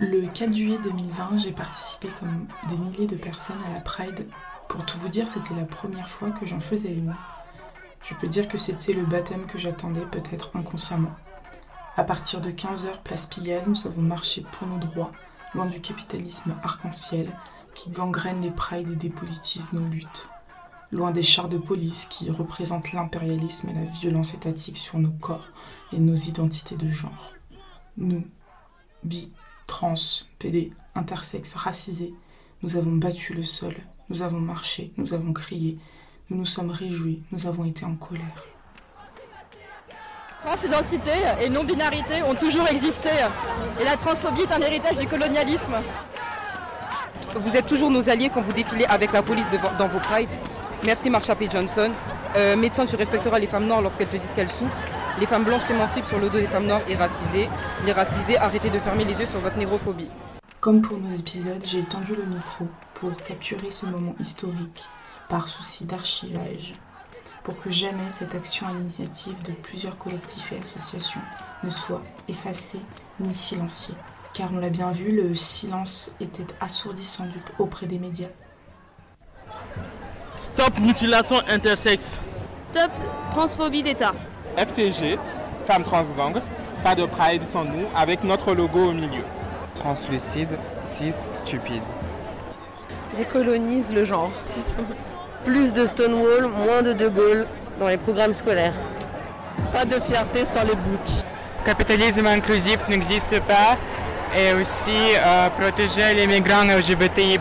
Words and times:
Le 0.00 0.28
4 0.28 0.54
juillet 0.54 0.78
2020, 0.84 1.38
j'ai 1.38 1.50
participé 1.50 2.08
comme 2.20 2.46
des 2.70 2.76
milliers 2.76 3.08
de 3.08 3.16
personnes 3.16 3.58
à 3.68 3.74
la 3.74 3.80
Pride. 3.80 4.28
Pour 4.68 4.84
tout 4.86 4.96
vous 4.98 5.08
dire, 5.08 5.26
c'était 5.26 5.54
la 5.54 5.64
première 5.64 6.08
fois 6.08 6.30
que 6.30 6.46
j'en 6.46 6.60
faisais 6.60 6.92
une. 6.92 7.14
Je 8.04 8.14
peux 8.14 8.28
dire 8.28 8.46
que 8.46 8.58
c'était 8.58 8.92
le 8.92 9.04
baptême 9.04 9.46
que 9.46 9.58
j'attendais 9.58 10.06
peut-être 10.06 10.50
inconsciemment. 10.54 11.14
À 11.96 12.04
partir 12.04 12.40
de 12.40 12.50
15h, 12.50 13.02
place 13.02 13.26
Pigalle, 13.26 13.64
nous 13.66 13.86
avons 13.88 14.02
marché 14.02 14.44
pour 14.52 14.68
nos 14.68 14.78
droits, 14.78 15.10
loin 15.52 15.66
du 15.66 15.80
capitalisme 15.80 16.54
arc-en-ciel 16.62 17.32
qui 17.74 17.90
gangrène 17.90 18.40
les 18.40 18.52
prides 18.52 18.92
et 18.92 18.96
dépolitise 18.96 19.72
nos 19.72 19.88
luttes. 19.88 20.28
Loin 20.92 21.10
des 21.10 21.24
chars 21.24 21.48
de 21.48 21.58
police 21.58 22.06
qui 22.08 22.30
représentent 22.30 22.92
l'impérialisme 22.92 23.70
et 23.70 23.74
la 23.74 23.90
violence 23.90 24.32
étatique 24.32 24.76
sur 24.76 24.98
nos 24.98 25.10
corps 25.10 25.48
et 25.92 25.98
nos 25.98 26.16
identités 26.16 26.76
de 26.76 26.88
genre. 26.90 27.32
Nous, 27.96 28.24
bi, 29.04 29.32
trans, 29.66 29.94
PD, 30.38 30.72
intersexes, 30.94 31.54
racisés, 31.54 32.14
nous 32.62 32.76
avons 32.76 32.92
battu 32.92 33.34
le 33.34 33.44
sol, 33.44 33.74
nous 34.08 34.22
avons 34.22 34.40
marché, 34.40 34.92
nous 34.96 35.12
avons 35.14 35.32
crié, 35.32 35.78
nous 36.30 36.36
nous 36.38 36.46
sommes 36.46 36.70
réjouis, 36.70 37.22
nous 37.32 37.46
avons 37.46 37.64
été 37.64 37.84
en 37.84 37.94
colère. 37.94 38.44
Transidentité 40.44 41.10
et 41.42 41.48
non-binarité 41.48 42.22
ont 42.22 42.34
toujours 42.34 42.68
existé. 42.68 43.08
Et 43.80 43.84
la 43.84 43.96
transphobie 43.96 44.42
est 44.42 44.52
un 44.52 44.60
héritage 44.60 44.98
du 44.98 45.06
colonialisme. 45.08 45.74
Vous 47.34 47.56
êtes 47.56 47.66
toujours 47.66 47.90
nos 47.90 48.08
alliés 48.08 48.30
quand 48.32 48.40
vous 48.40 48.52
défilez 48.52 48.84
avec 48.86 49.12
la 49.12 49.22
police 49.22 49.48
devant- 49.50 49.72
dans 49.78 49.88
vos 49.88 49.98
prides. 49.98 50.28
Merci 50.84 51.10
Marsha 51.10 51.34
P. 51.34 51.48
Johnson. 51.50 51.90
Euh, 52.36 52.56
médecin, 52.56 52.86
tu 52.86 52.94
respecteras 52.96 53.38
les 53.40 53.48
femmes 53.48 53.66
noires 53.66 53.82
lorsqu'elles 53.82 54.08
te 54.08 54.16
disent 54.16 54.32
qu'elles 54.32 54.50
souffrent. 54.50 54.76
Les 55.20 55.26
femmes 55.26 55.42
blanches 55.42 55.62
s'émancipent 55.62 56.04
sur 56.04 56.20
le 56.20 56.30
dos 56.30 56.38
des 56.38 56.46
femmes 56.46 56.66
noires 56.66 56.82
et 56.88 56.94
racisées. 56.94 57.48
Les 57.84 57.92
racisés, 57.92 58.38
arrêtez 58.38 58.70
de 58.70 58.78
fermer 58.78 59.04
les 59.04 59.18
yeux 59.18 59.26
sur 59.26 59.40
votre 59.40 59.56
négrophobie. 59.56 60.08
Comme 60.60 60.80
pour 60.80 60.96
nos 60.96 61.12
épisodes, 61.12 61.62
j'ai 61.64 61.82
tendu 61.82 62.14
le 62.14 62.22
micro 62.24 62.68
pour 62.94 63.16
capturer 63.16 63.72
ce 63.72 63.86
moment 63.86 64.14
historique 64.20 64.84
par 65.28 65.48
souci 65.48 65.86
d'archivage, 65.86 66.74
pour 67.42 67.60
que 67.60 67.70
jamais 67.70 68.10
cette 68.10 68.34
action 68.34 68.68
à 68.68 68.72
l'initiative 68.72 69.34
de 69.42 69.52
plusieurs 69.52 69.98
collectifs 69.98 70.52
et 70.52 70.62
associations 70.62 71.20
ne 71.64 71.70
soit 71.70 72.02
effacée 72.28 72.80
ni 73.18 73.34
silenciée. 73.34 73.96
Car 74.34 74.50
on 74.52 74.58
l'a 74.58 74.70
bien 74.70 74.92
vu, 74.92 75.10
le 75.10 75.34
silence 75.34 76.14
était 76.20 76.46
assourdissant 76.60 77.26
auprès 77.58 77.86
des 77.86 77.98
médias. 77.98 78.28
Stop 80.36 80.78
mutilation 80.78 81.38
intersexe. 81.48 82.18
Top 82.72 82.92
transphobie 83.32 83.82
d'État. 83.82 84.14
FTG, 84.58 85.18
femmes 85.66 85.84
transgang, 85.84 86.34
pas 86.82 86.94
de 86.94 87.06
pride 87.06 87.42
sans 87.44 87.64
nous, 87.64 87.86
avec 87.96 88.24
notre 88.24 88.54
logo 88.54 88.88
au 88.88 88.92
milieu. 88.92 89.22
Translucide, 89.74 90.58
cis, 90.82 91.14
stupide. 91.32 91.82
décolonise 93.16 93.92
le 93.92 94.04
genre. 94.04 94.30
Plus 95.44 95.72
de 95.72 95.86
Stonewall, 95.86 96.48
moins 96.48 96.82
de 96.82 96.92
De 96.92 97.08
Gaulle 97.08 97.46
dans 97.78 97.88
les 97.88 97.96
programmes 97.96 98.34
scolaires. 98.34 98.74
Pas 99.72 99.84
de 99.84 100.00
fierté 100.00 100.44
sans 100.44 100.64
les 100.64 100.74
butch. 100.74 101.22
Capitalisme 101.64 102.26
inclusif 102.26 102.78
n'existe 102.88 103.40
pas. 103.40 103.76
Et 104.36 104.52
aussi 104.60 104.90
euh, 105.16 105.48
protéger 105.58 106.14
les 106.14 106.26
migrants 106.26 106.64
LGBTI+. 106.64 107.38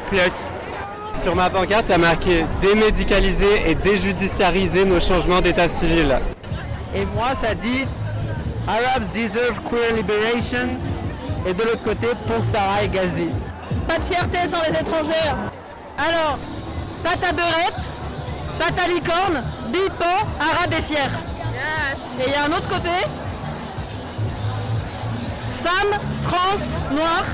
Sur 1.22 1.36
ma 1.36 1.50
pancarte, 1.50 1.88
il 1.88 1.92
y 1.92 1.94
a 1.96 1.98
marqué 1.98 2.46
démédicaliser 2.62 3.70
et 3.70 3.76
déjudiciariser 3.76 4.86
nos 4.86 5.00
changements 5.02 5.42
d'état 5.42 5.68
civil. 5.68 6.16
Et 6.98 7.06
moi, 7.14 7.28
ça 7.44 7.54
dit 7.54 7.86
Arabs 8.68 9.06
deserve 9.14 9.60
queer 9.70 9.94
liberation. 9.96 10.68
Et 11.46 11.54
de 11.54 11.62
l'autre 11.62 11.84
côté, 11.84 12.08
pour 12.26 12.44
Sarah 12.52 12.84
et 12.84 12.88
Ghazi. 12.88 13.30
Pas 13.88 14.00
de 14.00 14.04
fierté 14.04 14.40
sans 14.50 14.62
les 14.64 14.80
étrangères. 14.80 15.38
Alors, 15.98 16.40
à 17.06 17.32
beurette, 17.34 17.84
à 18.60 18.88
licorne, 18.88 19.44
bipan, 19.70 20.26
arabe 20.40 20.74
et 20.74 20.82
fier. 20.82 21.10
Et 22.20 22.24
il 22.26 22.32
y 22.32 22.36
a 22.36 22.46
un 22.46 22.48
autre 22.48 22.68
côté. 22.68 22.90
Femmes, 25.62 26.00
trans, 26.24 26.96
noires, 26.96 27.26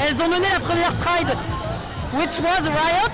elles 0.00 0.22
ont 0.22 0.28
mené 0.28 0.46
la 0.52 0.60
première 0.60 0.92
Pride, 0.92 1.36
which 2.14 2.38
was 2.40 2.66
a 2.66 2.70
riot. 2.70 3.12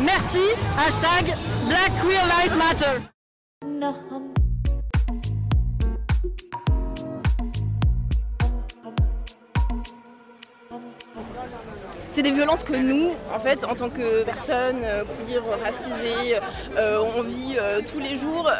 Merci, 0.00 0.46
hashtag 0.76 1.34
Black 1.66 1.92
Queer 2.02 2.24
Lives 2.26 2.56
Matter. 2.56 4.09
C'est 12.10 12.22
des 12.22 12.32
violences 12.32 12.64
que 12.64 12.74
nous, 12.74 13.12
en 13.34 13.38
fait, 13.38 13.64
en 13.64 13.74
tant 13.74 13.88
que 13.88 14.24
personnes 14.24 14.82
euh, 14.84 15.04
queer, 15.26 15.42
racisées, 15.62 16.36
euh, 16.76 17.00
on 17.16 17.22
vit 17.22 17.56
euh, 17.58 17.80
tous 17.88 18.00
les 18.00 18.16
jours 18.16 18.50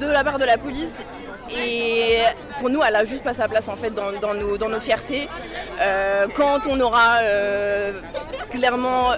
de 0.00 0.06
la 0.06 0.24
part 0.24 0.38
de 0.38 0.44
la 0.44 0.56
police. 0.56 1.02
Et 1.50 2.20
pour 2.60 2.70
nous, 2.70 2.80
elle 2.82 2.96
a 2.96 3.04
juste 3.04 3.22
pas 3.22 3.34
sa 3.34 3.48
place 3.48 3.68
en 3.68 3.76
fait 3.76 3.90
dans, 3.90 4.10
nos, 4.34 4.56
dans 4.56 4.68
nos 4.68 4.80
fiertés. 4.80 5.28
Quand 6.34 6.66
on 6.66 6.80
aura 6.80 7.18
clairement 8.50 9.10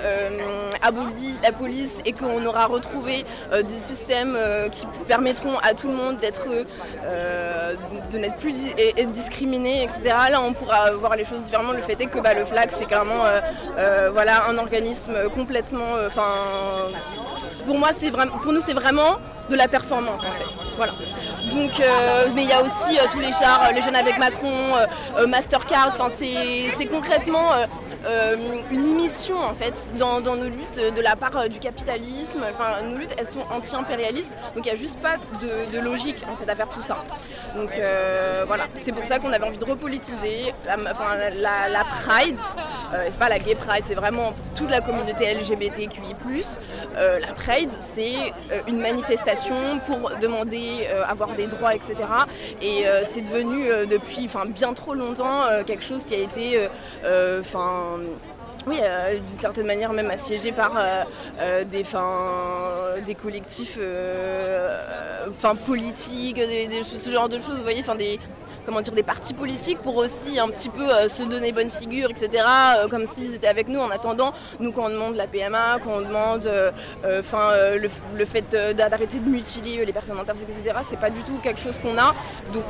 aboli 0.82 1.34
la 1.42 1.52
police 1.52 1.94
et 2.04 2.12
qu'on 2.12 2.44
aura 2.44 2.66
retrouvé 2.66 3.24
des 3.52 3.80
systèmes 3.80 4.36
qui 4.72 4.86
permettront 5.06 5.56
à 5.58 5.74
tout 5.74 5.86
le 5.86 5.94
monde 5.94 6.16
d'être 6.16 6.48
de 8.10 8.18
n'être 8.18 8.38
plus 8.38 8.54
et 8.76 9.06
discriminé, 9.06 9.84
etc. 9.84 10.02
Là, 10.30 10.42
on 10.42 10.52
pourra 10.52 10.90
voir 10.92 11.14
les 11.16 11.24
choses 11.24 11.42
différemment. 11.42 11.72
Le 11.72 11.82
fait 11.82 12.00
est 12.00 12.06
que 12.06 12.18
bah, 12.18 12.34
le 12.34 12.44
flag, 12.44 12.70
c'est 12.76 12.86
clairement 12.86 13.22
euh, 13.76 14.10
voilà, 14.12 14.46
un 14.48 14.58
organisme 14.58 15.14
complètement. 15.34 15.96
euh, 15.96 16.08
Enfin, 16.08 16.32
pour 17.66 17.78
moi, 17.78 17.90
c'est 17.96 18.10
vraiment, 18.10 18.38
pour 18.38 18.52
nous, 18.52 18.60
c'est 18.60 18.74
vraiment 18.74 19.16
de 19.50 19.54
la 19.56 19.68
performance 19.68 20.20
en 20.28 20.32
fait. 20.32 20.44
Voilà. 20.76 20.92
Donc, 21.52 21.78
euh, 21.78 22.26
mais 22.34 22.42
il 22.42 22.48
y 22.48 22.52
a 22.52 22.62
aussi 22.62 22.98
tous 23.12 23.20
les 23.20 23.32
chars, 23.32 23.70
les 23.74 23.80
jeunes 23.82 23.94
avec 23.96 24.18
Macron, 24.18 24.74
Mastercard. 25.28 25.88
Enfin, 25.88 26.08
c'est 26.18 26.86
concrètement 26.86 27.50
une 28.70 28.84
émission 28.84 29.38
en 29.38 29.54
fait 29.54 29.74
dans, 29.98 30.20
nos 30.20 30.48
luttes 30.48 30.78
euh, 30.78 30.90
de 30.90 31.00
la 31.00 31.16
part 31.16 31.36
euh, 31.36 31.48
du 31.48 31.58
capitalisme. 31.58 32.44
Enfin, 32.48 32.82
nos 32.82 32.96
luttes, 32.96 33.14
elles 33.18 33.26
sont 33.26 33.44
anti-impérialistes. 33.50 34.32
Donc, 34.54 34.66
il 34.66 34.72
n'y 34.72 34.78
a 34.78 34.80
juste 34.80 34.98
pas 34.98 35.16
de, 35.40 35.80
logique 35.80 36.24
en 36.30 36.36
fait 36.36 36.50
à 36.50 36.56
faire 36.56 36.68
tout 36.68 36.82
ça. 36.82 37.04
Donc, 37.56 37.70
euh, 37.78 38.44
voilà. 38.46 38.64
C'est 38.84 38.92
pour 38.92 39.04
ça 39.04 39.18
qu'on 39.18 39.32
avait 39.32 39.44
envie 39.44 39.58
de 39.58 39.64
repolitiser 39.64 40.52
la, 40.66 40.76
enfin, 40.90 41.16
la, 41.38 41.84
Pride. 42.04 42.36
Euh, 42.94 43.08
c'est 43.10 43.18
pas 43.18 43.28
la 43.28 43.38
Gay 43.38 43.54
Pride, 43.54 43.84
c'est 43.86 43.94
vraiment 43.94 44.34
toute 44.54 44.70
la 44.70 44.80
communauté 44.80 45.34
LGBTQI+. 45.34 46.14
Euh, 46.96 47.18
la 47.18 47.32
Pride, 47.34 47.70
c'est 47.78 48.32
euh, 48.52 48.60
une 48.66 48.80
manifestation 48.80 49.78
pour 49.86 50.12
demander 50.20 50.88
euh, 50.90 51.04
avoir 51.06 51.34
des 51.34 51.46
droits, 51.46 51.74
etc. 51.74 51.96
Et 52.62 52.86
euh, 52.86 53.02
c'est 53.04 53.22
devenu 53.22 53.70
euh, 53.70 53.86
depuis 53.86 54.28
bien 54.48 54.74
trop 54.74 54.94
longtemps 54.94 55.44
euh, 55.44 55.62
quelque 55.64 55.84
chose 55.84 56.04
qui 56.04 56.14
a 56.14 56.18
été 56.18 56.56
euh, 56.56 56.68
euh, 57.04 57.40
enfin, 57.40 57.95
oui, 58.66 58.78
euh, 58.82 59.14
d'une 59.14 59.38
certaine 59.38 59.66
manière 59.66 59.92
même 59.92 60.10
assiégé 60.10 60.50
par 60.50 60.72
euh, 60.76 61.04
euh, 61.40 61.64
des, 61.64 61.84
'fin, 61.84 62.96
des 63.04 63.14
collectifs 63.14 63.78
euh, 63.78 64.76
politiques, 65.64 66.40
ce 66.82 67.10
genre 67.10 67.28
de 67.28 67.38
choses, 67.38 67.56
vous 67.56 67.62
voyez, 67.62 67.80
enfin, 67.80 67.94
des, 67.94 68.18
comment 68.66 68.80
dire, 68.80 68.92
des 68.92 69.04
partis 69.04 69.34
politiques 69.34 69.78
pour 69.78 69.96
aussi 69.96 70.38
un 70.40 70.48
petit 70.48 70.68
peu 70.68 70.92
euh, 70.92 71.08
se 71.08 71.22
donner 71.22 71.52
bonne 71.52 71.70
figure, 71.70 72.10
etc. 72.10 72.44
euh, 72.78 72.88
comme 72.88 73.06
s'ils 73.06 73.34
étaient 73.34 73.46
avec 73.46 73.68
nous 73.68 73.78
en 73.78 73.90
attendant, 73.90 74.32
nous 74.58 74.72
quand 74.72 74.86
on 74.86 74.90
demande 74.90 75.14
la 75.14 75.28
PMA, 75.28 75.78
quand 75.84 75.98
on 75.98 76.00
demande 76.00 76.46
euh, 76.46 76.72
euh, 77.04 77.22
'fin, 77.22 77.52
euh, 77.52 77.78
le, 77.78 78.24
fait 78.24 78.52
euh, 78.54 78.72
d'arrêter 78.72 79.20
de 79.20 79.28
mutiler 79.28 79.84
les 79.84 79.92
personnes 79.92 80.18
intersexes, 80.18 80.58
etc. 80.58 80.78
C'est 80.88 80.98
pas 80.98 81.10
du 81.10 81.22
tout 81.22 81.38
quelque 81.42 81.60
chose 81.60 81.78
qu'on 81.78 81.96
a. 81.96 82.14
Donc 82.52 82.64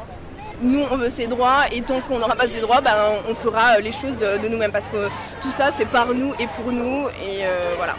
nous 0.60 0.84
on 0.90 0.96
veut 0.96 1.10
ces 1.10 1.26
droits 1.26 1.64
et 1.72 1.82
tant 1.82 2.00
qu'on 2.00 2.18
n'aura 2.18 2.36
pas 2.36 2.48
ces 2.48 2.60
droits, 2.60 2.80
ben, 2.80 2.96
on 3.28 3.34
fera 3.34 3.76
euh, 3.76 3.80
les 3.80 3.92
choses 3.92 4.18
euh, 4.22 4.38
de 4.38 4.48
nous-mêmes 4.48 4.72
parce 4.72 4.86
que 4.86 5.08
tout 5.40 5.50
ça 5.50 5.70
c'est 5.76 5.86
par 5.86 6.08
nous 6.14 6.34
et 6.38 6.46
pour 6.48 6.72
nous 6.72 7.08
et 7.08 7.46
euh, 7.46 7.74
voilà. 7.76 7.94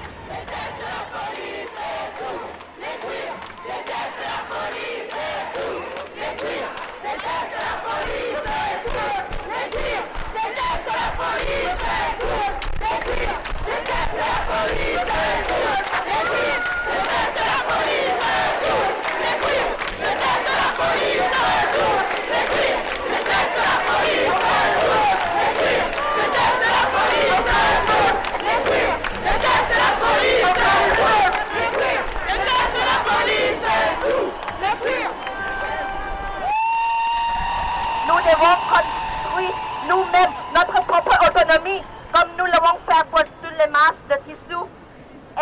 devons 38.27 38.57
construire 38.69 39.55
nous-mêmes 39.87 40.33
notre 40.53 40.85
propre 40.85 41.17
autonomie, 41.27 41.81
comme 42.13 42.29
nous 42.37 42.45
l'avons 42.45 42.77
fait 42.85 43.03
pour 43.09 43.23
toutes 43.23 43.57
les 43.57 43.71
masses 43.71 44.01
de 44.09 44.15
tissus 44.23 44.67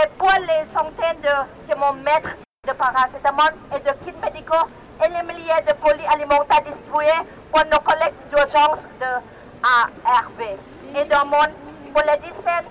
et 0.01 0.07
pour 0.17 0.31
les 0.41 0.67
centaines 0.67 1.21
de 1.21 1.65
thermomètres 1.67 2.35
de 2.67 2.73
paracétamol 2.73 3.51
et 3.75 3.79
de 3.79 3.91
kits 4.05 4.17
médicaux 4.21 4.67
et 5.03 5.07
les 5.09 5.23
milliers 5.23 5.61
de 5.67 5.73
colis 5.83 6.05
alimentaires 6.13 6.61
distribués 6.61 7.25
pour 7.51 7.63
nos 7.65 7.79
collectes 7.79 8.21
d'urgence 8.29 8.83
de 8.99 9.11
ARV 9.63 10.41
et 10.95 11.05
d'un 11.05 11.25
monde 11.25 11.53
pour 11.93 12.03
les 12.03 12.17
dizaines 12.27 12.69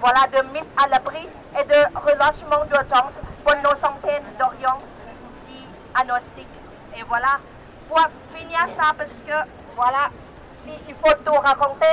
voilà, 0.00 0.26
de 0.32 0.46
mise 0.48 0.64
à 0.82 0.88
l'abri 0.88 1.28
et 1.58 1.64
de 1.64 1.98
relâchement 1.98 2.64
d'urgence 2.64 3.20
pour 3.44 3.54
nos 3.56 3.76
centaines 3.76 4.24
d'Orient 4.38 4.78
diagnostiques. 5.94 6.46
Et 6.96 7.02
voilà, 7.06 7.38
pour 7.90 8.00
finir 8.34 8.60
ça, 8.76 8.92
parce 8.96 9.20
que 9.26 9.32
voilà, 9.76 10.08
s'il 10.62 10.94
faut 10.94 11.14
tout 11.24 11.32
raconter, 11.34 11.86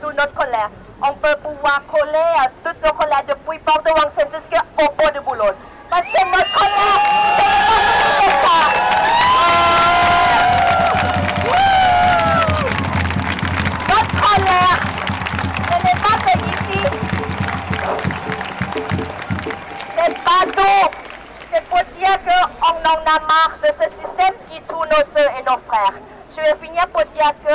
toute 0.00 0.16
notre 0.16 0.32
colère, 0.34 0.70
on 1.02 1.12
peut 1.14 1.36
pouvoir 1.42 1.82
coller 1.86 2.30
à 2.38 2.48
toute 2.62 2.84
nos 2.84 2.92
colères 2.92 3.22
depuis 3.28 3.58
Porte 3.58 3.84
de 3.84 3.90
Wangsen 3.90 4.28
jusqu'au 4.30 4.88
port 4.96 5.12
de 5.12 5.20
Boulogne. 5.20 5.54
Parce 5.90 6.06
que 6.06 6.24
notre 6.26 6.52
colère, 6.54 7.00
c'est 8.20 8.30
ça. 8.30 8.58
Notre 13.88 14.14
colère, 14.22 14.78
ce 15.68 15.74
n'est 15.84 16.00
pas 16.02 16.16
que 16.24 16.34
ici. 16.38 16.80
C'est 19.96 20.14
pas 20.24 20.42
tout. 20.46 20.90
C'est 21.52 21.64
pour 21.64 21.80
dire 21.98 22.16
qu'on 22.24 22.72
en 22.88 23.00
a 23.04 23.20
marre 23.20 23.58
de 23.62 23.68
ce 23.68 23.84
système 23.90 24.34
qui 24.50 24.60
tue 24.60 24.74
nos 24.74 25.04
soeurs 25.04 25.32
et 25.38 25.42
nos 25.42 25.58
frères. 25.68 25.94
Je 26.30 26.40
vais 26.40 26.56
finir 26.66 26.86
pour 26.88 27.04
dire 27.14 27.32
que 27.46 27.54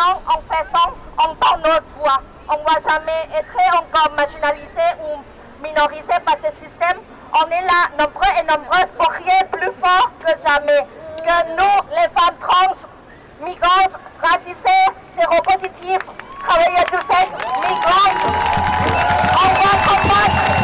en 0.00 0.54
faisant, 0.54 0.94
porte 1.40 1.58
notre 1.58 1.84
voix. 1.98 2.20
On 2.48 2.58
ne 2.58 2.64
va 2.64 2.80
jamais 2.80 3.28
être 3.36 3.56
encore 3.74 4.12
marginalisé 4.16 4.80
ou 5.02 5.22
minorisé 5.62 6.12
par 6.24 6.36
ce 6.36 6.50
système. 6.52 6.98
On 7.34 7.48
est 7.48 7.62
là, 7.62 7.88
nombreux 7.98 8.30
et 8.38 8.42
nombreuses, 8.42 8.92
pour 8.98 9.08
crier 9.10 9.44
plus 9.50 9.72
fort 9.72 10.10
que 10.20 10.30
jamais. 10.46 10.86
Que 11.18 11.56
nous, 11.56 11.90
les 11.90 12.08
femmes 12.08 12.36
trans, 12.38 12.74
migrantes, 13.40 13.98
racisées, 14.22 14.92
séropositives, 15.18 16.06
travailleurs 16.40 16.84
du 16.84 16.98
sexe, 16.98 17.32
migrantes, 17.62 18.24
on 19.32 19.48
va 19.48 19.70
combattre 19.86 20.63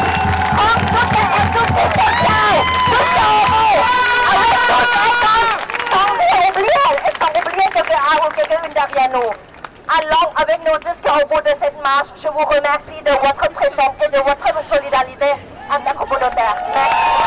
Allons 9.93 10.31
avec 10.35 10.59
nous 10.59 10.89
jusqu'au 10.89 11.27
bout 11.27 11.41
de 11.41 11.49
cette 11.61 11.81
marche. 11.81 12.09
Je 12.15 12.27
vous 12.27 12.45
remercie 12.45 13.01
de 13.03 13.11
votre 13.11 13.49
présence 13.51 13.97
et 14.05 14.09
de 14.09 14.17
votre 14.17 14.73
solidarité 14.73 15.33
intercommunautaire. 15.69 16.55
Merci. 16.73 17.20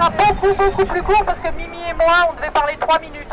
Sera 0.00 0.10
beaucoup, 0.10 0.54
beaucoup 0.54 0.86
plus 0.86 1.02
court 1.02 1.24
parce 1.26 1.38
que 1.40 1.50
Mimi 1.50 1.78
et 1.88 1.94
moi, 1.94 2.28
on 2.30 2.34
devait 2.34 2.50
parler 2.50 2.76
trois 2.78 2.98
minutes. 2.98 3.32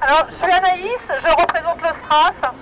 Alors, 0.00 0.26
je 0.30 0.34
suis 0.34 0.52
Anaïs, 0.52 1.08
je 1.08 1.40
représente 1.40 1.82
le 1.82 1.88
Stras. 1.88 2.52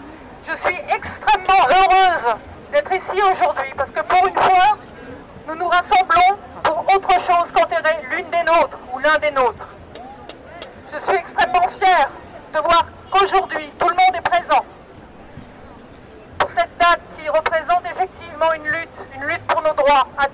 Je 0.49 0.57
suis 0.57 0.79
extrêmement 0.89 1.69
heureuse 1.69 2.35
d'être 2.73 2.93
ici 2.93 3.21
aujourd'hui 3.33 3.73
parce 3.77 3.91
que 3.91 4.01
pour 4.03 4.27
une 4.27 4.35
fois, 4.35 4.77
nous 5.47 5.55
nous 5.55 5.69
rassemblons 5.69 6.39
pour 6.63 6.85
autre 6.95 7.13
chose 7.21 7.47
qu'enterrer 7.55 8.03
l'une 8.11 8.29
des 8.31 8.43
nôtres 8.43 8.79
ou 8.93 8.99
l'un 8.99 9.19
des 9.19 9.31
nôtres. 9.31 9.69
Je 10.93 10.99
suis 10.99 11.17
extrêmement 11.17 11.69
fière 11.69 12.11
de 12.55 12.59
voir 12.59 12.87
qu'aujourd'hui, 13.11 13.71
tout 13.79 13.89
le 13.89 13.95
monde 13.95 14.17
est 14.17 14.29
présent 14.29 14.65
pour 16.39 16.51
cette 16.51 16.77
date 16.79 17.01
qui 17.17 17.29
représente 17.29 17.85
effectivement 17.91 18.53
une 18.55 18.65
lutte, 18.65 18.99
une 19.15 19.25
lutte 19.87 20.34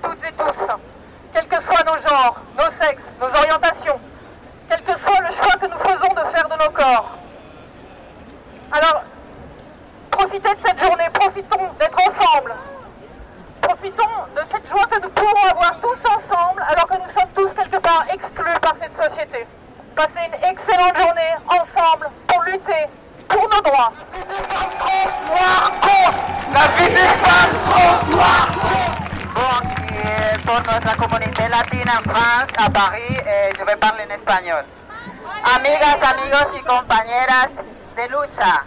amigos 36.11 36.47
y 36.59 36.61
compañeras 36.63 37.49
de 37.95 38.09
lucha. 38.09 38.63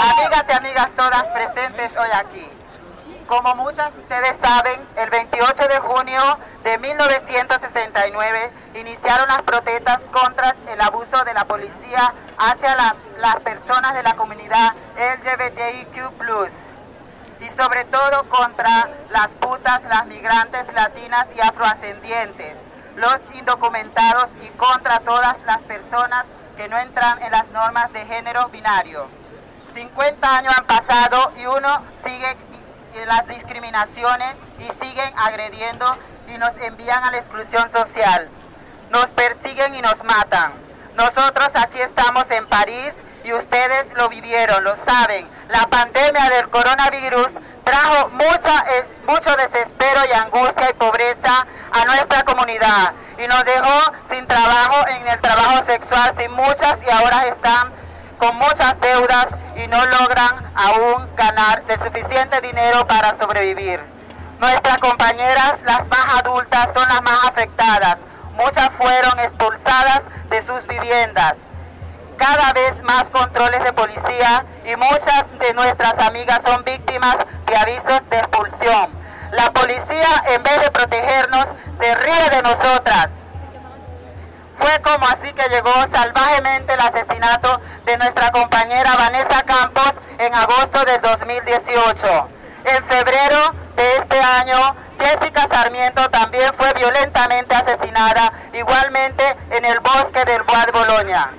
Amigas 0.00 0.44
y 0.48 0.52
amigas 0.52 0.88
todas 0.96 1.24
presentes 1.24 1.96
hoy 1.96 2.08
aquí. 2.14 2.50
Como 3.26 3.54
muchas 3.56 3.94
de 3.94 4.00
ustedes 4.00 4.34
saben, 4.42 4.86
el 4.96 5.10
28 5.10 5.68
de 5.68 5.78
junio 5.80 6.38
de 6.64 6.78
1969 6.78 8.50
iniciaron 8.74 9.28
las 9.28 9.42
protestas 9.42 10.00
contra 10.12 10.54
el 10.66 10.80
abuso 10.80 11.24
de 11.24 11.34
la 11.34 11.44
policía 11.44 12.14
hacia 12.38 12.76
la- 12.76 12.96
las 13.18 13.36
personas 13.36 13.94
de 13.94 14.02
la 14.02 14.14
comunidad 14.14 14.74
LGBTIQ+, 14.96 16.50
y 17.40 17.48
sobre 17.56 17.84
todo 17.84 18.24
contra 18.28 18.88
las 19.10 19.28
putas, 19.40 19.82
las 19.84 20.06
migrantes 20.06 20.72
latinas 20.72 21.26
y 21.34 21.40
afroascendientes, 21.40 22.56
los 22.96 23.18
indocumentados 23.32 24.28
contra 24.58 25.00
todas 25.00 25.36
las 25.46 25.62
personas 25.62 26.26
que 26.56 26.68
no 26.68 26.76
entran 26.76 27.22
en 27.22 27.30
las 27.30 27.46
normas 27.48 27.90
de 27.92 28.04
género 28.04 28.48
binario. 28.48 29.06
50 29.72 30.36
años 30.36 30.58
han 30.58 30.66
pasado 30.66 31.32
y 31.36 31.46
uno 31.46 31.82
sigue 32.04 32.36
las 33.06 33.26
discriminaciones 33.28 34.34
y 34.58 34.84
siguen 34.84 35.12
agrediendo 35.16 35.86
y 36.26 36.36
nos 36.36 36.50
envían 36.58 37.04
a 37.04 37.12
la 37.12 37.18
exclusión 37.18 37.70
social. 37.70 38.28
Nos 38.90 39.06
persiguen 39.06 39.76
y 39.76 39.80
nos 39.80 40.02
matan. 40.02 40.52
Nosotros 40.96 41.50
aquí 41.54 41.80
estamos 41.80 42.24
en 42.30 42.46
París 42.48 42.92
y 43.22 43.32
ustedes 43.32 43.86
lo 43.94 44.08
vivieron, 44.08 44.64
lo 44.64 44.74
saben. 44.84 45.28
La 45.48 45.68
pandemia 45.68 46.28
del 46.30 46.50
coronavirus 46.50 47.28
trajo 47.62 48.08
mucha, 48.08 48.64
mucho 49.06 49.36
desespero 49.36 50.00
y 50.10 50.12
angustia 50.12 50.70
y 50.70 50.74
pobreza 50.74 51.46
a 51.70 51.84
nuestra 51.84 52.24
comunidad 52.24 52.94
y 53.18 53.26
nos 53.26 53.44
dejó 53.44 53.92
sin 54.10 54.26
trabajo 54.26 54.86
en 54.88 55.08
el 55.08 55.20
trabajo 55.20 55.64
sexual, 55.66 56.14
sin 56.16 56.30
muchas 56.32 56.78
y 56.86 56.90
ahora 56.90 57.26
están 57.26 57.72
con 58.16 58.36
muchas 58.36 58.80
deudas 58.80 59.26
y 59.56 59.66
no 59.66 59.84
logran 59.86 60.52
aún 60.54 61.08
ganar 61.16 61.62
el 61.68 61.78
suficiente 61.80 62.40
dinero 62.40 62.86
para 62.86 63.18
sobrevivir. 63.18 63.80
Nuestras 64.38 64.78
compañeras, 64.78 65.54
las 65.64 65.86
más 65.88 66.22
adultas, 66.22 66.68
son 66.72 66.88
las 66.88 67.02
más 67.02 67.24
afectadas. 67.26 67.96
Muchas 68.36 68.70
fueron 68.78 69.18
expulsadas 69.18 70.02
de 70.30 70.46
sus 70.46 70.64
viviendas. 70.68 71.34
Cada 72.16 72.52
vez 72.52 72.80
más 72.84 73.04
controles 73.04 73.62
de 73.64 73.72
policía 73.72 74.44
y 74.64 74.76
muchas 74.76 75.24
de 75.40 75.54
nuestras 75.54 75.94
amigas 76.06 76.40
son 76.44 76.62
víctimas 76.64 77.16
de 77.46 77.56
avisos 77.56 78.10
de 78.10 78.18
expulsión. 78.18 78.97
La 79.32 79.50
policía, 79.52 80.24
en 80.26 80.42
vez 80.42 80.60
de 80.62 80.70
protegernos, 80.70 81.46
se 81.80 81.94
ríe 81.94 82.30
de 82.30 82.42
nosotras. 82.42 83.08
Fue 84.58 84.80
como 84.82 85.06
así 85.06 85.32
que 85.32 85.48
llegó 85.50 85.72
salvajemente 85.92 86.74
el 86.74 86.80
asesinato 86.80 87.60
de 87.84 87.98
nuestra 87.98 88.30
compañera 88.32 88.96
Vanessa 88.96 89.42
Campos 89.42 89.92
en 90.18 90.34
agosto 90.34 90.84
del 90.84 91.00
2018. 91.00 92.28
En 92.64 92.84
febrero 92.86 93.54
de 93.76 93.96
este 93.96 94.20
año 94.20 94.76
Jessica 94.98 95.46
Sarmiento 95.50 96.10
también 96.10 96.52
fue 96.56 96.72
violentamente 96.74 97.54
asesinada, 97.54 98.32
igualmente 98.52 99.36
en 99.50 99.64
el 99.64 99.78
bosque 99.80 100.24
del 100.24 100.42
Bois 100.42 100.66
de 100.66 100.72
Bolonia. 100.72 101.30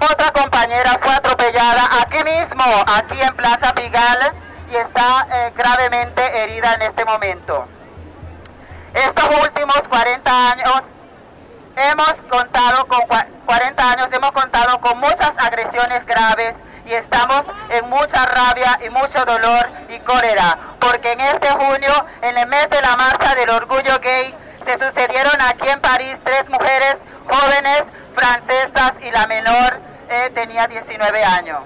Otra 0.00 0.30
compañera 0.32 0.98
fue 1.00 1.14
atropellada 1.14 1.88
aquí 2.02 2.22
mismo, 2.24 2.64
aquí 2.86 3.20
en 3.20 3.34
Plaza 3.34 3.72
Pigal, 3.74 4.32
y 4.70 4.76
está 4.76 5.26
eh, 5.30 5.52
gravemente 5.56 6.42
herida 6.42 6.74
en 6.74 6.82
este 6.82 7.04
momento. 7.04 7.66
Estos 8.94 9.24
últimos 9.42 9.82
40 9.88 10.52
años 10.52 10.82
hemos 11.76 12.14
contado 12.30 12.86
con 12.86 13.00
40 13.46 13.90
años 13.90 14.08
hemos 14.12 14.32
contado 14.32 14.80
con 14.80 14.98
muchas 14.98 15.32
agresiones 15.38 16.06
graves 16.06 16.54
y 16.86 16.92
estamos 16.92 17.44
en 17.70 17.88
mucha 17.88 18.26
rabia 18.26 18.78
y 18.84 18.90
mucho 18.90 19.24
dolor 19.24 19.68
y 19.88 19.98
cólera, 20.00 20.58
porque 20.78 21.12
en 21.12 21.20
este 21.20 21.48
junio, 21.48 21.92
en 22.22 22.36
el 22.36 22.46
mes 22.48 22.68
de 22.70 22.80
la 22.80 22.96
marcha 22.96 23.34
del 23.34 23.50
orgullo 23.50 23.98
gay, 24.00 24.34
se 24.64 24.72
sucedieron 24.72 25.40
aquí 25.40 25.68
en 25.68 25.80
París 25.80 26.18
tres 26.24 26.48
mujeres 26.48 26.96
jóvenes 27.26 27.84
francesas 28.14 28.92
y 29.00 29.10
la 29.10 29.26
menor 29.26 29.80
eh, 30.08 30.30
tenía 30.34 30.66
19 30.66 31.24
años. 31.24 31.60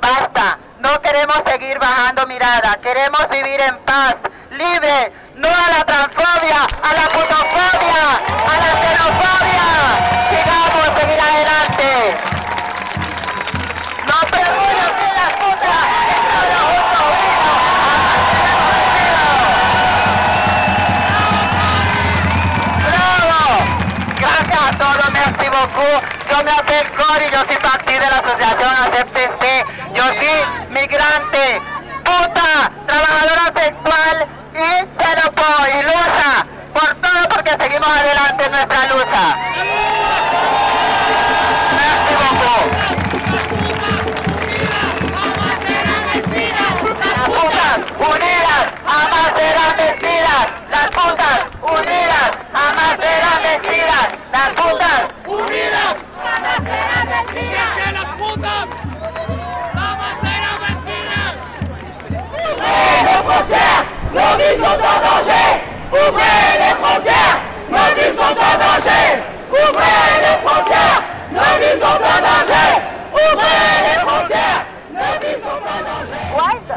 Basta, 0.00 0.58
no 0.80 1.00
queremos 1.00 1.42
seguir 1.46 1.78
bajando 1.78 2.26
mirada, 2.26 2.76
queremos 2.82 3.28
vivir 3.30 3.60
en 3.60 3.78
paz, 3.78 4.16
libre, 4.50 5.12
no 5.36 5.48
a 5.48 5.78
la 5.78 5.84
transfobia, 5.84 6.62
a 6.82 6.94
la 6.94 7.08
putofobia, 7.08 8.18
a 8.46 8.56
la 8.62 8.70
xenofobia. 8.80 9.66
Sigamos, 10.30 10.86
seguir 11.00 11.20
adelante. 11.20 11.90
No 14.06 14.16
pregunto 14.30 14.84
si 14.98 15.06
las 15.16 15.32
putas, 15.40 15.82
estamos 16.16 16.60
juntos, 16.66 17.02
unidos, 17.16 17.56
¡Bravo! 22.90 23.54
Gracias 24.18 24.60
a 24.60 24.70
todos, 24.78 25.10
merci 25.12 25.46
beaucoup. 25.48 26.00
Yo 26.30 26.36
me 26.44 26.50
appelle 26.50 26.90
Cory, 26.90 27.26
yo 27.32 27.40
soy 27.46 27.56
parte 27.56 27.92
de 27.92 28.06
la 28.10 28.18
asociación 28.18 28.72
ACPC. 28.84 29.42
Yo 29.94 30.04
soy 30.04 30.65
migrante, 30.80 31.60
puta, 32.04 32.70
trabajadora 32.86 33.46
sexual 33.60 34.26
y 34.52 34.68
xenopo 34.98 35.48
y 35.72 35.82
lucha 35.84 36.46
por 36.74 36.94
todo 36.96 37.28
porque 37.30 37.50
seguimos 37.58 37.88
adelante 37.88 38.44
en 38.44 38.52
nuestra 38.52 38.86
lucha. 38.86 39.24
Las 41.76 41.98
putas 47.26 47.78
unidas 47.98 48.64
jamás 48.84 49.30
serán. 49.36 49.76
Las 50.70 50.88
putas 50.88 51.38
unidas 51.62 52.30
jamás 52.52 52.96
serán 53.00 53.42
vencidas. 53.42 54.08
Las 54.32 54.48
putas 54.50 55.00
unidas 55.26 55.94
jamás 56.22 56.58
serán 56.64 57.08
vencidas. 57.08 57.85
Les 63.02 63.20
frontières, 63.26 63.82
nos 64.12 64.32
vies 64.38 64.58
sont 64.64 64.80
en 64.92 64.98
danger. 65.06 65.48
Ouvrez 65.92 66.46
les 66.62 66.74
frontières, 66.82 67.36
nos 67.70 67.88
vies 67.96 68.16
sont 68.16 68.36
en 68.36 68.54
danger. 68.64 69.06
Ouvrez 69.50 70.08
les 70.24 70.36
frontières, 70.46 71.02
nos 71.32 71.52
vies 71.60 71.78
sont 71.80 72.00
en 72.12 72.18
danger. 72.26 72.70
Ouvrez 73.12 73.72
les 73.86 73.98
frontières, 74.06 74.62
nos 74.92 75.14
vies 75.20 75.40
sont 75.42 75.62
en 75.62 75.80
danger. 75.88 76.22
Wild. 76.36 76.70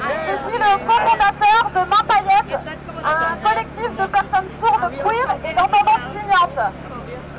Je 0.00 0.34
suis 0.48 0.58
le 0.58 0.72
cofondateur 0.86 1.60
de 1.74 1.80
Main 1.90 2.04
Paillette, 2.08 2.58
un 3.04 3.48
collectif 3.48 3.90
de 3.96 4.06
personnes 4.06 4.48
sourdes, 4.60 4.92
queer 5.02 5.36
et 5.44 5.52
d'entendantes 5.54 6.06
signantes. 6.16 6.72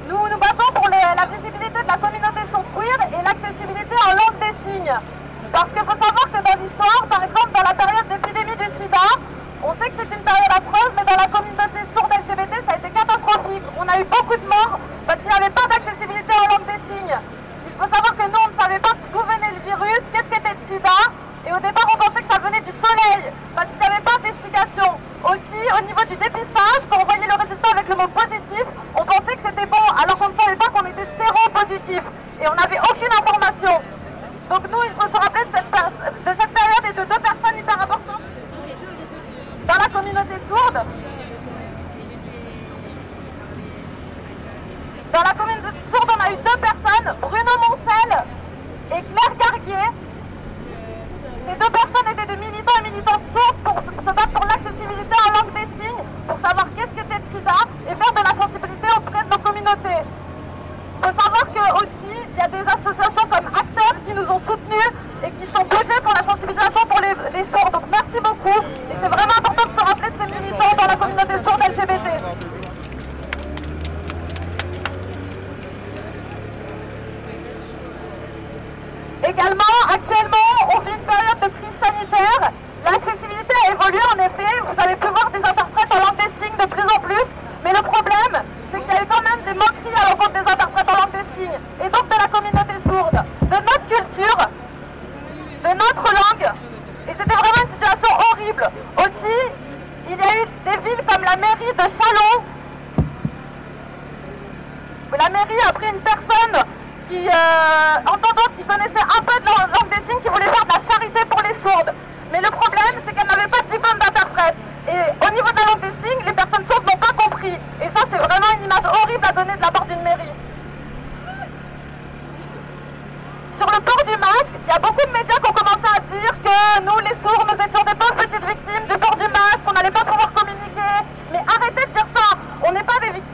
Nous 0.08 0.18
nous 0.30 0.38
battons 0.38 0.72
pour 0.74 0.88
le- 0.90 1.16
la 1.16 1.26
visibilité 1.26 1.82
de 1.82 1.88
la 1.88 1.98
communauté 1.98 2.42
sourde 2.52 2.66
queer 2.76 2.98
et 3.18 3.24
l'accessibilité 3.24 3.96
en 4.06 4.12
langue 4.12 4.40
des 4.40 4.54
signes. 4.72 4.94
Parce 5.52 5.68
qu'il 5.72 5.84
faut 5.84 6.00
savoir 6.00 6.26
que 6.32 6.40
dans 6.40 6.58
l'histoire, 6.64 7.04
par 7.12 7.24
exemple 7.24 7.52
dans 7.52 7.68
la 7.68 7.76
période 7.76 8.08
d'épidémie 8.08 8.56
du 8.56 8.70
sida, 8.80 9.04
on 9.62 9.76
sait 9.76 9.92
que 9.92 10.00
c'est 10.00 10.16
une 10.16 10.24
période 10.24 10.48
affreuse, 10.48 10.92
mais 10.96 11.04
dans 11.04 11.20
la 11.20 11.28
communauté 11.28 11.80
sourde 11.92 12.08
LGBT, 12.08 12.54
ça 12.64 12.74
a 12.74 12.78
été 12.80 12.90
catastrophique. 12.90 13.68
On 13.76 13.86
a 13.86 14.00
eu 14.00 14.06
beaucoup 14.08 14.38
de 14.40 14.48
morts 14.48 14.80
parce 15.06 15.20
qu'il 15.20 15.28
n'y 15.28 15.38
avait 15.38 15.54
pas 15.54 15.68
d'accessibilité 15.68 16.32
en 16.32 16.48
langue 16.56 16.66
des 16.72 16.80
signes. 16.88 17.20
Il 17.68 17.76
faut 17.76 17.90
savoir 17.92 18.16
que 18.16 18.26
nous, 18.32 18.42
on 18.42 18.50
ne 18.50 18.58
savait 18.58 18.80
pas 18.80 18.96
d'où 19.12 19.20
venait 19.20 19.52
le 19.52 19.62
virus, 19.68 20.02
qu'est-ce 20.16 20.32
qu'était 20.32 20.56
le 20.56 20.64
sida. 20.72 20.98
Et 21.46 21.52
au 21.52 21.60
départ, 21.60 21.86
on 21.94 21.98
pensait 22.00 22.24
que 22.24 22.32
ça 22.32 22.40
venait 22.40 22.64
du 22.64 22.72
soleil, 22.72 23.22
parce 23.54 23.68
qu'il 23.68 23.82
n'y 23.84 23.92
avait 23.92 24.08
pas 24.08 24.18
d'explication. 24.24 24.88
Aussi, 25.28 25.62
au 25.68 25.82
niveau 25.84 26.04
du 26.08 26.16
dépistage, 26.16 26.82
quand 26.90 27.02
on 27.02 27.06
voyait 27.06 27.28
le 27.28 27.38
résultat 27.38 27.70
avec 27.76 27.90
le 27.92 27.96
mot 28.00 28.08
positif, 28.08 28.66
on 28.96 29.04
pensait 29.04 29.36
que 29.36 29.44
c'était 29.44 29.68
bon, 29.68 29.84
alors 30.00 30.16
qu'on 30.16 30.32
ne 30.32 30.38
savait 30.40 30.56
pas 30.56 30.70
qu'on 30.72 30.88
était 30.88 31.10
séropositif. 31.20 32.02
Et 32.40 32.48
on 32.48 32.56
n'avait 32.56 32.80
aucune 32.80 33.14
information. 33.14 33.82
Donc 34.50 34.68
nous, 34.70 34.84
il 34.84 34.94
faut 35.00 35.01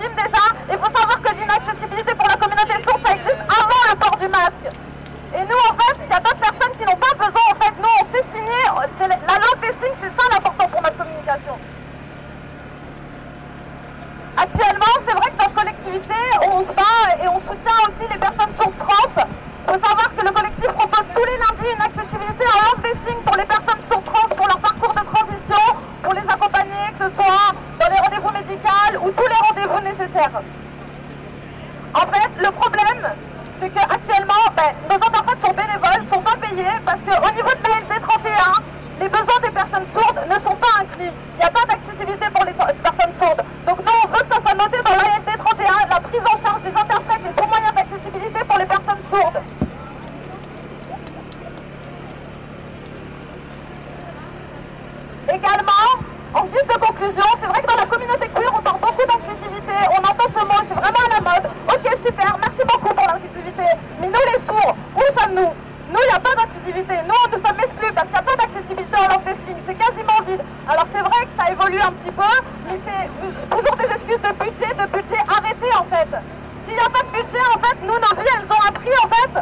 déjà. 0.05 0.43
Il 0.69 0.77
faut 0.77 0.91
savoir 0.93 1.21
que 1.21 1.33
l'inaccessibilité 1.33 2.13
pour 2.13 2.27
la 2.27 2.35
communauté 2.35 2.73
sourde, 2.83 3.01
ça 3.05 3.13
existe 3.13 3.43
avant 3.49 3.83
le 3.89 3.95
port 3.97 4.17
du 4.17 4.27
masque. 4.27 4.67
Et 5.35 5.43
nous, 5.43 5.61
en 5.69 5.73
fait, 5.75 5.97
il 6.05 6.09
y 6.09 6.13
a 6.13 6.19
d'autres 6.19 6.39
personnes 6.39 6.75
qui 6.77 6.85
n'ont 6.85 7.01
pas 7.01 7.13
besoin. 7.17 7.45
En 7.51 7.57
fait, 7.57 7.73
nous, 7.81 7.93
on 8.01 8.05
s'est 8.13 8.25
signé. 8.31 8.61
c'est 8.97 9.07
La 9.07 9.17
la 9.17 9.37
langue 9.41 9.61
des 9.61 9.73
signes, 9.81 9.97
c'est 10.01 10.13
ça 10.13 10.23
l'important 10.31 10.67
pour 10.69 10.81
notre 10.81 10.97
communication. 10.97 11.57
Actuellement, 14.37 14.93
c'est 15.07 15.17
vrai 15.17 15.31
que 15.31 15.37
notre 15.41 15.55
collectivité, 15.55 16.19
on 16.45 16.61
se 16.61 16.71
bat 16.71 17.23
et 17.23 17.27
on 17.27 17.39
soutient 17.41 17.77
aussi 17.89 18.05
les 18.11 18.19
personnes 18.19 18.53
sourdes 18.53 18.77
trans. 18.77 19.25
Il 19.67 19.73
faut 19.73 19.81
savoir 19.81 20.07
que 20.15 20.23
le 20.23 20.31
collectif 20.31 20.69
propose 20.77 21.05
tous 21.13 21.25
les 21.25 21.37
lundis 21.41 21.73
une 21.73 21.81
accessibilité 21.81 22.45
en 22.45 22.59
langue 22.69 22.83
des 22.83 22.95
signes 23.03 23.23
pour 23.25 23.35
les 23.35 23.45
personnes 23.45 23.81
sourdes 23.89 24.05
trans 24.05 24.29
pour 24.29 24.47
leur 24.47 24.59
parcours 24.59 24.93
de 24.93 25.03
transition, 25.03 25.63
pour 26.03 26.13
les 26.13 26.21
accompagner, 26.21 26.85
que 26.93 27.09
ce 27.09 27.15
soit 27.15 27.51
ou 28.49 29.11
tous 29.11 29.27
les 29.27 29.35
rendez-vous 29.49 29.81
nécessaires. 29.81 30.41
En 31.93 31.99
fait, 31.99 32.29
le 32.37 32.51
problème, 32.51 33.11
c'est 33.59 33.69
qu'actuellement, 33.69 34.33
ben, 34.55 34.71
nos 34.89 34.95
interprètes 34.95 35.41
sont 35.41 35.53
bénévoles, 35.53 36.07
sont 36.09 36.21
pas 36.21 36.37
payés, 36.39 36.79
parce 36.85 36.99
qu'au 36.99 37.33
niveau 37.33 37.49
de 37.49 37.63
la 37.63 37.79
LD 37.81 38.01
31, 38.01 38.63
les 38.99 39.09
besoins 39.09 39.39
des 39.43 39.51
personnes 39.51 39.85
sourdes 39.93 40.21
ne 40.27 40.39
sont 40.39 40.55
pas 40.55 40.81
inclus. 40.81 41.11
Il 41.35 41.39
n'y 41.39 41.43
a 41.43 41.51
pas 41.51 41.65
d'accessibilité 41.67 42.25
pour 42.33 42.45
les 42.45 42.53
personnes 42.53 43.13
sourdes. 43.19 43.43
Donc 43.65 43.79
nous, 43.79 43.93
on 44.03 44.07
veut 44.07 44.23
que 44.23 44.33
ça 44.33 44.41
soit 44.41 44.55
noté 44.55 44.77
dans 44.81 44.95
l'ALT 44.95 45.37
31, 45.37 45.89
la 45.89 45.99
prise 45.99 46.21
en 46.21 46.37
charge 46.41 46.61
des 46.61 46.71
interprètes 46.71 47.21
et 47.29 47.41
tout 47.41 47.47
moyen 47.47 47.71
d'accessibilité 47.75 48.43
pour 48.47 48.57
les 48.57 48.65
personnes 48.65 49.03
sourdes. 49.09 49.41
Également, 55.27 56.07
en 56.33 56.45
guise 56.45 56.67
de 56.67 56.79
conclusion, 56.79 57.23
c'est 57.41 57.47
vrai 57.47 57.61
que 57.61 57.67
dans 57.67 57.75
la 57.75 57.85
communauté 57.85 58.29
queer, 58.29 58.51
on 58.55 58.61
parle 58.61 58.79
beaucoup 58.79 59.05
d'inclusivité, 59.05 59.73
on 59.91 59.99
entend 59.99 60.29
ce 60.33 60.45
mot, 60.45 60.61
c'est 60.67 60.79
vraiment 60.79 61.03
à 61.05 61.13
la 61.15 61.21
mode. 61.21 61.51
Ok, 61.67 61.97
super, 62.03 62.37
merci 62.39 62.61
beaucoup 62.63 62.93
pour 62.93 63.07
l'inclusivité. 63.07 63.66
Mais 63.99 64.07
nous, 64.07 64.23
les 64.33 64.39
sourds, 64.45 64.75
où 64.95 65.03
sommes-nous 65.19 65.51
Nous, 65.91 66.01
il 66.03 66.09
n'y 66.09 66.15
a 66.15 66.19
pas 66.19 66.35
d'inclusivité. 66.35 66.95
Nous, 67.07 67.23
nous 67.31 67.41
sommes 67.43 67.59
exclus 67.59 67.93
parce 67.93 68.07
qu'il 68.07 68.17
n'y 68.17 68.25
a 68.25 68.29
pas 68.29 68.35
d'accessibilité 68.35 68.95
en 68.97 69.07
langue 69.07 69.23
des 69.23 69.37
signes. 69.45 69.61
C'est 69.65 69.77
quasiment 69.77 70.19
vide. 70.27 70.43
Alors, 70.67 70.85
c'est 70.91 71.01
vrai 71.01 71.19
que 71.25 71.33
ça 71.37 71.51
évolue 71.51 71.81
un 71.81 71.93
petit 71.93 72.11
peu, 72.11 72.33
mais 72.67 72.77
c'est 72.85 73.07
toujours 73.49 73.75
des 73.75 73.89
excuses 73.91 74.21
de 74.21 74.33
budget, 74.37 74.71
de 74.73 74.85
budget 74.91 75.21
arrêté, 75.27 75.69
en 75.73 75.85
fait. 75.89 76.11
S'il 76.65 76.75
n'y 76.75 76.85
a 76.85 76.89
pas 76.89 77.03
de 77.03 77.11
budget, 77.15 77.43
en 77.55 77.59
fait, 77.59 77.77
nous, 77.81 77.97
nos 77.97 78.13
vies, 78.17 78.33
elles 78.35 78.51
ont 78.51 78.63
un 78.67 78.71
prix, 78.71 78.95
en 79.03 79.07
fait. 79.07 79.33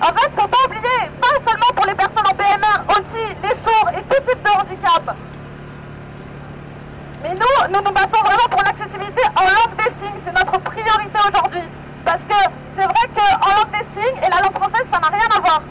En 0.00 0.12
fait, 0.16 0.30
faut 0.32 0.48
pas 0.48 0.64
oublier, 0.66 1.00
pas 1.20 1.36
seulement 1.44 1.72
pour 1.76 1.84
les 1.84 1.94
personnes 1.94 2.26
en 2.26 2.34
PMR, 2.34 2.78
aussi 2.88 3.24
les 3.42 3.56
sourds 3.60 3.90
et 3.92 4.02
tout 4.02 4.22
type 4.24 4.42
de 4.42 4.50
handicap. 4.50 5.14
Mais 7.22 7.34
nous, 7.34 7.68
nous 7.68 7.84
nous 7.84 7.92
battons 7.92 8.20
vraiment 8.24 8.48
pour 8.50 8.62
l'accessibilité 8.62 9.22
en 9.36 9.44
langue 9.44 9.76
des 9.76 9.92
signes. 10.00 10.16
C'est 10.24 10.32
notre 10.32 10.58
priorité 10.60 11.18
aujourd'hui. 11.28 11.60
Parce 12.04 12.22
que 12.22 12.40
c'est 12.76 12.84
vrai 12.84 13.06
des 13.14 13.34
et 13.98 14.30
la 14.30 14.40
langue 14.40 14.54
française, 14.54 14.86
ça 14.92 15.00
n'a 15.00 15.08
rien 15.08 15.28
à 15.36 15.40
voir. 15.40 15.62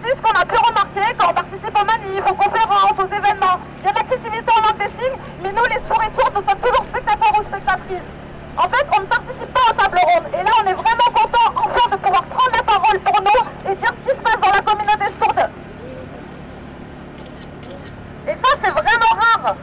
Ce 0.00 0.22
qu'on 0.22 0.40
a 0.40 0.44
pu 0.44 0.56
remarquer 0.56 1.14
quand 1.18 1.30
on 1.30 1.34
participe 1.34 1.76
aux 1.76 1.84
manifs, 1.84 2.24
aux 2.30 2.34
conférences, 2.34 2.98
aux 2.98 3.06
événements, 3.06 3.58
il 3.80 3.86
y 3.86 3.88
a 3.88 3.92
de 3.92 3.98
l'accessibilité 3.98 4.52
en 4.56 4.60
langue 4.68 4.78
des 4.78 4.92
signes, 5.02 5.18
mais 5.42 5.50
nous, 5.52 5.64
les 5.64 5.80
sourds 5.88 6.02
et 6.02 6.10
sourdes, 6.14 6.32
nous 6.34 6.48
sommes 6.48 6.60
toujours 6.60 6.84
spectateurs 6.84 7.32
ou 7.38 7.42
spectatrices. 7.42 8.08
En 8.56 8.68
fait, 8.68 8.86
on 8.96 9.00
ne 9.00 9.06
participe 9.06 9.52
pas 9.52 9.60
aux 9.70 9.74
tables 9.74 9.98
rondes. 9.98 10.28
Et 10.32 10.42
là, 10.42 10.50
on 10.62 10.66
est 10.68 10.74
vraiment 10.74 11.10
content, 11.12 11.48
enfin, 11.56 11.90
de 11.90 11.96
pouvoir 11.96 12.22
prendre 12.24 12.56
la 12.56 12.62
parole 12.62 12.98
pour 13.00 13.20
nous 13.22 13.70
et 13.70 13.74
dire 13.74 13.90
ce 13.90 14.10
qui 14.10 14.16
se 14.16 14.22
passe 14.22 14.40
dans 14.40 14.52
la 14.52 14.62
communauté 14.62 15.06
sourde. 15.18 15.50
Et 18.28 18.34
ça, 18.34 18.50
c'est 18.62 18.70
vraiment 18.70 19.12
rare. 19.18 19.54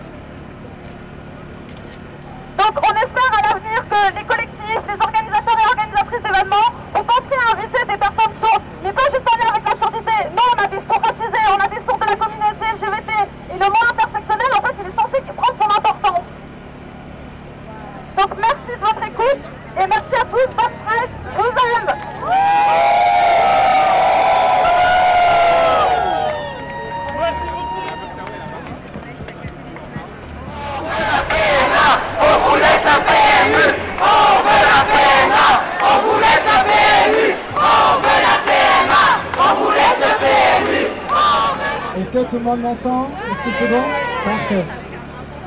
Donc, 2.57 2.74
on 2.84 2.93
espère 2.96 3.31
à 3.38 3.41
l'avenir 3.53 3.79
que 3.88 4.17
les 4.17 4.24
collectifs, 4.25 4.84
les 4.88 5.00
organisateurs 5.00 5.57
et 5.62 5.67
organisatrices 5.67 6.22
d'événements, 6.22 6.69
on 6.96 7.03
penserait 7.03 7.38
à 7.38 7.53
inviter 7.55 7.86
des 7.86 7.98
personnes 7.98 8.34
sourdes, 8.41 8.63
mais 8.84 8.91
pas 8.91 9.05
juste 9.12 9.27
en 9.31 9.38
lien 9.38 9.50
avec 9.53 9.63
la 9.63 9.77
surdité. 9.77 10.17
Non, 10.36 10.43
on 10.58 10.63
a 10.63 10.67
des 10.67 10.81
sourds 10.81 11.01
racisés, 11.01 11.45
on 11.53 11.62
a 11.63 11.67
des 11.67 11.79
sourds 11.86 12.00
de 12.00 12.05
la 12.08 12.15
communauté 12.15 12.65
LGBT. 12.74 13.12
Et 13.53 13.60
le 13.60 13.65
mot 13.69 13.84
intersectionnel, 13.91 14.48
en 14.58 14.62
fait, 14.62 14.75
il 14.82 14.88
est 14.89 14.97
censé 14.99 15.21
prendre 15.36 15.58
son 15.60 15.69
importance. 15.69 16.25
Donc, 18.17 18.32
merci 18.41 18.71
de 18.73 18.84
votre 18.84 19.04
écoute 19.06 19.43
et 19.78 19.88
merci 19.88 20.15
à 20.19 20.25
tous. 20.25 20.47
Bonne 20.58 20.78
fête. 20.89 21.12
Je 21.32 21.41
vous 21.41 21.54
aime. 21.78 21.93
On 32.19 32.49
vous 32.49 32.56
laisse 32.56 32.84
la 32.84 32.99
PMU, 33.08 33.67
on 33.99 34.41
veut 34.43 34.63
la 34.65 34.82
PMA, 34.89 35.47
on 35.84 35.97
vous 36.08 36.19
laisse 36.19 36.45
la 36.47 36.60
PMU, 36.63 37.36
on 37.56 37.99
veut 38.01 38.21
la 38.28 38.38
PMA, 38.47 39.04
on 39.38 39.54
vous 39.56 39.71
laisse 39.71 39.99
la 39.99 40.13
PMU. 40.15 40.84
Est-ce 41.99 42.10
que 42.10 42.23
tout 42.30 42.36
le 42.38 42.41
monde 42.41 42.62
m'entend 42.62 43.10
Est-ce 43.30 43.43
que 43.43 43.56
c'est 43.60 43.67
bon 43.67 43.84
Parfait. 44.25 44.65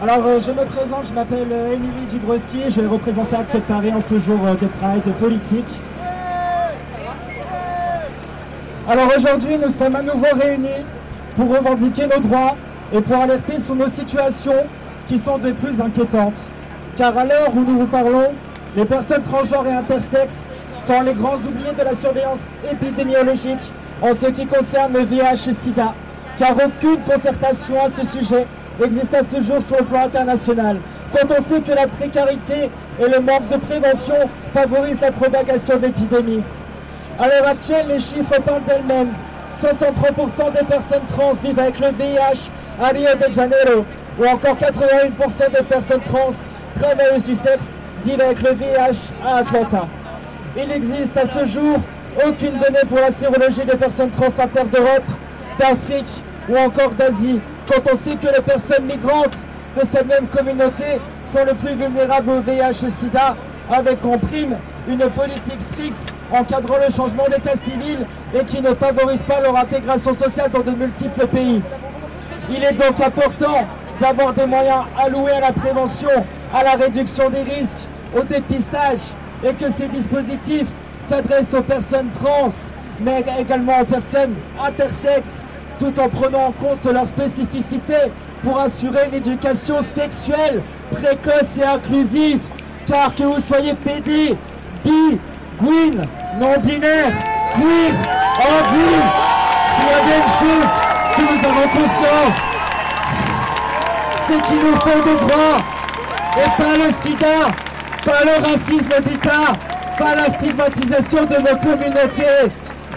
Alors 0.02 0.26
euh, 0.26 0.29
je 0.40 0.52
me 0.52 0.64
présente, 0.64 1.06
je 1.06 1.12
m'appelle 1.12 1.48
euh, 1.52 1.74
Émilie 1.74 2.06
Dubroski, 2.10 2.70
je 2.70 2.80
vais 2.80 2.86
représenter 2.86 3.36
Acte 3.36 3.58
Paris 3.68 3.92
en 3.92 4.00
ce 4.00 4.18
jour 4.18 4.38
euh, 4.46 4.54
de 4.54 4.66
Pride 4.66 5.12
politique. 5.18 5.80
Alors 8.88 9.08
aujourd'hui 9.16 9.58
nous 9.62 9.70
sommes 9.70 9.96
à 9.96 10.02
nouveau 10.02 10.26
réunis 10.40 10.84
pour 11.36 11.50
revendiquer 11.54 12.06
nos 12.06 12.20
droits 12.20 12.56
et 12.92 13.00
pour 13.02 13.16
alerter 13.16 13.58
sur 13.58 13.74
nos 13.74 13.88
situations 13.88 14.66
qui 15.08 15.18
sont 15.18 15.36
de 15.36 15.52
plus 15.52 15.78
inquiétantes. 15.80 16.48
Car 16.96 17.16
à 17.18 17.24
l'heure 17.24 17.54
où 17.54 17.60
nous 17.60 17.80
vous 17.80 17.86
parlons, 17.86 18.30
les 18.76 18.86
personnes 18.86 19.22
transgenres 19.22 19.66
et 19.66 19.74
intersexes 19.74 20.48
sont 20.74 21.02
les 21.02 21.14
grands 21.14 21.36
oubliés 21.36 21.74
de 21.78 21.84
la 21.84 21.92
surveillance 21.92 22.44
épidémiologique 22.70 23.70
en 24.00 24.14
ce 24.14 24.26
qui 24.26 24.46
concerne 24.46 24.94
le 24.94 25.00
VIH-Sida, 25.00 25.92
car 26.38 26.52
aucune 26.52 27.00
concertation 27.02 27.74
à 27.84 27.90
ce 27.90 28.04
sujet 28.06 28.46
n'existe 28.80 29.14
à 29.14 29.22
ce 29.22 29.40
jour 29.40 29.62
sur 29.62 29.76
le 29.78 29.84
plan 29.84 30.06
international. 30.06 30.78
Quand 31.12 31.26
on 31.30 31.42
sait 31.42 31.60
que 31.60 31.72
la 31.72 31.86
précarité 31.86 32.70
et 32.98 33.08
le 33.08 33.20
manque 33.20 33.48
de 33.48 33.56
prévention 33.56 34.14
favorisent 34.52 35.00
la 35.00 35.12
propagation 35.12 35.76
de 35.76 35.82
l'épidémie. 35.82 36.42
À 37.18 37.28
l'heure 37.28 37.48
actuelle, 37.48 37.86
les 37.88 38.00
chiffres 38.00 38.40
parlent 38.40 38.64
d'elles-mêmes. 38.66 39.12
63% 39.60 40.52
des 40.58 40.66
personnes 40.66 41.02
trans 41.08 41.32
vivent 41.32 41.58
avec 41.58 41.78
le 41.78 41.88
VIH 41.88 42.50
à 42.80 42.88
Rio 42.88 43.10
de 43.14 43.32
Janeiro, 43.32 43.84
ou 44.18 44.24
encore 44.24 44.56
81% 44.56 45.52
des 45.54 45.62
personnes 45.64 46.00
trans 46.00 46.30
travailleuses 46.80 47.24
du 47.24 47.34
sexe 47.34 47.76
vivent 48.04 48.22
avec 48.22 48.40
le 48.40 48.54
VIH 48.54 49.12
à 49.22 49.36
Atlanta. 49.38 49.86
Il 50.56 50.68
n'existe 50.68 51.16
à 51.16 51.26
ce 51.26 51.44
jour 51.44 51.78
aucune 52.26 52.52
donnée 52.52 52.84
pour 52.88 52.98
la 52.98 53.10
sérologie 53.10 53.64
des 53.66 53.76
personnes 53.76 54.10
trans 54.10 54.26
inter 54.26 54.64
d'Europe, 54.72 55.04
d'Afrique 55.58 56.22
ou 56.48 56.56
encore 56.56 56.90
d'Asie, 56.92 57.40
quand 57.70 57.92
on 57.92 57.96
sait 57.96 58.16
que 58.16 58.26
les 58.26 58.42
personnes 58.42 58.84
migrantes 58.84 59.46
de 59.76 59.82
cette 59.90 60.06
même 60.06 60.26
communauté 60.26 60.98
sont 61.22 61.44
les 61.44 61.54
plus 61.54 61.74
vulnérables 61.74 62.30
au 62.30 62.40
VIH-Sida, 62.40 63.36
avec 63.70 64.04
en 64.04 64.18
prime 64.18 64.56
une 64.88 65.08
politique 65.10 65.60
stricte 65.60 66.12
encadrant 66.32 66.78
le 66.84 66.92
changement 66.92 67.24
d'état 67.28 67.54
civil 67.54 67.98
et 68.34 68.44
qui 68.44 68.60
ne 68.60 68.74
favorise 68.74 69.22
pas 69.22 69.40
leur 69.40 69.56
intégration 69.56 70.12
sociale 70.12 70.50
dans 70.50 70.62
de 70.62 70.76
multiples 70.76 71.26
pays. 71.28 71.62
Il 72.50 72.64
est 72.64 72.72
donc 72.72 73.00
important 73.00 73.68
d'avoir 74.00 74.32
des 74.32 74.46
moyens 74.46 74.84
alloués 74.98 75.30
à 75.32 75.40
la 75.40 75.52
prévention, 75.52 76.08
à 76.52 76.64
la 76.64 76.72
réduction 76.72 77.30
des 77.30 77.42
risques, 77.42 77.86
au 78.16 78.24
dépistage, 78.24 79.00
et 79.44 79.52
que 79.52 79.70
ces 79.70 79.86
dispositifs 79.86 80.68
s'adressent 80.98 81.54
aux 81.54 81.62
personnes 81.62 82.10
trans, 82.10 82.48
mais 83.00 83.24
également 83.38 83.80
aux 83.80 83.84
personnes 83.84 84.34
intersexes, 84.60 85.44
tout 85.80 85.98
en 85.98 86.08
prenant 86.10 86.48
en 86.48 86.52
compte 86.52 86.84
leurs 86.84 87.08
spécificités 87.08 88.12
pour 88.44 88.60
assurer 88.60 89.08
une 89.08 89.14
éducation 89.14 89.76
sexuelle 89.80 90.62
précoce 90.92 91.56
et 91.58 91.64
inclusive. 91.64 92.40
Car 92.86 93.14
que 93.14 93.22
vous 93.22 93.40
soyez 93.40 93.72
pédé, 93.74 94.36
bi, 94.84 95.18
gwyn, 95.58 96.02
non-binaire, 96.38 97.12
queer, 97.54 97.94
handi, 98.36 98.90
s'il 99.74 99.86
y 99.86 99.94
a 99.94 100.00
bien 100.04 100.16
une 100.18 100.32
chose 100.38 100.72
que 101.16 101.22
nous 101.22 101.48
avons 101.48 101.68
conscience, 101.68 102.40
c'est 104.26 104.42
qu'il 104.42 104.56
nous 104.56 104.76
faut 104.80 105.02
des 105.08 105.16
droits, 105.16 105.58
et 106.36 106.62
pas 106.62 106.76
le 106.76 106.92
sida, 107.02 107.38
pas 108.04 108.24
le 108.24 108.34
racisme 108.44 109.02
d'État, 109.08 109.52
pas 109.98 110.14
la 110.14 110.28
stigmatisation 110.28 111.24
de 111.24 111.36
nos 111.36 111.56
communautés, 111.58 112.52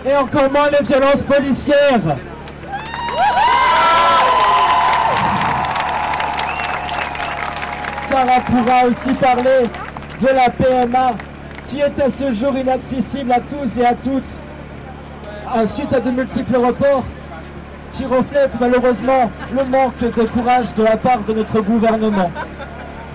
et 0.06 0.16
encore 0.16 0.52
moins 0.52 0.70
les 0.70 0.86
violences 0.86 1.22
policières. 1.22 2.18
Car 8.10 8.26
on 8.38 8.42
pourra 8.52 8.86
aussi 8.88 9.14
parler 9.14 9.68
de 10.22 10.28
la 10.28 10.50
PMA 10.50 11.12
qui 11.68 11.80
est 11.80 12.00
à 12.02 12.10
ce 12.10 12.32
jour 12.32 12.56
inaccessible 12.58 13.32
à 13.32 13.40
tous 13.40 13.80
et 13.80 13.86
à 13.86 13.94
toutes 13.94 14.40
suite 15.66 15.94
à 15.94 16.00
de 16.00 16.10
multiples 16.12 16.58
reports 16.58 17.04
qui 17.94 18.06
reflètent 18.06 18.60
malheureusement 18.60 19.32
le 19.52 19.64
manque 19.66 20.00
de 20.00 20.24
courage 20.24 20.74
de 20.76 20.84
la 20.84 20.98
part 20.98 21.22
de 21.22 21.34
notre 21.34 21.62
gouvernement. 21.62 22.32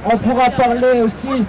On 0.05 0.17
pourra 0.17 0.51
parler 0.51 1.03
aussi 1.03 1.45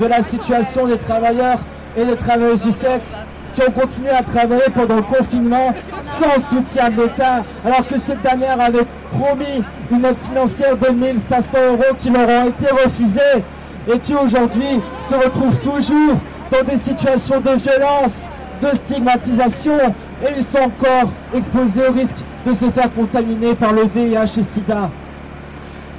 de 0.00 0.06
la 0.06 0.20
situation 0.22 0.86
des 0.86 0.98
travailleurs 0.98 1.58
et 1.96 2.04
des 2.04 2.16
travailleuses 2.16 2.62
du 2.62 2.72
sexe 2.72 3.18
qui 3.54 3.62
ont 3.62 3.70
continué 3.70 4.10
à 4.10 4.22
travailler 4.22 4.70
pendant 4.74 4.96
le 4.96 5.02
confinement 5.02 5.74
sans 6.02 6.40
soutien 6.48 6.90
de 6.90 7.02
l'État, 7.02 7.44
alors 7.64 7.86
que 7.86 7.98
cette 7.98 8.22
dernière 8.22 8.60
avait 8.60 8.86
promis 9.12 9.62
une 9.90 10.04
aide 10.04 10.16
financière 10.24 10.76
de 10.76 10.90
1500 10.90 11.58
euros 11.72 11.96
qui 12.00 12.10
leur 12.10 12.28
ont 12.28 12.48
été 12.48 12.66
refusées 12.70 13.44
et 13.92 13.98
qui 13.98 14.14
aujourd'hui 14.14 14.80
se 14.98 15.14
retrouvent 15.14 15.58
toujours 15.60 16.16
dans 16.50 16.62
des 16.64 16.76
situations 16.76 17.40
de 17.40 17.50
violence, 17.50 18.28
de 18.60 18.68
stigmatisation 18.68 19.78
et 20.22 20.32
ils 20.36 20.44
sont 20.44 20.58
encore 20.58 21.10
exposés 21.34 21.82
au 21.88 21.92
risque 21.92 22.18
de 22.46 22.54
se 22.54 22.70
faire 22.70 22.92
contaminer 22.92 23.54
par 23.54 23.72
le 23.72 23.82
VIH 23.82 24.38
et 24.38 24.42
SIDA. 24.42 24.90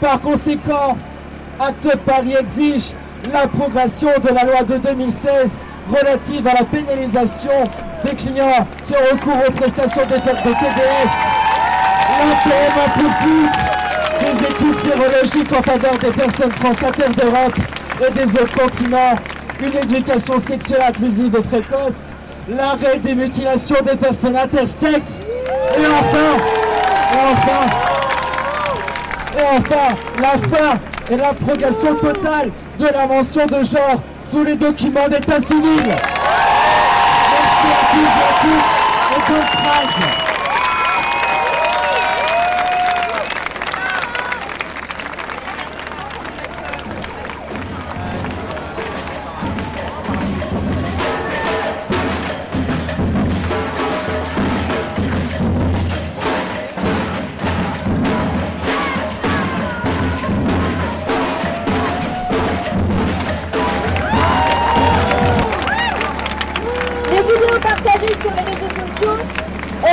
Par 0.01 0.19
conséquent, 0.21 0.97
Acte 1.59 1.97
Paris 2.05 2.35
exige 2.39 2.93
la 3.31 3.47
progression 3.47 4.09
de 4.21 4.29
la 4.29 4.43
loi 4.43 4.63
de 4.63 4.77
2016 4.77 5.63
relative 5.89 6.47
à 6.47 6.53
la 6.53 6.63
pénalisation 6.63 7.63
des 8.03 8.15
clients 8.15 8.67
qui 8.85 8.93
ont 8.93 9.15
recours 9.15 9.47
aux 9.47 9.51
prestations 9.51 10.05
de, 10.05 10.15
TDS. 10.15 11.13
La 12.19 12.35
PMA 12.43 12.85
pour 12.93 13.11
toutes 13.23 13.73
des 14.19 14.45
études 14.45 14.79
sérologiques 14.79 15.51
en 15.51 15.61
faveur 15.63 15.97
des 15.97 16.11
personnes 16.11 16.49
transitaires 16.49 17.11
d'Europe 17.11 17.57
et 18.01 18.11
des 18.13 18.39
autres 18.39 18.53
continents, 18.53 19.15
une 19.61 19.77
éducation 19.77 20.39
sexuelle 20.39 20.83
inclusive 20.87 21.35
et 21.35 21.41
précoce, 21.41 22.13
l'arrêt 22.49 22.99
des 22.99 23.15
mutilations 23.15 23.77
des 23.85 23.95
personnes 23.95 24.35
intersexes, 24.35 25.27
et 25.77 25.85
enfin, 25.85 26.37
et 27.13 27.31
enfin, 27.31 27.65
et 29.37 29.57
enfin, 29.57 29.95
la 30.21 30.57
fin 30.57 30.79
et 31.09 31.17
l'abrogation 31.17 31.95
totale 31.95 32.51
de 32.79 32.85
la 32.85 33.07
mention 33.07 33.45
de 33.45 33.63
genre 33.63 34.01
sous 34.33 34.43
les 34.43 34.55
documents 34.55 35.07
d'état 35.07 35.39
civil. 35.39 35.83
Merci 35.85 37.67
à 37.69 37.85
tous 37.91 38.09
et 38.09 38.25
à 38.25 38.41
toutes 38.41 39.51
et. 39.61 40.22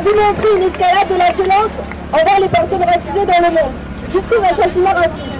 Vu 0.00 0.10
montrer 0.16 0.56
une 0.56 0.62
escalade 0.62 1.08
de 1.08 1.16
la 1.16 1.32
violence 1.32 1.74
envers 2.12 2.40
les 2.40 2.48
personnes 2.48 2.82
racisées 2.82 3.26
dans 3.26 3.42
le 3.46 3.52
monde, 3.54 3.74
jusqu'aux 4.12 4.42
assassinats 4.42 4.94
racistes. 4.94 5.38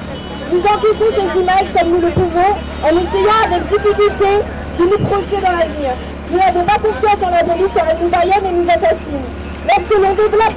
Nous 0.52 0.60
encaissons 0.60 1.10
ces 1.14 1.40
images 1.40 1.72
comme 1.76 1.90
nous 1.90 2.00
le 2.00 2.10
pouvons, 2.10 2.52
en 2.82 2.88
essayant 2.88 3.40
avec 3.44 3.62
difficulté 3.68 4.42
de 4.78 4.84
nous 4.84 4.98
projeter 5.06 5.40
dans 5.40 5.52
l'avenir. 5.52 5.92
Nous 6.30 6.38
n'avons 6.38 6.64
pas 6.64 6.78
confiance 6.78 7.22
en 7.22 7.30
la 7.30 7.44
police 7.44 7.72
car 7.74 7.86
elle 7.88 7.98
nous 8.02 8.08
baïonne 8.08 8.46
et 8.46 8.52
nous 8.52 8.68
assassine. 8.68 9.24
Lorsque 9.66 9.94
l'on 9.94 10.14
développe... 10.14 10.54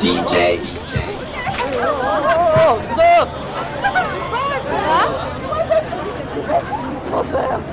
DJ. 0.00 0.58
Attends, 7.14 7.71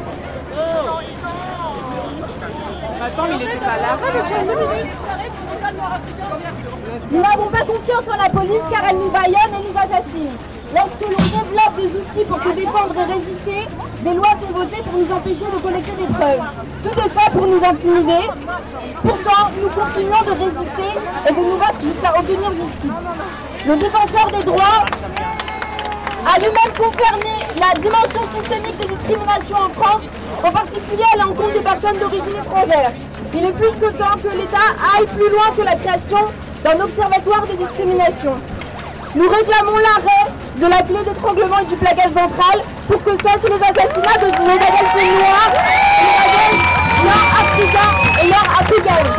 Nous 7.12 7.22
n'avons 7.22 7.50
pas 7.50 7.66
confiance 7.66 8.04
en 8.08 8.18
la 8.18 8.30
police 8.30 8.62
car 8.72 8.82
elle 8.90 8.98
nous 8.98 9.10
baïonne 9.10 9.54
et 9.54 9.68
nous 9.68 9.78
assassine. 9.78 10.36
Lorsque 10.74 11.02
l'on 11.02 11.18
développe 11.18 11.76
des 11.78 12.00
outils 12.00 12.26
pour 12.30 12.40
se 12.42 12.50
défendre 12.50 12.96
et 12.96 13.14
résister, 13.14 13.68
des 14.04 14.14
lois 14.14 14.36
sont 14.40 14.54
votées 14.54 14.82
pour 14.84 15.00
nous 15.00 15.12
empêcher 15.12 15.46
de 15.46 15.62
collecter 15.62 15.92
des 15.92 16.14
preuves. 16.14 16.46
Tout 16.84 17.00
est 17.00 17.10
fait 17.10 17.32
pour 17.32 17.48
nous 17.48 17.64
intimider. 17.64 18.28
Pourtant, 19.02 19.52
nous 19.62 19.70
continuons 19.70 20.22
de 20.22 20.32
résister 20.32 21.00
et 21.28 21.34
de 21.34 21.40
nous 21.40 21.58
battre 21.58 21.82
jusqu'à 21.82 22.20
obtenir 22.20 22.54
justice. 22.54 23.04
Le 23.68 23.76
défenseur 23.76 24.28
des 24.32 24.44
droits 24.44 24.86
a 26.26 26.40
lui-même 26.40 26.74
confirmé 26.78 27.34
la 27.60 27.80
dimension 27.80 28.22
systémique 28.36 28.78
des 28.80 28.88
discriminations 28.96 29.58
en 29.58 29.70
France, 29.70 30.04
en 30.44 30.52
particulier 30.52 31.04
à 31.14 31.18
l'encontre 31.18 31.54
des 31.54 31.62
personnes 31.62 31.98
d'origine 31.98 32.36
étrangère. 32.40 32.92
Il 33.34 33.46
est 33.46 33.52
plus 33.52 33.72
que 33.80 33.92
temps 33.94 34.18
que 34.22 34.36
l'État 34.36 34.74
aille 34.96 35.08
plus 35.08 35.30
loin 35.30 35.52
que 35.56 35.62
la 35.62 35.76
création 35.76 36.26
d'un 36.64 36.80
observatoire 36.82 37.46
des 37.48 37.58
discriminations. 37.58 38.38
Nous 39.16 39.30
réclamons 39.30 39.78
l'arrêt 39.78 40.32
de 40.58 40.68
la 40.68 40.82
clé 40.82 40.98
d'étranglement 41.04 41.60
et 41.60 41.66
du 41.66 41.76
plaquage 41.76 42.12
ventral 42.12 42.62
pour 42.88 43.04
que 43.04 43.12
cessent 43.12 43.50
les 43.50 43.56
assassinats 43.56 44.18
de 44.20 44.28
nos 44.28 44.54
adultes 44.54 45.00
noirs, 45.20 45.54
les 46.88 47.04
noirs 47.04 47.32
africains 47.42 47.94
et 48.22 48.28
noirs 48.28 48.60
africaines. 48.60 49.14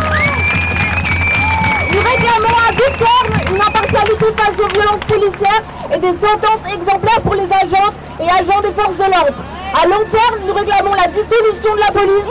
Nous 1.92 1.98
réclamons 1.98 2.56
à 2.68 2.72
deux 2.72 2.92
termes 2.98 3.54
une 3.54 3.62
impartialité 3.90 4.26
face 4.36 4.54
aux 4.58 4.68
violences 4.68 5.04
policières 5.06 5.62
et 5.92 5.98
des 5.98 6.12
sentences 6.12 6.64
exemplaires 6.72 7.20
pour 7.22 7.34
les 7.34 7.44
agents 7.44 7.92
et 8.20 8.24
agents 8.24 8.60
des 8.60 8.72
forces 8.72 8.96
de 8.96 9.10
l'ordre. 9.10 9.38
À 9.82 9.86
long 9.86 10.04
terme, 10.10 10.40
nous 10.46 10.54
réclamons 10.54 10.94
la 10.94 11.08
dissolution 11.08 11.74
de 11.74 11.80
la 11.80 11.90
police. 11.92 12.30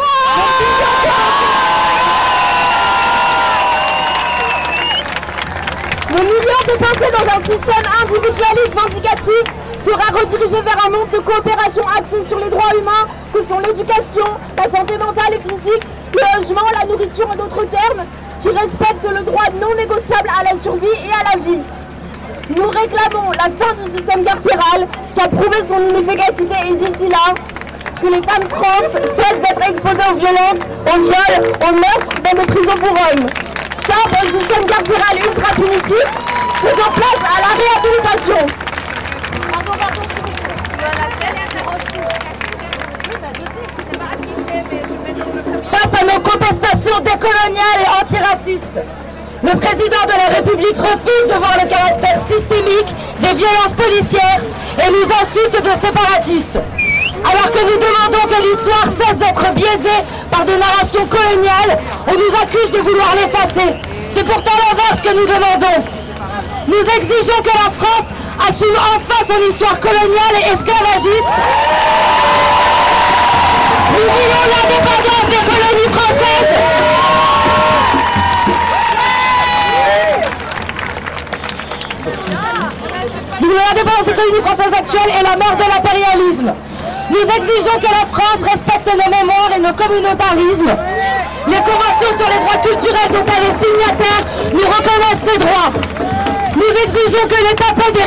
Le 6.11 6.23
million 6.23 6.59
dépensé 6.67 7.11
dans 7.11 7.27
un 7.27 7.41
système 7.45 7.85
individualiste 8.03 8.75
vindicatif 8.75 9.43
sera 9.83 10.19
redirigé 10.19 10.61
vers 10.61 10.85
un 10.85 10.89
monde 10.89 11.09
de 11.11 11.19
coopération 11.19 11.83
axé 11.97 12.27
sur 12.27 12.39
les 12.39 12.49
droits 12.49 12.75
humains 12.77 13.07
que 13.33 13.43
sont 13.43 13.59
l'éducation, 13.59 14.25
la 14.57 14.69
santé 14.69 14.97
mentale 14.97 15.35
et 15.35 15.39
physique, 15.39 15.83
le 16.13 16.39
logement, 16.41 16.67
la 16.77 16.85
nourriture 16.85 17.29
en 17.29 17.35
d'autres 17.35 17.65
termes, 17.65 18.05
qui 18.41 18.49
respectent 18.49 19.11
le 19.11 19.23
droit 19.23 19.45
non 19.59 19.75
négociable 19.75 20.29
à 20.39 20.43
la 20.43 20.59
survie 20.61 20.87
et 20.87 21.11
à 21.11 21.35
la 21.35 21.41
vie. 21.43 21.61
Nous 22.55 22.69
réclamons 22.69 23.31
la 23.31 23.49
fin 23.59 23.73
du 23.75 23.83
système 23.95 24.23
carcéral 24.23 24.87
qui 25.13 25.21
a 25.21 25.27
prouvé 25.27 25.57
son 25.67 25.79
inefficacité 25.89 26.55
et 26.69 26.75
d'ici 26.75 27.09
là, 27.09 27.33
que 28.01 28.07
les 28.07 28.21
femmes 28.21 28.47
trans 28.47 28.87
cessent 28.91 29.41
d'être 29.41 29.69
exposées 29.69 30.09
aux 30.11 30.15
violences, 30.15 30.63
aux 30.87 30.99
viols, 31.01 31.51
aux 31.61 31.73
meurtres 31.73 32.15
dans 32.23 32.39
nos 32.39 32.45
prisons 32.47 32.77
pour 32.79 32.91
hommes. 32.91 33.27
Stop 33.83 34.09
au 34.11 34.39
système 34.39 34.65
carcéral 34.65 35.17
ultra 35.17 35.53
punitif, 35.55 36.05
faisons 36.61 36.91
place 36.95 37.23
à 37.25 37.41
la 37.41 37.51
réhabilitation. 37.59 38.47
Face 45.71 46.01
à 46.01 46.05
nos 46.05 46.19
contestations 46.21 46.58
décoloniales 46.79 47.83
et 47.83 48.01
antiracistes, 48.01 48.79
le 49.43 49.51
président 49.59 50.03
de 50.07 50.15
la 50.15 50.35
République 50.35 50.77
refuse 50.77 51.27
de 51.27 51.35
voir 51.35 51.57
le 51.61 51.67
caractère 51.67 52.21
systémique 52.23 52.87
des 53.19 53.33
violences 53.35 53.73
policières 53.75 54.39
et 54.79 54.89
nous 54.89 55.03
insulte 55.03 55.59
de 55.59 55.73
séparatistes. 55.75 56.59
Alors 57.19 57.51
que 57.51 57.59
nous 57.67 57.75
demandons 57.75 58.25
que 58.31 58.41
l'histoire 58.41 58.87
cesse 58.95 59.17
d'être 59.17 59.53
biaisée 59.55 60.03
par 60.31 60.45
des 60.45 60.55
narrations 60.55 61.05
coloniales, 61.07 61.79
on 62.07 62.13
nous 62.13 62.33
accuse 62.41 62.71
de 62.71 62.79
vouloir 62.79 63.13
l'effacer. 63.15 63.75
C'est 64.15 64.25
pourtant 64.25 64.55
l'inverse 64.55 65.01
que 65.03 65.13
nous 65.13 65.27
demandons. 65.27 65.83
Nous 66.67 66.83
exigeons 66.95 67.41
que 67.43 67.55
la 67.59 67.69
France 67.75 68.07
assume 68.47 68.77
enfin 68.95 69.19
son 69.27 69.49
histoire 69.49 69.79
coloniale 69.81 70.35
et 70.39 70.53
esclavagiste. 70.53 71.27
Nous 73.91 74.07
voulons 74.07 74.45
l'indépendance 74.47 75.27
des 75.27 75.43
colonies 75.43 75.91
françaises. 75.91 76.08
Nous 83.41 83.47
voulons 83.47 83.61
l'indépendance 83.69 84.05
des 84.05 84.13
colonies 84.13 84.41
françaises 84.45 84.73
actuelles 84.77 85.13
et 85.19 85.23
la 85.23 85.35
mort 85.37 85.55
de 85.55 85.63
l'impérialisme. 85.63 86.53
Nous 87.09 87.21
exigeons 87.21 87.79
que 87.79 87.85
la 87.91 88.05
France 88.11 88.41
respecte 88.43 88.87
nos 88.93 89.09
mémoires 89.09 89.51
et 89.55 89.59
nos 89.59 89.73
communautarismes. 89.73 90.75
Les 91.47 91.57
conventions 91.57 92.13
sur 92.17 92.27
les 92.29 92.39
droits 92.39 92.61
culturels 92.61 93.11
dont 93.11 93.25
elle 93.25 93.45
est 93.49 93.57
signataire 93.63 94.21
nous 94.53 94.67
reconnaissent 94.67 95.25
ces 95.25 95.39
droits. 95.39 95.71
Nous 96.55 96.73
exigeons 96.83 97.27
que 97.27 97.39
l'État 97.43 97.73
paie 97.75 97.91
des, 97.91 98.03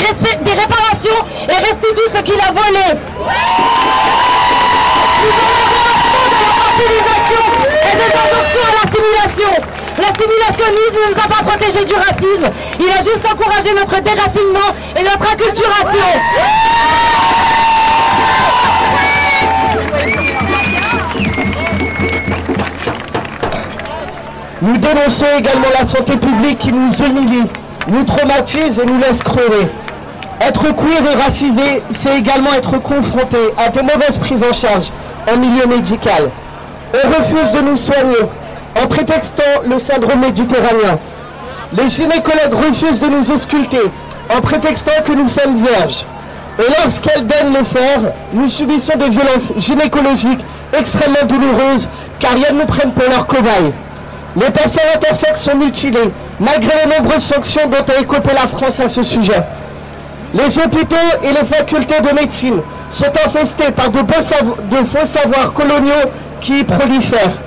réparations 0.53 1.21
et 1.49 1.55
restitue 1.55 2.09
ce 2.14 2.21
qu'il 2.23 2.40
a 2.40 2.53
volé. 2.53 3.01
Nous 5.23 5.33
avons 5.38 5.62
de 6.79 7.07
la 7.07 7.12
et 7.98 8.12
injonctions 8.16 8.66
à 8.68 8.72
l'assimilation. 8.85 9.52
L'assimilationnisme 9.98 10.98
ne 11.07 11.14
nous 11.14 11.20
a 11.20 11.28
pas 11.28 11.42
protégés 11.44 11.85
du 11.85 11.94
racisme. 11.94 12.50
Il 12.81 12.88
a 12.88 12.98
juste 12.98 13.24
encouragé 13.31 13.74
notre 13.74 14.00
déracinement 14.00 14.74
et 14.96 15.02
notre 15.02 15.33
acculturation. 15.33 16.09
Nous 24.62 24.76
dénonçons 24.78 25.26
également 25.38 25.66
la 25.78 25.87
santé 25.87 26.16
publique 26.16 26.59
qui 26.61 26.72
nous 26.72 26.92
humilie, 26.94 27.48
nous 27.88 28.05
traumatise 28.05 28.78
et 28.78 28.87
nous 28.87 28.98
laisse 29.00 29.22
crever. 29.22 29.66
Être 30.40 30.62
queer 30.74 31.12
et 31.12 31.22
racisé, 31.22 31.83
c'est 31.98 32.18
également 32.18 32.52
être 32.55 32.78
confronté 32.81 33.38
à 33.59 33.68
de 33.68 33.81
mauvaises 33.81 34.18
prises 34.18 34.44
en 34.44 34.52
charge 34.52 34.90
en 35.33 35.37
milieu 35.37 35.66
médical. 35.66 36.31
On 36.94 37.09
refuse 37.09 37.52
de 37.52 37.61
nous 37.61 37.76
soigner 37.76 38.28
en 38.83 38.87
prétextant 38.87 39.62
le 39.68 39.78
syndrome 39.78 40.20
méditerranéen. 40.20 40.98
Les 41.74 41.88
gynécologues 41.88 42.52
refusent 42.52 43.00
de 43.00 43.07
nous 43.07 43.31
ausculter 43.31 43.81
en 44.35 44.40
prétextant 44.42 45.02
que 45.05 45.12
nous 45.12 45.28
sommes 45.28 45.57
vierges. 45.57 46.05
Et 46.59 46.70
lorsqu'elles 46.83 47.26
daignent 47.26 47.55
le 47.55 47.64
faire, 47.64 48.12
nous 48.35 48.46
subissons 48.46 48.98
des 48.98 49.09
violences 49.09 49.52
gynécologiques 49.57 50.44
extrêmement 50.78 51.24
douloureuses 51.26 51.88
car 52.20 52.33
elles 52.46 52.57
nous 52.57 52.66
prennent 52.66 52.92
pour 52.92 53.09
leurs 53.09 53.26
cobayes. 53.26 53.72
Les 54.37 54.50
personnes 54.50 54.88
intersexes 54.94 55.42
sont 55.42 55.57
mutilées, 55.57 56.11
malgré 56.40 56.72
les 56.85 56.98
nombreuses 56.98 57.22
sanctions 57.22 57.68
dont 57.68 57.92
a 57.94 58.00
écopé 58.00 58.31
la 58.35 58.48
France 58.48 58.81
à 58.81 58.88
ce 58.88 59.02
sujet. 59.02 59.42
Les 60.35 60.59
hôpitaux 60.59 60.96
et 61.22 61.28
les 61.28 61.44
facultés 61.44 62.00
de 62.00 62.14
médecine 62.14 62.61
sont 62.90 63.12
infestés 63.26 63.70
par 63.72 63.90
de 63.90 63.98
faux 63.98 65.07
savoirs 65.07 65.52
coloniaux 65.55 66.11
qui 66.42 66.64
prolifèrent. 66.64 67.38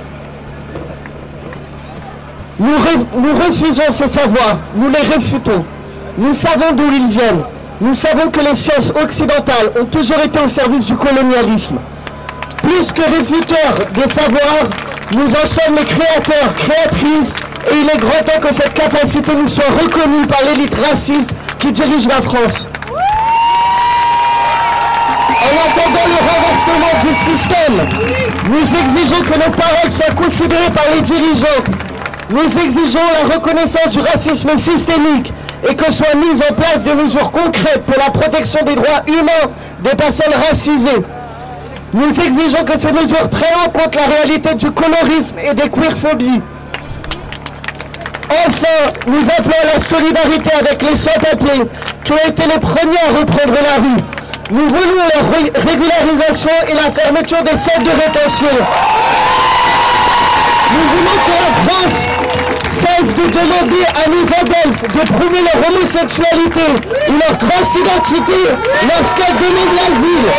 Nous, 2.58 2.74
nous 3.18 3.36
refusons 3.36 3.84
ces 3.92 4.08
savoirs, 4.08 4.60
nous 4.76 4.90
les 4.90 5.02
réfutons. 5.02 5.66
Nous 6.18 6.34
savons 6.34 6.72
d'où 6.74 6.86
ils 6.92 7.10
viennent. 7.10 7.44
Nous 7.82 7.94
savons 7.94 8.30
que 8.32 8.40
les 8.40 8.56
sciences 8.56 8.92
occidentales 8.92 9.72
ont 9.80 9.86
toujours 9.86 10.20
été 10.24 10.40
au 10.40 10.48
service 10.48 10.86
du 10.86 10.96
colonialisme. 10.96 11.78
Plus 12.64 12.92
que 12.94 13.02
réfuteurs 13.02 13.76
des 13.94 14.10
savoirs, 14.14 14.70
nous 15.14 15.30
en 15.30 15.46
sommes 15.46 15.76
les 15.78 15.84
créateurs, 15.84 16.56
créatrices, 16.58 17.34
et 17.70 17.76
il 17.76 17.90
est 17.90 18.00
grand 18.00 18.24
temps 18.24 18.40
que 18.42 18.54
cette 18.54 18.74
capacité 18.74 19.32
nous 19.36 19.48
soit 19.48 19.66
reconnue 19.66 20.26
par 20.26 20.40
l'élite 20.48 20.76
raciste 20.76 21.30
qui 21.60 21.72
dirige 21.74 22.08
la 22.08 22.22
France. 22.22 22.68
En 25.28 25.54
attendant 25.68 26.08
le 26.08 26.20
renversement 26.32 26.96
du 27.02 27.14
système, 27.14 28.25
nous 28.50 28.62
exigeons 28.62 29.22
que 29.22 29.38
nos 29.38 29.52
paroles 29.52 29.92
soient 29.92 30.14
considérées 30.16 30.72
par 30.72 30.86
les 30.94 31.02
dirigeants. 31.02 31.64
Nous 32.30 32.44
exigeons 32.44 33.00
la 33.14 33.36
reconnaissance 33.36 33.90
du 33.92 34.00
racisme 34.00 34.58
systémique 34.58 35.34
et 35.68 35.76
que 35.76 35.92
soient 35.92 36.16
mises 36.16 36.44
en 36.50 36.54
place 36.54 36.84
des 36.84 36.94
mesures 36.94 37.32
concrètes 37.32 37.84
pour 37.86 37.96
la 37.98 38.12
protection 38.12 38.64
des 38.66 38.76
droits 38.76 39.04
humains 39.08 39.52
des 39.84 39.96
personnes 39.96 40.34
racisées. 40.50 41.02
Nous 41.94 42.10
exigeons 42.10 42.64
que 42.66 42.78
ces 42.78 42.92
mesures 42.92 43.30
prennent 43.30 43.66
en 43.66 43.70
compte 43.70 43.96
la 43.96 44.06
réalité 44.06 44.54
du 44.56 44.72
colorisme 44.72 45.38
et 45.40 45.54
des 45.54 45.70
queerphobies. 45.70 46.42
Enfin, 48.30 48.92
nous 49.08 49.30
appelons 49.38 49.56
à 49.64 49.74
la 49.74 49.80
solidarité 49.80 50.50
avec 50.60 50.82
les 50.82 50.96
sans-papiers 50.96 51.64
qui 52.04 52.12
ont 52.12 52.30
été 52.30 52.44
les 52.44 52.60
premiers 52.60 53.00
à 53.08 53.20
reprendre 53.20 53.54
la 53.54 53.82
rue. 53.82 54.15
Nous 54.52 54.68
voulons 54.68 55.02
la 55.12 55.22
régularisation 55.60 56.52
et 56.68 56.74
la 56.76 56.92
fermeture 56.92 57.42
des 57.42 57.58
centres 57.58 57.84
de 57.84 57.90
rétention. 57.90 58.56
Nous 60.72 60.86
voulons 60.94 61.18
que 61.26 61.32
la 61.32 61.52
France 61.66 62.06
cesse 62.70 63.14
de 63.16 63.26
demander 63.28 63.86
à 63.90 64.08
nos 64.08 64.26
adultes 64.26 64.84
de 64.84 65.14
prouver 65.14 65.42
leur 65.42 65.68
homosexualité 65.68 66.68
ou 67.10 67.14
leur 67.14 67.38
transidentité 67.40 68.40
lorsqu'elles 68.84 69.36
demandent 69.36 69.78
l'asile. 69.78 70.30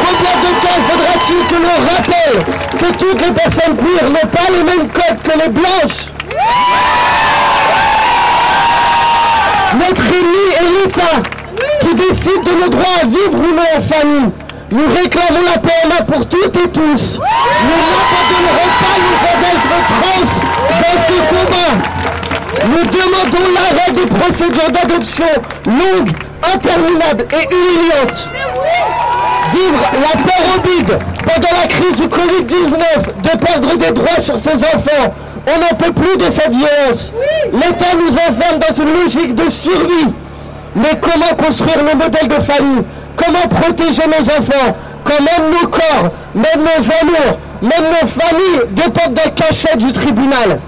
Combien 0.00 0.34
de 0.42 0.50
temps 0.60 0.80
faudra-t-il 0.90 1.40
que 1.46 1.58
l'on 1.62 1.78
rappelle 1.94 2.38
que 2.78 2.88
toutes 2.98 3.20
les 3.20 3.32
personnes 3.32 3.76
queer 3.76 4.10
n'ont 4.10 4.28
pas 4.28 4.50
le 4.50 4.64
même 4.64 4.88
code 4.88 5.22
que 5.22 5.38
les 5.38 5.48
blanches? 5.50 6.10
Notre 9.74 10.02
ennemi 10.02 10.46
est 10.58 10.84
l'État 10.84 11.33
décide 11.94 12.42
de 12.44 12.62
nos 12.62 12.68
droits 12.68 13.00
à 13.02 13.06
vivre 13.06 13.34
ou 13.34 13.54
non 13.54 13.62
en 13.76 13.82
famille. 13.82 14.30
Nous 14.70 14.86
réclamons 14.94 15.40
la 15.46 15.58
PMA 15.60 16.02
pour 16.06 16.26
toutes 16.28 16.56
et 16.56 16.68
tous. 16.68 17.18
Nous 17.18 17.80
n'abandonnerons 17.90 18.70
pas 18.80 18.96
nos 19.04 19.16
adultes 19.30 19.74
trans 19.88 20.24
dans 20.80 21.00
ce 21.06 21.16
combat. 21.30 21.74
Nous 22.66 22.84
demandons 22.84 23.46
l'arrêt 23.54 23.92
des 23.92 24.06
procédures 24.06 24.70
d'adoption 24.70 25.24
longues, 25.66 26.10
interminables 26.54 27.26
et 27.32 27.54
humiliantes. 27.54 28.28
Vivre 29.52 29.84
la 29.92 30.22
peur 30.22 30.56
au 30.56 30.60
bide 30.60 30.98
pendant 31.24 31.60
la 31.60 31.66
crise 31.68 31.94
du 31.96 32.08
Covid-19, 32.08 33.22
de 33.22 33.38
perdre 33.38 33.76
des 33.76 33.90
droits 33.92 34.20
sur 34.20 34.38
ses 34.38 34.54
enfants. 34.56 35.14
On 35.46 35.60
n'en 35.60 35.76
peut 35.76 35.92
plus 35.92 36.16
de 36.16 36.24
cette 36.30 36.50
violence. 36.52 37.12
L'État 37.52 37.94
nous 37.96 38.12
enferme 38.14 38.58
dans 38.58 38.74
une 38.82 38.92
logique 39.02 39.34
de 39.34 39.50
survie. 39.50 40.12
Mais 40.76 40.90
comment 41.00 41.34
construire 41.36 41.82
nos 41.84 41.96
modèles 41.96 42.28
de 42.28 42.42
famille? 42.42 42.82
Comment 43.16 43.46
protéger 43.48 44.02
nos 44.06 44.24
enfants? 44.24 44.76
Quand 45.04 45.20
même 45.20 45.50
nos 45.50 45.68
corps, 45.68 46.10
même 46.34 46.60
nos 46.60 46.92
amours, 47.00 47.38
même 47.62 47.84
nos 47.90 48.08
familles 48.08 48.68
dépendent 48.70 49.14
d'un 49.14 49.30
cachet 49.30 49.76
du 49.76 49.92
tribunal. 49.92 50.58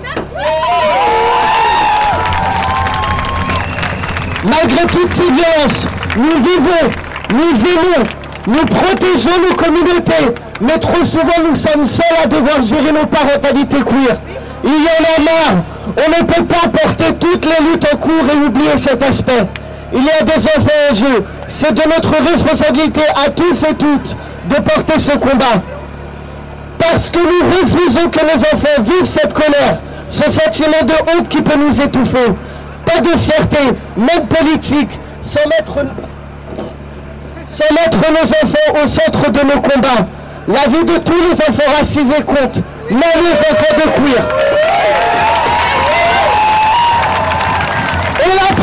Malgré 4.44 4.86
toutes 4.86 5.12
ces 5.12 5.30
violences, 5.32 5.86
nous 6.16 6.40
vivons, 6.40 6.90
nous 7.34 7.66
aimons, 7.66 8.06
nous 8.46 8.66
protégeons 8.66 9.40
nos 9.48 9.56
communautés, 9.56 10.34
mais 10.60 10.78
trop 10.78 11.04
souvent 11.04 11.42
nous 11.48 11.56
sommes 11.56 11.84
seuls 11.84 12.04
à 12.22 12.26
devoir 12.28 12.62
gérer 12.62 12.92
nos 12.92 13.06
parentalités 13.06 13.78
queer. 13.78 14.18
Il 14.62 14.70
y 14.70 14.74
en 14.74 15.04
a 15.16 15.22
marre, 15.24 15.64
on 15.96 16.10
ne 16.10 16.24
peut 16.26 16.44
pas 16.44 16.68
porter 16.68 17.12
toutes 17.18 17.44
les 17.44 17.64
luttes 17.66 17.86
en 17.92 17.96
cours 17.96 18.24
et 18.32 18.46
oublier 18.46 18.78
cet 18.78 19.02
aspect. 19.02 19.46
Il 19.96 20.04
y 20.04 20.10
a 20.10 20.22
des 20.22 20.46
enfants 20.46 20.82
en 20.90 20.94
jeu. 20.94 21.24
C'est 21.48 21.72
de 21.72 21.82
notre 21.88 22.12
responsabilité 22.30 23.00
à 23.24 23.30
tous 23.30 23.62
et 23.68 23.74
toutes 23.74 24.14
de 24.48 24.56
porter 24.56 24.98
ce 24.98 25.12
combat. 25.12 25.62
Parce 26.78 27.10
que 27.10 27.18
nous 27.18 27.50
refusons 27.62 28.08
que 28.10 28.20
nos 28.20 28.38
enfants 28.38 28.82
vivent 28.82 29.06
cette 29.06 29.32
colère, 29.32 29.80
ce 30.08 30.30
sentiment 30.30 30.82
de 30.84 30.92
honte 31.10 31.28
qui 31.28 31.40
peut 31.40 31.56
nous 31.58 31.80
étouffer. 31.80 32.34
Pas 32.84 33.00
de 33.00 33.16
fierté, 33.18 33.58
même 33.96 34.26
politique, 34.28 35.00
sans 35.22 35.40
mettre, 35.48 35.82
nos 38.12 38.20
enfants 38.20 38.82
au 38.82 38.86
centre 38.86 39.30
de 39.30 39.40
nos 39.40 39.60
combats. 39.60 40.06
La 40.46 40.68
vie 40.68 40.84
de 40.84 40.98
tous 40.98 41.14
les 41.14 41.32
enfants 41.32 41.72
racisés 41.78 42.22
compte, 42.24 42.60
même 42.90 43.00
les 43.00 43.38
enfants 43.50 43.74
de 43.76 43.82
queer. 43.82 44.24
Et 48.24 48.28
la 48.28 48.56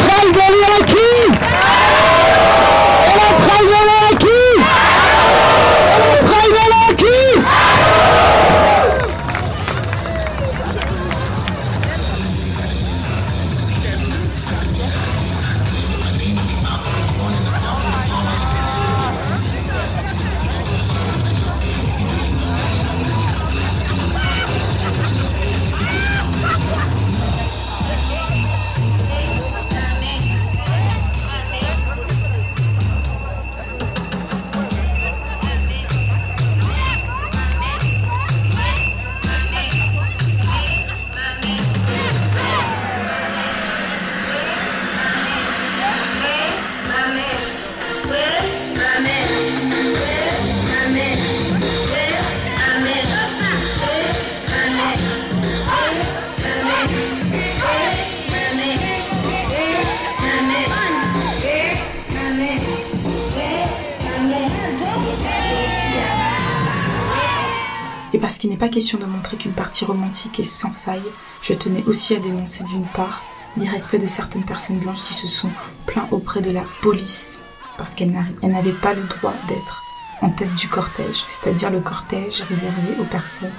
parce 68.23 68.37
qu'il 68.37 68.51
n'est 68.51 68.55
pas 68.55 68.69
question 68.69 68.97
de 68.97 69.05
montrer 69.05 69.35
qu'une 69.35 69.51
partie 69.51 69.83
romantique 69.83 70.39
est 70.39 70.45
sans 70.45 70.71
faille, 70.71 71.03
je 71.41 71.53
tenais 71.53 71.83
aussi 71.87 72.15
à 72.15 72.19
dénoncer 72.19 72.63
d'une 72.63 72.85
part 72.85 73.21
l'irrespect 73.57 73.99
de 73.99 74.07
certaines 74.07 74.45
personnes 74.45 74.79
blanches 74.79 75.03
qui 75.03 75.13
se 75.13 75.27
sont 75.27 75.49
plaintes 75.87 76.07
auprès 76.09 76.39
de 76.39 76.49
la 76.49 76.63
police 76.81 77.41
parce 77.77 77.93
qu'elles 77.93 78.13
n'avaient 78.41 78.71
pas 78.71 78.93
le 78.93 79.03
droit 79.03 79.33
d'être 79.49 79.83
en 80.21 80.29
tête 80.29 80.55
du 80.55 80.69
cortège, 80.69 81.25
c'est-à-dire 81.27 81.69
le 81.69 81.81
cortège 81.81 82.43
réservé 82.43 82.93
aux 82.97 83.03
personnes 83.03 83.51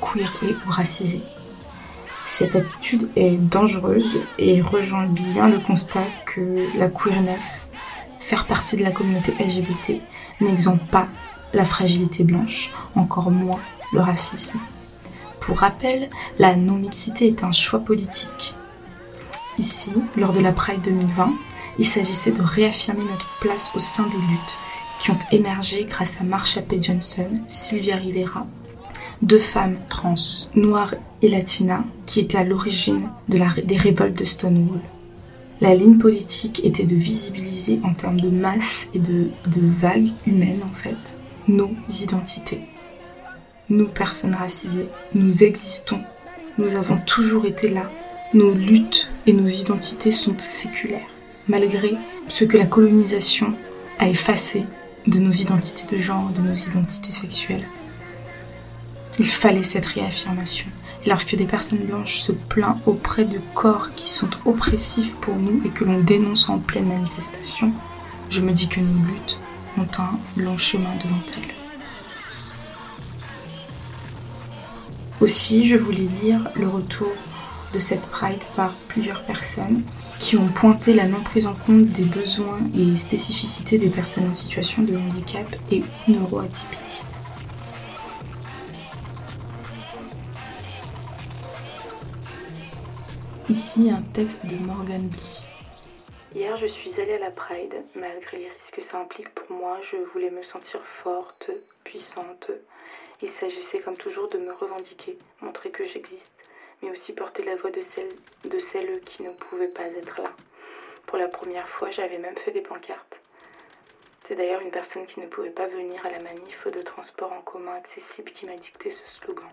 queer 0.00 0.32
et 0.42 0.56
racisées. 0.66 1.22
Cette 2.24 2.56
attitude 2.56 3.10
est 3.16 3.36
dangereuse 3.36 4.16
et 4.38 4.62
rejoint 4.62 5.08
bien 5.08 5.50
le 5.50 5.58
constat 5.58 6.04
que 6.24 6.66
la 6.78 6.88
queerness, 6.88 7.70
faire 8.18 8.46
partie 8.46 8.78
de 8.78 8.82
la 8.82 8.92
communauté 8.92 9.34
LGBT, 9.38 10.00
n'exemple 10.40 10.86
pas 10.90 11.06
la 11.52 11.66
fragilité 11.66 12.24
blanche, 12.24 12.72
encore 12.94 13.30
moins 13.30 13.60
le 13.92 14.00
racisme. 14.00 14.58
Pour 15.40 15.58
rappel, 15.58 16.10
la 16.38 16.56
non-mixité 16.56 17.28
est 17.28 17.44
un 17.44 17.52
choix 17.52 17.78
politique. 17.78 18.54
Ici, 19.58 19.92
lors 20.16 20.32
de 20.32 20.40
la 20.40 20.52
Pride 20.52 20.82
2020, 20.82 21.32
il 21.78 21.86
s'agissait 21.86 22.32
de 22.32 22.42
réaffirmer 22.42 23.04
notre 23.04 23.38
place 23.40 23.72
au 23.74 23.80
sein 23.80 24.04
des 24.04 24.32
luttes 24.32 24.58
qui 24.98 25.10
ont 25.10 25.18
émergé 25.30 25.86
grâce 25.88 26.20
à 26.20 26.24
Marsha 26.24 26.62
P. 26.62 26.78
Johnson, 26.82 27.28
Sylvia 27.48 27.96
Rivera, 27.96 28.46
deux 29.22 29.38
femmes 29.38 29.78
trans, 29.88 30.14
noires 30.54 30.94
et 31.22 31.28
latinas, 31.28 31.84
qui 32.06 32.20
étaient 32.20 32.38
à 32.38 32.44
l'origine 32.44 33.08
des 33.28 33.76
révoltes 33.76 34.18
de 34.18 34.24
Stonewall. 34.24 34.80
La 35.60 35.74
ligne 35.74 35.98
politique 35.98 36.64
était 36.64 36.84
de 36.84 36.96
visibiliser 36.96 37.80
en 37.82 37.94
termes 37.94 38.20
de 38.20 38.28
masse 38.28 38.88
et 38.94 38.98
de, 38.98 39.30
de 39.46 39.60
vagues 39.80 40.10
humaines, 40.26 40.62
en 40.64 40.74
fait, 40.74 41.16
nos 41.48 41.70
identités. 42.02 42.62
Nous, 43.68 43.88
personnes 43.88 44.34
racisées, 44.34 44.88
nous 45.14 45.42
existons. 45.42 46.00
Nous 46.56 46.76
avons 46.76 46.98
toujours 46.98 47.46
été 47.46 47.68
là. 47.68 47.90
Nos 48.32 48.52
luttes 48.52 49.10
et 49.26 49.32
nos 49.32 49.46
identités 49.46 50.12
sont 50.12 50.38
séculaires, 50.38 51.08
malgré 51.48 51.96
ce 52.28 52.44
que 52.44 52.56
la 52.56 52.66
colonisation 52.66 53.54
a 53.98 54.08
effacé 54.08 54.64
de 55.06 55.18
nos 55.18 55.32
identités 55.32 55.96
de 55.96 56.00
genre, 56.00 56.30
de 56.30 56.40
nos 56.40 56.54
identités 56.54 57.12
sexuelles. 57.12 57.66
Il 59.18 59.26
fallait 59.26 59.62
cette 59.62 59.86
réaffirmation. 59.86 60.66
Et 61.04 61.08
lorsque 61.08 61.34
des 61.34 61.46
personnes 61.46 61.86
blanches 61.86 62.18
se 62.18 62.32
plaignent 62.32 62.80
auprès 62.86 63.24
de 63.24 63.40
corps 63.54 63.90
qui 63.96 64.12
sont 64.12 64.30
oppressifs 64.44 65.14
pour 65.16 65.36
nous 65.36 65.60
et 65.64 65.70
que 65.70 65.84
l'on 65.84 66.00
dénonce 66.00 66.48
en 66.48 66.58
pleine 66.58 66.86
manifestation, 66.86 67.72
je 68.30 68.40
me 68.40 68.52
dis 68.52 68.68
que 68.68 68.80
nos 68.80 69.06
luttes 69.06 69.38
ont 69.78 70.02
un 70.02 70.18
long 70.40 70.58
chemin 70.58 70.94
devant 71.02 71.22
elles. 71.36 71.55
Aussi, 75.20 75.64
je 75.64 75.76
voulais 75.76 76.08
lire 76.22 76.50
le 76.56 76.68
retour 76.68 77.12
de 77.72 77.78
cette 77.78 78.02
Pride 78.10 78.42
par 78.54 78.74
plusieurs 78.88 79.22
personnes 79.24 79.82
qui 80.18 80.36
ont 80.36 80.48
pointé 80.48 80.92
la 80.92 81.06
non 81.06 81.22
prise 81.22 81.46
en 81.46 81.54
compte 81.54 81.86
des 81.86 82.04
besoins 82.04 82.60
et 82.76 82.96
spécificités 82.98 83.78
des 83.78 83.88
personnes 83.88 84.28
en 84.28 84.34
situation 84.34 84.82
de 84.82 84.94
handicap 84.94 85.46
et 85.72 85.82
neuroatypiques. 86.06 87.02
Ici 93.48 93.90
un 93.90 94.02
texte 94.12 94.44
de 94.44 94.56
Morgan 94.56 95.08
Blee. 95.08 95.46
Hier, 96.34 96.58
je 96.58 96.66
suis 96.66 96.92
allée 97.00 97.14
à 97.14 97.20
la 97.20 97.30
Pride. 97.30 97.74
Malgré 97.94 98.38
les 98.38 98.48
risques 98.48 98.74
que 98.74 98.82
ça 98.82 99.00
implique 99.00 99.30
pour 99.30 99.56
moi, 99.56 99.78
je 99.90 99.96
voulais 100.12 100.30
me 100.30 100.42
sentir 100.42 100.80
forte, 101.02 101.50
puissante. 101.84 102.50
Il 103.22 103.32
s'agissait 103.32 103.80
comme 103.80 103.96
toujours 103.96 104.28
de 104.28 104.38
me 104.38 104.52
revendiquer, 104.52 105.18
montrer 105.40 105.70
que 105.70 105.86
j'existe, 105.88 106.44
mais 106.82 106.90
aussi 106.90 107.12
porter 107.12 107.42
la 107.44 107.56
voix 107.56 107.70
de 107.70 107.80
celles, 107.80 109.00
qui 109.00 109.22
ne 109.22 109.30
pouvaient 109.30 109.68
pas 109.68 109.86
être 109.86 110.20
là. 110.20 110.32
Pour 111.06 111.18
la 111.18 111.28
première 111.28 111.68
fois, 111.70 111.90
j'avais 111.90 112.18
même 112.18 112.36
fait 112.38 112.50
des 112.50 112.60
pancartes. 112.60 113.16
C'est 114.26 114.34
d'ailleurs 114.34 114.60
une 114.60 114.70
personne 114.70 115.06
qui 115.06 115.20
ne 115.20 115.28
pouvait 115.28 115.50
pas 115.50 115.66
venir 115.66 116.04
à 116.04 116.10
la 116.10 116.18
manif 116.18 116.66
de 116.66 116.82
transport 116.82 117.32
en 117.32 117.40
commun 117.42 117.76
accessible 117.76 118.32
qui 118.32 118.44
m'a 118.44 118.56
dicté 118.56 118.90
ce 118.90 119.18
slogan. 119.18 119.48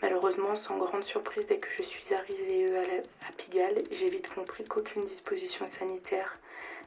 Malheureusement, 0.00 0.54
sans 0.54 0.78
grande 0.78 1.02
surprise, 1.02 1.46
dès 1.48 1.58
que 1.58 1.68
je 1.76 1.82
suis 1.82 2.14
arrivée 2.14 2.76
à, 2.78 3.32
Pigalle, 3.36 3.82
j'ai 3.90 4.08
vite 4.08 4.32
compris 4.32 4.64
qu'aucune 4.64 5.06
disposition 5.06 5.66
sanitaire 5.66 6.32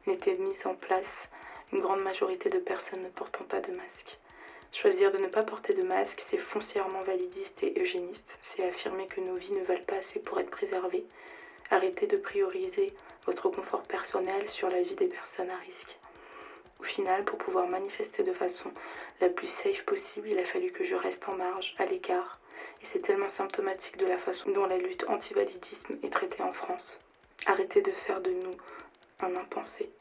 n'était 0.08 0.38
mise 0.38 0.66
en 0.66 0.76
place, 0.76 1.30
une 1.74 1.82
grande 1.82 2.02
majorité 2.02 2.50
de 2.50 2.60
personnes 2.60 3.02
ne 3.02 3.10
portant 3.10 3.44
pas 3.44 3.60
de 3.60 3.72
masque. 3.74 4.21
Choisir 4.74 5.12
de 5.12 5.18
ne 5.18 5.28
pas 5.28 5.44
porter 5.44 5.74
de 5.74 5.84
masque, 5.84 6.24
c'est 6.30 6.38
foncièrement 6.38 7.02
validiste 7.02 7.62
et 7.62 7.74
eugéniste, 7.80 8.30
c'est 8.42 8.64
affirmer 8.64 9.06
que 9.06 9.22
nos 9.22 9.36
vies 9.36 9.52
ne 9.52 9.64
valent 9.64 9.84
pas 9.86 9.98
assez 9.98 10.20
pour 10.20 10.40
être 10.40 10.50
préservées. 10.50 11.06
Arrêtez 11.70 12.08
de 12.08 12.18
prioriser 12.18 12.94
votre 13.26 13.50
confort 13.50 13.84
personnel 13.84 14.50
sur 14.50 14.70
la 14.70 14.82
vie 14.82 14.96
des 14.96 15.08
personnes 15.08 15.50
à 15.50 15.58
risque. 15.58 15.98
Au 16.80 16.84
final, 16.84 17.24
pour 17.26 17.38
pouvoir 17.38 17.68
manifester 17.68 18.24
de 18.24 18.34
façon 18.34 18.72
la 19.20 19.30
plus 19.30 19.50
safe 19.50 19.84
possible, 19.86 20.30
il 20.30 20.40
a 20.40 20.46
fallu 20.46 20.72
que 20.72 20.86
je 20.86 20.96
reste 20.96 21.28
en 21.28 21.36
marge, 21.36 21.76
à 21.78 21.86
l'écart, 21.86 22.40
et 22.82 22.86
c'est 22.92 23.02
tellement 23.02 23.30
symptomatique 23.30 23.98
de 23.98 24.08
la 24.08 24.18
façon 24.18 24.50
dont 24.52 24.66
la 24.66 24.78
lutte 24.78 25.06
anti-validisme 25.08 26.00
est 26.02 26.12
traitée 26.12 26.42
en 26.42 26.52
France. 26.52 26.98
Arrêtez 27.46 27.82
de 27.82 27.92
faire 28.08 28.22
de 28.22 28.32
nous 28.32 28.56
un 29.20 29.36
impensé. 29.36 29.92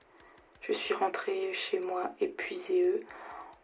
Je 0.62 0.72
suis 0.72 0.94
rentrée 0.94 1.52
chez 1.52 1.80
moi 1.80 2.10
épuisée, 2.20 3.02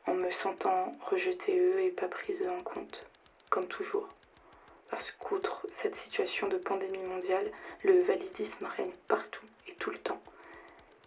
en 0.07 0.15
me 0.15 0.31
sentant 0.33 0.93
rejetée, 1.11 1.59
eux, 1.59 1.81
et 1.81 1.91
pas 1.91 2.09
prise 2.09 2.43
en 2.49 2.63
compte, 2.63 3.07
comme 3.51 3.67
toujours. 3.67 4.09
Parce 4.91 5.11
qu'outre 5.13 5.67
cette 5.83 5.97
situation 6.01 6.47
de 6.49 6.59
pandémie 6.59 7.07
mondiale, 7.09 7.51
le 7.83 8.03
validisme 8.03 8.67
règne 8.77 8.93
partout 9.09 9.45
et 9.69 9.75
tout 9.75 9.91
le 9.91 9.99
temps. 9.99 10.21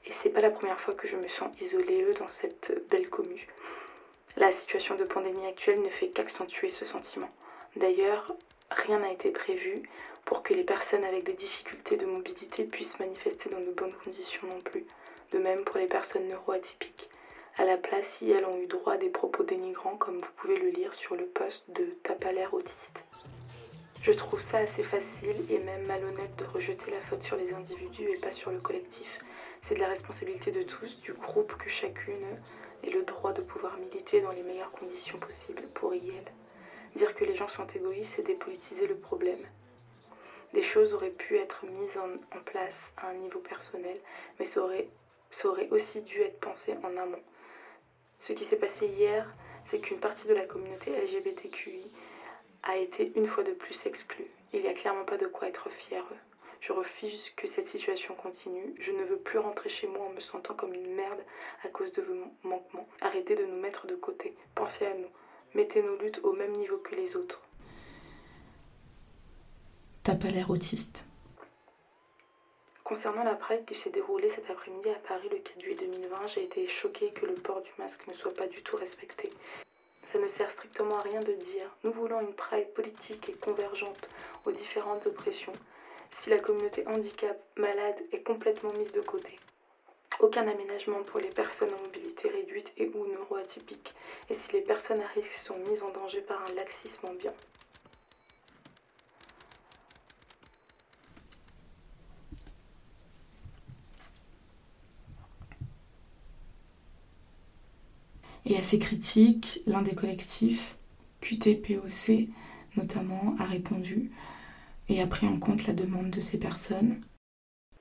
Et 0.06 0.12
c'est 0.22 0.30
pas 0.30 0.42
la 0.42 0.52
première 0.52 0.80
fois 0.82 0.94
que 0.94 1.08
je 1.08 1.16
me 1.16 1.28
sens 1.30 1.50
isolée, 1.62 2.04
eux, 2.04 2.14
dans 2.16 2.28
cette 2.42 2.88
belle 2.90 3.10
commune. 3.10 3.40
La 4.38 4.52
situation 4.52 4.96
de 4.96 5.06
pandémie 5.06 5.48
actuelle 5.48 5.82
ne 5.82 5.90
fait 5.90 6.10
qu'accentuer 6.10 6.72
ce 6.72 6.86
sentiment. 6.86 7.30
D'ailleurs, 7.76 8.34
rien 8.72 9.00
n'a 9.00 9.12
été 9.12 9.32
prévu 9.32 9.84
pour 10.26 10.44
que 10.44 10.54
les 10.54 10.64
personnes 10.64 11.06
avec 11.06 11.24
des 11.24 11.34
difficultés 11.34 11.98
de 11.98 12.06
mobilité 12.06 12.64
puissent 12.66 13.00
manifester 13.00 13.50
dans 13.50 13.60
de 13.60 13.72
bonnes 13.72 13.96
conditions 14.04 14.48
non 14.48 14.62
plus. 14.62 14.86
De 15.32 15.38
même 15.38 15.64
pour 15.64 15.78
les 15.78 15.88
personnes 15.88 16.28
neuroatypiques. 16.28 17.09
À 17.60 17.66
la 17.66 17.76
place, 17.76 18.06
si 18.18 18.32
elles 18.32 18.46
ont 18.46 18.58
eu 18.58 18.68
droit 18.68 18.94
à 18.94 18.98
des 18.98 19.10
propos 19.10 19.44
dénigrants, 19.44 19.98
comme 19.98 20.22
vous 20.22 20.32
pouvez 20.38 20.58
le 20.58 20.70
lire 20.70 20.96
sur 20.96 21.18
le 21.18 21.26
poste 21.26 21.62
de 21.68 21.88
Tapalaire 22.04 22.54
autiste. 22.54 23.04
Je 24.02 24.14
trouve 24.14 24.40
ça 24.44 24.60
assez 24.60 24.82
facile 24.82 25.36
et 25.50 25.60
même 25.60 25.86
malhonnête 25.86 26.34
de 26.38 26.46
rejeter 26.46 26.90
la 26.90 27.02
faute 27.02 27.22
sur 27.24 27.36
les 27.36 27.54
individus 27.54 28.12
et 28.12 28.16
pas 28.16 28.32
sur 28.32 28.52
le 28.52 28.62
collectif. 28.62 29.20
C'est 29.64 29.76
de 29.76 29.82
la 29.82 29.90
responsabilité 29.90 30.54
de 30.54 30.64
tous, 30.64 31.02
du 31.02 31.12
groupe, 31.12 31.54
que 31.58 31.70
chacune 31.70 32.40
ait 32.82 32.92
le 32.92 33.04
droit 33.04 33.34
de 33.34 33.42
pouvoir 33.42 33.76
militer 33.76 34.22
dans 34.22 34.32
les 34.32 34.44
meilleures 34.44 34.72
conditions 34.72 35.20
possibles 35.20 35.68
pour 35.74 35.94
y 35.94 36.12
être. 36.12 36.32
Dire 36.96 37.14
que 37.14 37.26
les 37.26 37.36
gens 37.36 37.50
sont 37.50 37.68
égoïstes, 37.76 38.12
c'est 38.16 38.26
dépolitiser 38.26 38.88
le 38.88 38.96
problème. 38.96 39.46
Des 40.54 40.64
choses 40.64 40.94
auraient 40.94 41.10
pu 41.10 41.36
être 41.36 41.66
mises 41.66 41.98
en, 41.98 42.40
place 42.40 42.80
à 42.96 43.10
un 43.10 43.16
niveau 43.16 43.40
personnel, 43.40 44.00
mais 44.40 44.46
ça 44.46 44.62
aurait 44.62 44.88
aussi 45.72 46.00
dû 46.04 46.22
être 46.22 46.40
pensé 46.40 46.74
en 46.84 46.96
amont. 46.96 47.20
Ce 48.28 48.34
qui 48.34 48.46
s'est 48.46 48.58
passé 48.58 48.88
hier, 48.88 49.26
c'est 49.70 49.80
qu'une 49.80 50.00
partie 50.00 50.28
de 50.28 50.34
la 50.34 50.46
communauté 50.46 50.92
LGBTQI 50.92 51.88
a 52.64 52.78
été 52.78 53.12
une 53.16 53.28
fois 53.28 53.44
de 53.44 53.52
plus 53.52 53.80
exclue. 53.86 54.28
Il 54.54 54.62
n'y 54.62 54.68
a 54.68 54.74
clairement 54.74 55.06
pas 55.06 55.18
de 55.18 55.28
quoi 55.28 55.48
être 55.48 55.70
fier. 55.70 56.04
Je 56.62 56.74
refuse 56.74 57.30
que 57.38 57.48
cette 57.48 57.70
situation 57.70 58.16
continue. 58.16 58.76
Je 58.80 58.92
ne 58.92 59.04
veux 59.04 59.18
plus 59.18 59.40
rentrer 59.40 59.70
chez 59.70 59.88
moi 59.88 60.06
en 60.08 60.10
me 60.10 60.20
sentant 60.20 60.54
comme 60.54 60.74
une 60.74 60.94
merde 60.94 61.20
à 61.64 61.70
cause 61.70 61.92
de 61.94 62.02
vos 62.02 62.16
manquements. 62.44 62.88
Arrêtez 63.02 63.36
de 63.36 63.46
nous 63.46 63.60
mettre 63.62 63.88
de 63.88 63.96
côté. 63.96 64.36
Pensez 64.56 64.86
à 64.86 64.94
nous. 64.94 65.08
Mettez 65.56 65.82
nos 65.82 65.98
luttes 65.98 66.20
au 66.24 66.34
même 66.34 66.52
niveau 66.52 66.78
que 66.78 66.96
les 66.96 67.16
autres. 67.16 67.42
T'as 70.04 70.16
pas 70.16 70.28
l'air 70.30 70.50
autiste. 70.50 71.06
Concernant 72.90 73.24
la 73.24 73.36
Pride 73.36 73.66
qui 73.68 73.76
s'est 73.76 73.92
déroulée 73.92 74.32
cet 74.34 74.50
après-midi 74.50 74.90
à 74.90 75.08
Paris 75.08 75.30
le 75.30 75.38
4 75.38 75.62
juillet 75.62 75.78
2020, 75.80 76.28
j'ai 76.34 76.44
été 76.46 76.68
choquée 76.68 77.12
que 77.12 77.28
le 77.28 77.36
port 77.36 77.62
du 77.62 77.70
masque 77.78 78.08
ne 78.08 78.16
soit 78.16 78.34
pas 78.34 78.48
du 78.48 78.64
tout 78.64 78.78
respecté. 78.78 79.30
Ça 80.12 80.18
ne 80.18 80.28
sert 80.28 80.50
strictement 80.54 80.98
à 80.98 81.04
rien 81.04 81.20
de 81.20 81.34
dire 81.34 81.70
nous 81.84 81.92
voulons 81.92 82.20
une 82.20 82.34
Pride 82.34 82.74
politique 82.74 83.30
et 83.30 83.34
convergente 83.34 84.10
aux 84.48 84.52
différentes 84.52 85.06
oppressions 85.06 85.54
si 86.24 86.32
la 86.32 86.40
communauté 86.40 86.84
handicap 86.88 87.40
malade 87.58 88.02
est 88.12 88.24
complètement 88.24 88.74
mise 88.74 88.92
de 88.92 89.02
côté 89.02 89.38
aucun 90.20 90.48
aménagement 90.48 91.04
pour 91.04 91.20
les 91.20 91.30
personnes 91.30 91.74
en 91.74 91.84
mobilité 91.84 92.28
réduite 92.28 92.72
et 92.78 92.90
ou 92.94 93.06
neuroatypiques, 93.06 93.94
et 94.30 94.36
si 94.36 94.52
les 94.52 94.62
personnes 94.62 95.00
à 95.00 95.08
risque 95.08 95.38
sont 95.46 95.58
mises 95.60 95.82
en 95.84 95.92
danger 95.92 96.22
par 96.22 96.44
un 96.46 96.54
laxisme 96.56 97.06
ambiant. 97.08 97.36
Et 108.50 108.58
à 108.58 108.64
ces 108.64 108.80
critiques, 108.80 109.62
l'un 109.66 109.82
des 109.82 109.96
collectifs, 109.96 110.76
QTPOC 111.22 112.28
notamment, 112.76 113.36
a 113.40 113.46
répondu 113.46 114.12
et 114.90 115.02
a 115.02 115.08
pris 115.08 115.28
en 115.28 115.40
compte 115.40 115.68
la 115.68 115.74
demande 115.74 116.10
de 116.10 116.20
ces 116.20 116.40
personnes 116.40 117.00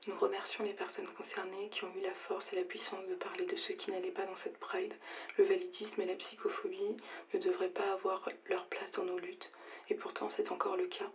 nous 0.09 0.17
remercions 0.17 0.63
les 0.63 0.73
personnes 0.73 1.07
concernées 1.15 1.69
qui 1.69 1.83
ont 1.83 1.95
eu 1.95 2.01
la 2.01 2.13
force 2.27 2.45
et 2.51 2.55
la 2.55 2.63
puissance 2.63 3.05
de 3.07 3.13
parler 3.15 3.45
de 3.45 3.55
ceux 3.57 3.75
qui 3.75 3.91
n'allaient 3.91 4.09
pas 4.09 4.25
dans 4.25 4.35
cette 4.37 4.57
Pride. 4.57 4.93
Le 5.37 5.43
validisme 5.43 6.01
et 6.01 6.05
la 6.05 6.15
psychophobie 6.15 6.97
ne 7.33 7.39
devraient 7.39 7.69
pas 7.69 7.93
avoir 7.93 8.27
leur 8.49 8.65
place 8.67 8.91
dans 8.93 9.05
nos 9.05 9.19
luttes, 9.19 9.51
et 9.89 9.93
pourtant 9.93 10.29
c'est 10.29 10.51
encore 10.51 10.77
le 10.77 10.87
cas. 10.87 11.11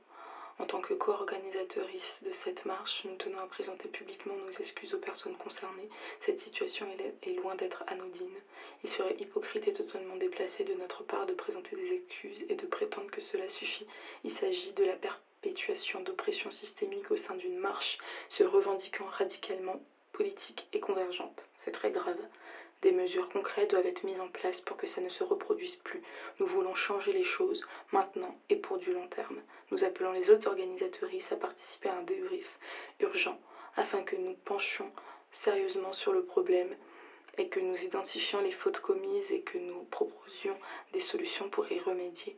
En 0.59 0.66
tant 0.66 0.80
que 0.80 0.94
co-organisatrice 0.94 2.18
de 2.22 2.30
cette 2.44 2.64
marche, 2.64 3.00
nous 3.02 3.16
tenons 3.16 3.40
à 3.40 3.46
présenter 3.46 3.88
publiquement 3.88 4.36
nos 4.36 4.50
excuses 4.50 4.94
aux 4.94 4.98
personnes 4.98 5.34
concernées. 5.36 5.88
Cette 6.24 6.40
situation 6.42 6.86
est 7.22 7.32
loin 7.32 7.57
d'être 7.57 7.82
anodine. 7.88 8.40
Il 8.84 8.90
serait 8.90 9.16
hypocrite 9.18 9.66
et 9.66 9.72
totalement 9.72 10.14
déplacé 10.14 10.62
de 10.62 10.74
notre 10.74 11.02
part 11.02 11.26
de 11.26 11.34
présenter 11.34 11.74
des 11.74 11.92
excuses 11.94 12.44
et 12.48 12.55
de 12.55 12.66
prétendre 12.66 13.11
que 13.11 13.20
cela 13.20 13.48
suffit. 13.48 13.86
Il 14.22 14.30
s'agit 14.32 14.72
de 14.72 14.84
la 14.84 14.94
perpétuation 14.94 16.00
d'oppression 16.00 16.50
systémique 16.50 17.11
au 17.11 17.16
sein 17.16 17.34
d'une 17.34 17.59
marche 17.59 17.98
se 18.28 18.44
revendiquant 18.44 19.07
radicalement 19.07 19.80
politique 20.12 20.64
et 20.72 20.78
convergente. 20.78 21.44
C'est 21.57 21.72
très 21.72 21.90
grave. 21.90 22.24
Des 22.85 22.93
mesures 22.93 23.30
concrètes 23.30 23.70
doivent 23.70 23.87
être 23.87 24.05
mises 24.05 24.20
en 24.20 24.28
place 24.28 24.61
pour 24.61 24.76
que 24.76 24.87
ça 24.87 25.01
ne 25.01 25.09
se 25.09 25.24
reproduise 25.24 25.74
plus. 25.76 26.03
Nous 26.39 26.45
voulons 26.45 26.74
changer 26.74 27.14
les 27.14 27.24
choses 27.24 27.64
maintenant 27.93 28.35
et 28.51 28.57
pour 28.57 28.76
du 28.76 28.93
long 28.93 29.07
terme. 29.07 29.41
Nous 29.70 29.85
appelons 29.85 30.12
les 30.12 30.28
autres 30.28 30.49
organisatrices 30.49 31.32
à 31.32 31.37
participer 31.37 31.89
à 31.89 31.97
un 31.97 32.03
débrief 32.03 32.47
urgent 33.01 33.39
afin 33.76 34.03
que 34.03 34.16
nous 34.16 34.35
penchions 34.45 34.93
sérieusement 35.30 35.95
sur 35.95 36.12
le 36.12 36.20
problème 36.20 36.76
et 37.39 37.47
que 37.47 37.59
nous 37.59 37.82
identifions 37.82 38.43
les 38.43 38.53
fautes 38.53 38.80
commises 38.80 39.32
et 39.32 39.41
que 39.41 39.57
nous 39.57 39.85
proposions 39.85 40.59
des 40.93 41.01
solutions 41.01 41.49
pour 41.49 41.72
y 41.72 41.78
remédier. 41.78 42.37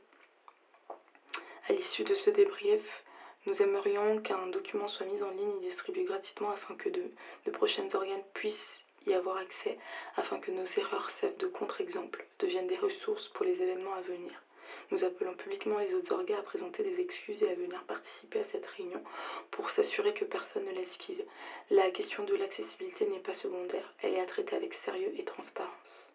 À 1.67 1.73
l'issue 1.73 2.05
de 2.05 2.15
ce 2.15 2.31
débrief, 2.31 3.03
nous 3.47 3.61
aimerions 3.61 4.19
qu'un 4.19 4.47
document 4.47 4.87
soit 4.87 5.07
mis 5.07 5.25
en 5.25 5.31
ligne 5.31 5.57
et 5.57 5.67
distribué 5.67 6.05
gratuitement 6.05 6.51
afin 6.51 6.77
que 6.77 6.89
de, 6.89 7.11
de 7.47 7.51
prochaines 7.51 7.91
organes 7.97 8.23
puissent 8.33 8.86
y 9.07 9.15
avoir 9.15 9.37
accès, 9.37 9.77
afin 10.17 10.39
que 10.39 10.51
nos 10.51 10.67
erreurs 10.77 11.11
servent 11.21 11.37
de 11.37 11.47
contre-exemple, 11.47 12.25
deviennent 12.39 12.67
des 12.67 12.77
ressources 12.77 13.29
pour 13.29 13.45
les 13.45 13.61
événements 13.63 13.95
à 13.95 14.01
venir. 14.01 14.43
Nous 14.91 15.05
appelons 15.05 15.35
publiquement 15.35 15.79
les 15.79 15.95
autres 15.95 16.13
organes 16.13 16.39
à 16.39 16.43
présenter 16.43 16.83
des 16.83 17.01
excuses 17.01 17.43
et 17.43 17.51
à 17.51 17.55
venir 17.55 17.83
participer 17.85 18.41
à 18.41 18.45
cette 18.53 18.67
réunion 18.67 19.03
pour 19.51 19.71
s'assurer 19.71 20.13
que 20.13 20.25
personne 20.25 20.65
ne 20.65 20.73
l'esquive. 20.73 21.23
La 21.71 21.91
question 21.91 22.23
de 22.23 22.35
l'accessibilité 22.35 23.07
n'est 23.07 23.19
pas 23.19 23.35
secondaire, 23.35 23.93
elle 24.01 24.15
est 24.15 24.21
à 24.21 24.27
traiter 24.27 24.55
avec 24.55 24.75
sérieux 24.85 25.13
et 25.15 25.23
transparence. 25.23 26.13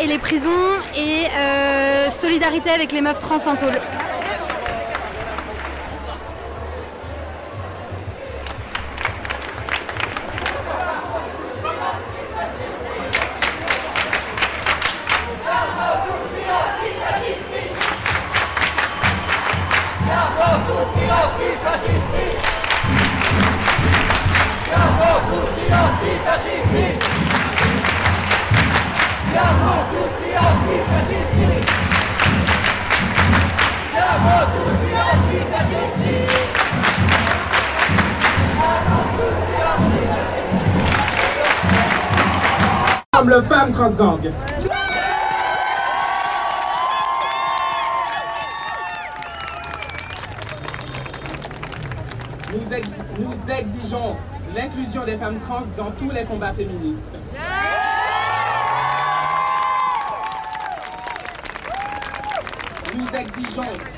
Et 0.00 0.06
les 0.06 0.18
prisons 0.18 0.50
et 0.96 1.26
euh, 1.36 2.10
solidarité 2.10 2.70
avec 2.70 2.92
les 2.92 3.00
meufs 3.00 3.18
trans 3.18 3.46
en 3.46 3.56
tôle. 3.56 3.78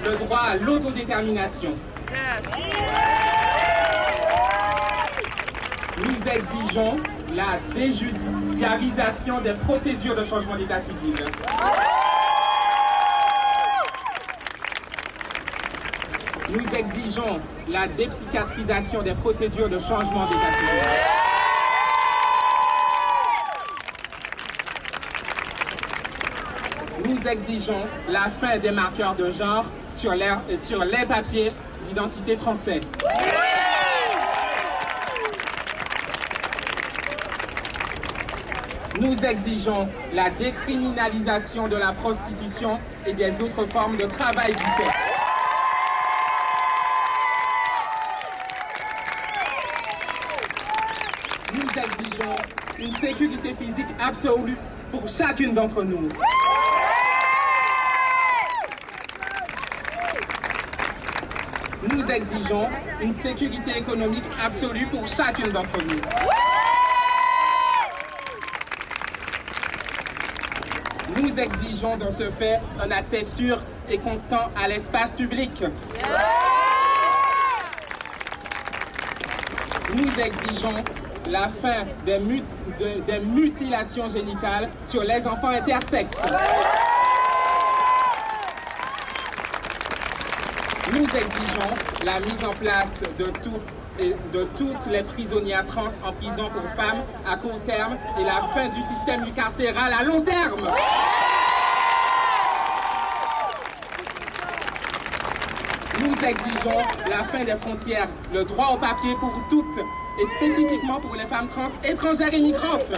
Le 0.04 0.16
droit 0.16 0.40
à 0.50 0.56
l'autodétermination. 0.56 1.74
Nous 5.98 6.32
exigeons 6.32 6.98
la 7.34 7.58
déjudiciarisation 7.74 9.40
des 9.40 9.54
procédures 9.54 10.16
de 10.16 10.24
changement 10.24 10.56
d'état 10.56 10.82
civil. 10.82 11.14
Nous 16.50 16.78
exigeons 16.78 17.40
la 17.68 17.88
dépsychiatrisation 17.88 19.02
des 19.02 19.14
procédures 19.14 19.68
de 19.68 19.78
changement 19.78 20.26
d'état 20.26 20.52
civil. 20.52 21.23
Nous 27.24 27.30
exigeons 27.30 27.80
la 28.08 28.28
fin 28.28 28.58
des 28.58 28.70
marqueurs 28.70 29.14
de 29.14 29.30
genre 29.30 29.64
sur 29.94 30.12
les, 30.14 30.30
sur 30.62 30.84
les 30.84 31.06
papiers 31.06 31.50
d'identité 31.82 32.36
français. 32.36 32.80
Nous 39.00 39.16
exigeons 39.24 39.88
la 40.12 40.30
décriminalisation 40.30 41.66
de 41.68 41.76
la 41.76 41.92
prostitution 41.92 42.78
et 43.06 43.14
des 43.14 43.42
autres 43.42 43.66
formes 43.66 43.96
de 43.96 44.04
travail 44.04 44.52
du 44.52 44.62
sexe. 44.62 44.98
Nous 51.54 51.82
exigeons 51.82 52.34
une 52.78 52.94
sécurité 52.96 53.54
physique 53.58 53.86
absolue 53.98 54.56
pour 54.90 55.08
chacune 55.08 55.54
d'entre 55.54 55.82
nous. 55.84 56.08
Nous 61.92 62.03
exigeons 62.14 62.68
une 63.02 63.14
sécurité 63.14 63.76
économique 63.76 64.24
absolue 64.44 64.86
pour 64.86 65.06
chacune 65.06 65.50
d'entre 65.50 65.78
nous. 65.82 66.00
Nous 71.20 71.38
exigeons 71.38 71.96
dans 71.96 72.10
ce 72.10 72.30
fait 72.30 72.60
un 72.80 72.90
accès 72.90 73.24
sûr 73.24 73.58
et 73.88 73.98
constant 73.98 74.50
à 74.62 74.68
l'espace 74.68 75.10
public. 75.12 75.64
Nous 79.94 80.20
exigeons 80.20 80.84
la 81.28 81.48
fin 81.48 81.84
des, 82.04 82.18
des 83.06 83.20
mutilations 83.20 84.08
génitales 84.08 84.68
sur 84.86 85.02
les 85.02 85.26
enfants 85.26 85.48
intersexes. 85.48 86.20
Nous 90.92 91.04
exigeons 91.04 91.93
la 92.04 92.20
mise 92.20 92.44
en 92.44 92.52
place 92.52 92.92
de 93.18 94.44
toutes, 94.54 94.86
les 94.90 95.02
prisonnières 95.02 95.64
trans 95.64 95.88
en 96.04 96.12
prison 96.12 96.50
pour 96.50 96.68
femmes 96.70 97.02
à 97.26 97.36
court 97.36 97.60
terme 97.62 97.96
et 98.20 98.24
la 98.24 98.42
fin 98.54 98.68
du 98.68 98.82
système 98.82 99.24
carcéral 99.34 99.92
à 99.98 100.04
long 100.04 100.20
terme. 100.20 100.68
Nous 106.00 106.14
exigeons 106.28 106.82
la 107.08 107.24
fin 107.24 107.44
des 107.44 107.56
frontières, 107.56 108.08
le 108.34 108.44
droit 108.44 108.72
au 108.74 108.76
papier 108.76 109.14
pour 109.18 109.32
toutes 109.48 109.78
et 109.78 110.26
spécifiquement 110.36 111.00
pour 111.00 111.14
les 111.16 111.26
femmes 111.26 111.48
trans 111.48 111.68
étrangères 111.82 112.34
et 112.34 112.40
migrantes. 112.40 112.92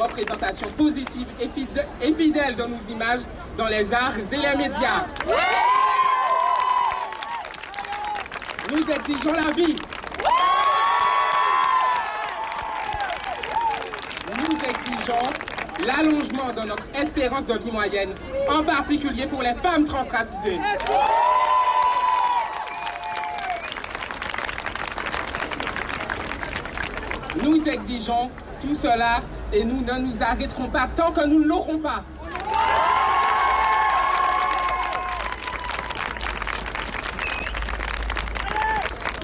représentation 0.00 0.68
positive 0.76 1.26
et, 1.40 1.48
et 2.06 2.12
fidèle 2.12 2.54
de 2.54 2.62
nos 2.64 2.80
images 2.90 3.20
dans 3.56 3.66
les 3.68 3.92
arts 3.92 4.14
et 4.18 4.36
les 4.36 4.56
médias. 4.56 5.06
Nous 8.70 8.78
exigeons 8.78 9.32
la 9.32 9.52
vie. 9.52 9.76
Nous 14.36 14.56
exigeons 14.56 15.30
l'allongement 15.86 16.52
de 16.52 16.68
notre 16.68 16.88
espérance 16.94 17.46
de 17.46 17.58
vie 17.58 17.70
moyenne, 17.70 18.10
en 18.48 18.62
particulier 18.62 19.26
pour 19.26 19.42
les 19.42 19.54
femmes 19.54 19.84
transracisées. 19.84 20.58
Nous 27.42 27.62
exigeons 27.68 28.30
tout 28.60 28.74
cela 28.74 29.20
et 29.52 29.64
nous 29.64 29.82
ne 29.82 29.98
nous 29.98 30.22
arrêterons 30.22 30.68
pas 30.68 30.88
tant 30.94 31.12
que 31.12 31.26
nous 31.26 31.40
ne 31.40 31.46
l'aurons 31.46 31.78
pas. 31.78 32.02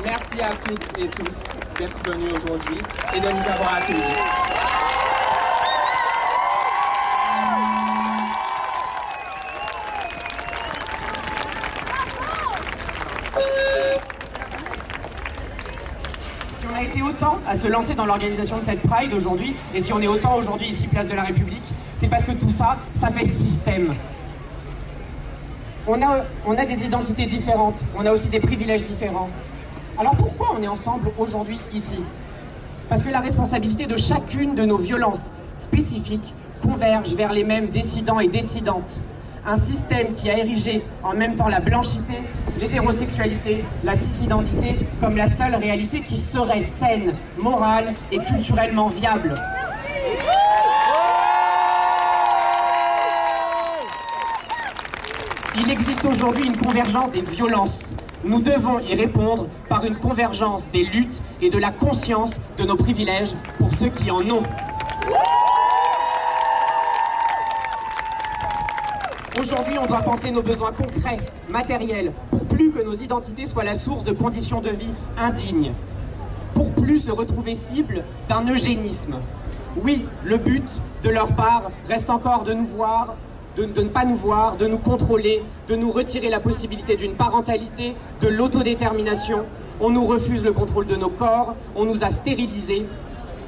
Merci 0.05 0.43
à 0.43 0.51
toutes 0.55 0.99
et 0.99 1.09
tous 1.09 1.37
d'être 1.79 1.99
venus 2.05 2.33
aujourd'hui 2.35 2.79
et 3.15 3.21
de 3.21 3.27
nous 3.27 3.53
avoir 3.53 3.75
accueillis. 3.75 4.48
À 17.49 17.57
se 17.57 17.67
lancer 17.67 17.95
dans 17.95 18.05
l'organisation 18.05 18.59
de 18.59 18.65
cette 18.65 18.83
Pride 18.83 19.15
aujourd'hui, 19.15 19.55
et 19.75 19.81
si 19.81 19.93
on 19.93 20.01
est 20.01 20.07
autant 20.07 20.37
aujourd'hui 20.37 20.69
ici, 20.69 20.87
place 20.87 21.07
de 21.09 21.15
la 21.15 21.23
République, 21.23 21.65
c'est 21.97 22.09
parce 22.09 22.25
que 22.25 22.33
tout 22.33 22.51
ça, 22.51 22.77
ça 22.95 23.09
fait 23.09 23.25
système. 23.25 23.95
On 25.87 26.03
a, 26.03 26.25
on 26.47 26.53
a 26.53 26.67
des 26.67 26.85
identités 26.85 27.25
différentes, 27.25 27.83
on 27.97 28.05
a 28.05 28.13
aussi 28.13 28.29
des 28.29 28.41
privilèges 28.41 28.85
différents. 28.85 29.31
Alors 29.99 30.15
pourquoi 30.15 30.55
on 30.59 30.63
est 30.63 30.69
ensemble 30.69 31.11
aujourd'hui 31.17 31.59
ici? 31.73 32.05
Parce 32.91 33.03
que 33.03 33.09
la 33.09 33.21
responsabilité 33.21 33.87
de 33.87 33.97
chacune 33.97 34.55
de 34.55 34.67
nos 34.67 34.77
violences 34.77 35.21
spécifiques 35.57 36.35
converge 36.63 37.15
vers 37.15 37.33
les 37.33 37.45
mêmes 37.45 37.69
décidants 37.69 38.21
et 38.21 38.29
décidantes. 38.29 38.99
Un 39.51 39.57
système 39.57 40.13
qui 40.13 40.29
a 40.29 40.37
érigé 40.37 40.83
en 41.03 41.15
même 41.15 41.35
temps 41.35 41.49
la 41.49 41.61
blanchité, 41.61 42.19
l'hétérosexualité, 42.61 43.65
la 43.83 43.95
cis-identité 43.95 44.79
comme 45.01 45.17
la 45.17 45.31
seule 45.31 45.55
réalité 45.55 46.03
qui 46.03 46.19
serait 46.19 46.61
saine, 46.61 47.15
morale 47.39 47.95
et 48.13 48.19
culturellement 48.19 48.89
viable. 48.89 49.35
Il 55.59 55.71
existe 55.71 56.05
aujourd'hui 56.05 56.47
une 56.47 56.59
convergence 56.59 57.11
des 57.11 57.23
violences. 57.23 57.79
Nous 58.25 58.43
devons 58.43 58.81
y 58.81 58.95
répondre 58.95 59.47
par 59.71 59.83
une 59.87 59.97
convergence 59.97 60.69
des 60.75 60.85
luttes 60.85 61.23
et 61.41 61.49
de 61.49 61.57
la 61.57 61.71
conscience 61.71 62.33
de 62.59 62.65
nos 62.65 62.77
privilèges 62.77 63.33
pour 63.57 63.73
ceux 63.73 63.89
qui 63.89 64.11
en 64.11 64.21
ont. 64.29 64.43
Aujourd'hui, 69.41 69.79
on 69.81 69.87
doit 69.87 70.01
penser 70.01 70.33
nos 70.33 70.43
besoins 70.43 70.73
concrets, 70.73 71.19
matériels, 71.49 72.13
pour 72.31 72.45
plus 72.47 72.73
que 72.73 72.83
nos 72.83 72.95
identités 72.95 73.47
soient 73.47 73.63
la 73.63 73.77
source 73.77 74.03
de 74.03 74.11
conditions 74.11 74.61
de 74.61 74.71
vie 74.71 74.93
indignes. 75.17 75.73
Pour 76.55 76.73
plus 76.73 76.99
se 76.99 77.13
retrouver 77.13 77.55
cible 77.55 78.03
d'un 78.29 78.49
eugénisme. 78.49 79.15
Oui, 79.81 80.05
le 80.25 80.39
but 80.39 80.65
de 81.05 81.11
leur 81.11 81.37
part 81.37 81.71
reste 81.89 82.11
encore 82.11 82.43
de 82.43 82.53
nous 82.53 82.67
voir, 82.67 83.15
de, 83.57 83.65
ne 83.65 83.89
pas 83.89 84.05
nous 84.05 84.17
voir, 84.17 84.57
de 84.57 84.67
nous 84.67 84.79
contrôler, 84.79 85.41
de 85.69 85.77
nous 85.77 85.93
retirer 85.93 86.31
la 86.31 86.41
possibilité 86.41 86.97
d'une 86.97 87.15
parentalité, 87.15 87.95
de 88.21 88.29
l'autodétermination. 88.29 89.45
On 89.81 89.91
nous 89.91 90.05
refuse 90.05 90.43
le 90.43 90.53
contrôle 90.53 90.87
de 90.87 90.97
nos 90.97 91.11
corps, 91.11 91.55
on 91.77 91.85
nous 91.85 92.03
a 92.03 92.11
stérilisés. 92.11 92.87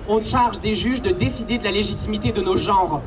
On 0.09 0.20
charge 0.20 0.61
des 0.61 0.74
juges 0.74 1.03
de 1.03 1.11
décider 1.11 1.59
de 1.59 1.64
la 1.64 1.72
légitimité 1.72 2.30
de 2.30 2.43
nos 2.43 2.57
genres. 2.57 3.01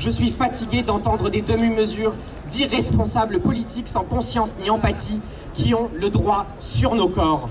Je 0.00 0.08
suis 0.08 0.30
fatigué 0.30 0.82
d'entendre 0.82 1.28
des 1.28 1.42
demi-mesures 1.42 2.14
d'irresponsables 2.48 3.38
politiques 3.38 3.86
sans 3.86 4.02
conscience 4.02 4.54
ni 4.58 4.70
empathie 4.70 5.20
qui 5.52 5.74
ont 5.74 5.90
le 5.94 6.08
droit 6.08 6.46
sur 6.58 6.94
nos 6.94 7.10
corps. 7.10 7.50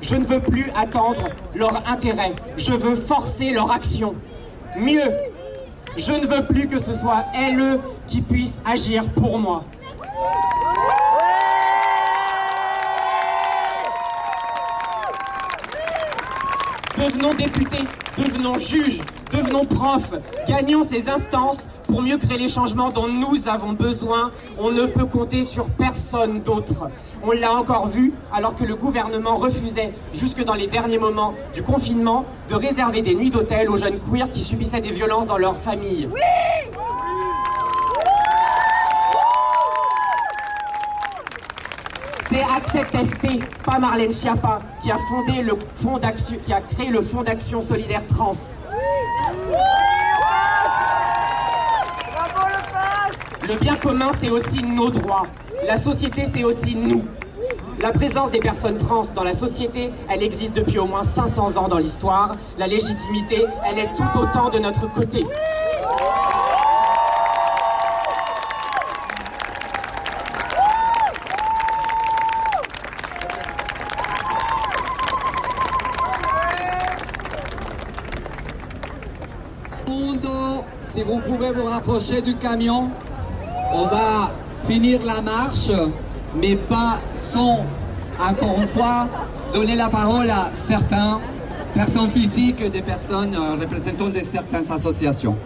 Je 0.00 0.14
ne 0.14 0.24
veux 0.24 0.38
plus 0.38 0.70
attendre 0.76 1.24
leur 1.56 1.82
intérêt, 1.90 2.36
je 2.56 2.70
veux 2.70 2.94
forcer 2.94 3.50
leur 3.50 3.72
action. 3.72 4.14
Mieux, 4.78 5.10
je 5.96 6.12
ne 6.12 6.28
veux 6.28 6.46
plus 6.46 6.68
que 6.68 6.78
ce 6.78 6.94
soit 6.94 7.24
elles 7.34 7.80
qui 8.06 8.20
puissent 8.20 8.58
agir 8.64 9.04
pour 9.08 9.36
moi. 9.36 9.64
Devenons 16.96 17.34
députés, 17.34 17.84
devenons 18.16 18.60
juges, 18.60 19.00
devenons 19.32 19.64
profs, 19.64 20.12
gagnons 20.46 20.82
ces 20.82 21.08
instances 21.08 21.66
pour 21.86 22.02
mieux 22.02 22.18
créer 22.18 22.38
les 22.38 22.48
changements 22.48 22.90
dont 22.90 23.08
nous 23.08 23.48
avons 23.48 23.72
besoin. 23.72 24.30
On 24.58 24.70
ne 24.70 24.86
peut 24.86 25.06
compter 25.06 25.42
sur 25.42 25.66
personne 25.66 26.40
d'autre. 26.40 26.88
On 27.22 27.32
l'a 27.32 27.52
encore 27.52 27.88
vu 27.88 28.12
alors 28.32 28.54
que 28.54 28.64
le 28.64 28.74
gouvernement 28.74 29.36
refusait, 29.36 29.92
jusque 30.12 30.42
dans 30.44 30.54
les 30.54 30.66
derniers 30.66 30.98
moments 30.98 31.34
du 31.54 31.62
confinement, 31.62 32.24
de 32.48 32.54
réserver 32.54 33.02
des 33.02 33.14
nuits 33.14 33.30
d'hôtel 33.30 33.70
aux 33.70 33.76
jeunes 33.76 33.98
queers 33.98 34.30
qui 34.30 34.42
subissaient 34.42 34.80
des 34.80 34.92
violences 34.92 35.26
dans 35.26 35.38
leur 35.38 35.56
famille. 35.56 36.08
C'est 42.30 42.42
Accept 42.42 42.94
ST, 43.04 43.64
pas 43.64 43.78
Marlène 43.78 44.12
Schiappa, 44.12 44.58
qui 44.82 44.90
a 44.90 44.98
fondé 45.08 45.40
le 45.40 45.54
fonds 45.74 45.96
d'action, 45.96 46.36
qui 46.42 46.52
a 46.52 46.60
créé 46.60 46.90
le 46.90 47.00
fonds 47.00 47.22
d'action 47.22 47.62
solidaire 47.62 48.06
trans. 48.06 48.34
Le 53.48 53.54
bien 53.54 53.76
commun, 53.76 54.10
c'est 54.14 54.28
aussi 54.28 54.62
nos 54.62 54.90
droits. 54.90 55.26
La 55.66 55.78
société, 55.78 56.26
c'est 56.30 56.44
aussi 56.44 56.74
nous. 56.76 57.02
La 57.80 57.92
présence 57.92 58.30
des 58.30 58.40
personnes 58.40 58.76
trans 58.76 59.04
dans 59.14 59.22
la 59.22 59.32
société, 59.32 59.90
elle 60.10 60.22
existe 60.22 60.54
depuis 60.54 60.78
au 60.78 60.84
moins 60.84 61.02
500 61.02 61.56
ans 61.56 61.66
dans 61.66 61.78
l'histoire. 61.78 62.32
La 62.58 62.66
légitimité, 62.66 63.46
elle 63.64 63.78
est 63.78 63.88
tout 63.96 64.18
autant 64.18 64.50
de 64.50 64.58
notre 64.58 64.92
côté. 64.92 65.24
Mundo, 79.86 80.64
si 80.92 81.02
vous 81.02 81.18
pouvez 81.20 81.50
vous 81.52 81.64
rapprocher 81.64 82.20
du 82.20 82.36
camion, 82.36 82.90
on 83.78 83.86
va 83.86 84.32
finir 84.66 84.98
la 85.06 85.20
marche, 85.20 85.70
mais 86.34 86.56
pas 86.56 86.98
sans, 87.12 87.64
encore 88.20 88.60
une 88.60 88.66
fois, 88.66 89.06
donner 89.52 89.76
la 89.76 89.88
parole 89.88 90.28
à 90.30 90.50
certains 90.52 91.20
personnes 91.74 92.10
physiques 92.10 92.68
des 92.72 92.82
personnes 92.82 93.36
euh, 93.36 93.54
représentant 93.54 94.08
de 94.08 94.20
certaines 94.20 94.70
associations. 94.70 95.36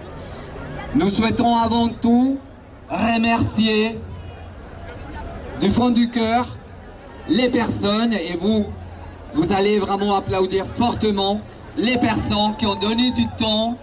Nous 0.95 1.09
souhaitons 1.09 1.57
avant 1.57 1.89
tout 1.89 2.39
remercier 2.89 4.01
du 5.61 5.71
fond 5.71 5.91
du 5.91 6.09
cœur 6.09 6.47
les 7.29 7.51
personnes, 7.51 8.15
et 8.15 8.37
vous, 8.41 8.65
vous 9.35 9.53
allez 9.53 9.79
vraiment 9.79 10.17
applaudir 10.17 10.65
fortement 10.67 11.41
les 11.77 11.99
personnes 11.99 12.57
qui 12.59 12.67
ont 12.67 12.77
donné 12.77 13.11
du 13.11 13.27
temps 13.39 13.77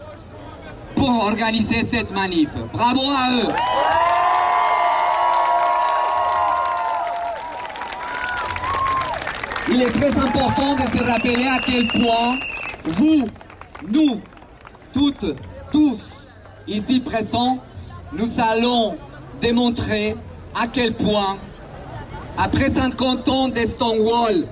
pour 0.96 1.26
organiser 1.28 1.88
cette 1.92 2.12
manif. 2.12 2.50
Bravo 2.74 3.02
à 3.02 3.32
eux. 3.32 3.99
Il 9.80 9.86
est 9.86 9.92
très 9.92 10.20
important 10.20 10.76
de 10.76 10.82
se 10.82 11.02
rappeler 11.02 11.48
à 11.48 11.58
quel 11.66 11.88
point 11.88 12.38
vous, 12.84 13.26
nous, 13.88 14.20
toutes, 14.92 15.26
tous, 15.72 16.34
ici 16.68 17.00
présents, 17.00 17.60
nous 18.12 18.28
allons 18.40 18.98
démontrer 19.40 20.18
à 20.54 20.68
quel 20.68 20.96
point, 20.96 21.38
après 22.38 22.70
50 22.70 23.30
ans 23.30 23.48
de 23.48 23.62
Stonewall, 23.62 24.48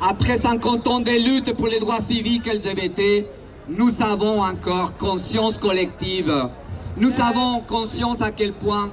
après 0.00 0.38
50 0.38 0.86
ans 0.86 1.00
de 1.00 1.10
lutte 1.10 1.56
pour 1.56 1.66
les 1.66 1.80
droits 1.80 1.98
civiques 2.08 2.46
LGBT, 2.46 3.26
nous 3.68 3.90
avons 4.00 4.42
encore 4.42 4.96
conscience 4.96 5.56
collective. 5.56 6.32
Nous 6.96 7.14
avons 7.20 7.62
conscience 7.62 8.22
à 8.22 8.30
quel 8.30 8.52
point 8.52 8.92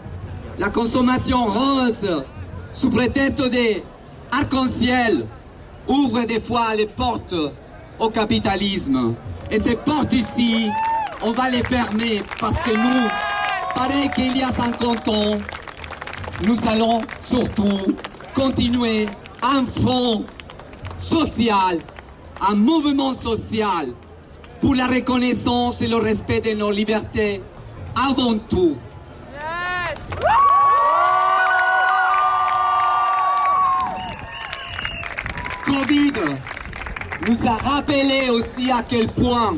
la 0.57 0.69
consommation 0.69 1.45
rose, 1.45 2.23
sous 2.73 2.89
prétexte 2.89 3.47
des 3.51 3.83
arc-en-ciel, 4.31 5.27
ouvre 5.87 6.23
des 6.25 6.39
fois 6.39 6.75
les 6.75 6.87
portes 6.87 7.35
au 7.99 8.09
capitalisme. 8.09 9.15
Et 9.51 9.59
ces 9.59 9.75
portes 9.75 10.13
ici, 10.13 10.69
on 11.21 11.31
va 11.31 11.49
les 11.49 11.63
fermer 11.63 12.23
parce 12.39 12.59
que 12.59 12.71
nous, 12.71 13.07
pareil 13.75 14.09
qu'il 14.15 14.37
y 14.37 14.43
a 14.43 14.49
50 14.49 15.07
ans, 15.07 15.37
nous 16.43 16.57
allons 16.67 17.01
surtout 17.21 17.95
continuer 18.33 19.07
un 19.41 19.63
front 19.65 20.25
social, 20.99 21.79
un 22.49 22.55
mouvement 22.55 23.13
social 23.13 23.93
pour 24.61 24.75
la 24.75 24.87
reconnaissance 24.87 25.81
et 25.81 25.87
le 25.87 25.97
respect 25.97 26.41
de 26.41 26.51
nos 26.53 26.71
libertés 26.71 27.41
avant 27.95 28.37
tout. 28.49 28.75
Covid 30.17 30.44
nous 37.27 37.47
a 37.47 37.53
rappelé 37.57 38.29
aussi 38.29 38.71
à 38.71 38.83
quel 38.87 39.07
point 39.07 39.57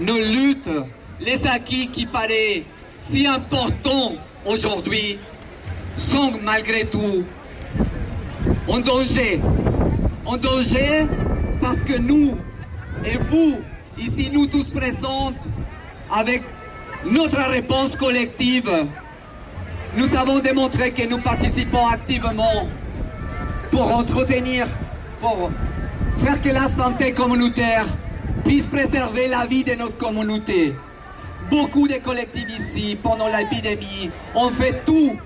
nos 0.00 0.16
luttes, 0.16 0.70
les 1.20 1.46
acquis 1.46 1.88
qui 1.88 2.06
paraissent 2.06 2.62
si 2.98 3.26
importants 3.26 4.14
aujourd'hui, 4.46 5.18
sont 5.98 6.32
malgré 6.42 6.86
tout 6.86 7.24
en 8.68 8.80
danger. 8.80 9.40
En 10.24 10.36
danger 10.36 11.06
parce 11.60 11.78
que 11.78 11.98
nous 11.98 12.38
et 13.04 13.18
vous, 13.30 13.58
ici 13.98 14.30
nous 14.32 14.46
tous 14.46 14.64
présents, 14.64 15.32
avec 16.10 16.42
notre 17.04 17.38
réponse 17.50 17.96
collective, 17.96 18.70
nous 19.96 20.16
avons 20.16 20.38
démontré 20.38 20.92
que 20.92 21.06
nous 21.06 21.18
participons 21.18 21.86
activement 21.86 22.66
pour 23.70 23.94
entretenir, 23.94 24.66
pour 25.20 25.50
faire 26.18 26.40
que 26.40 26.48
la 26.48 26.68
santé 26.70 27.12
communautaire 27.12 27.86
puisse 28.44 28.66
préserver 28.66 29.28
la 29.28 29.46
vie 29.46 29.64
de 29.64 29.74
notre 29.74 29.96
communauté. 29.96 30.74
Beaucoup 31.50 31.86
de 31.88 31.94
collectifs 31.94 32.48
ici, 32.48 32.96
pendant 33.02 33.28
l'épidémie, 33.28 34.10
ont 34.34 34.50
fait 34.50 34.84
tout 34.84 35.16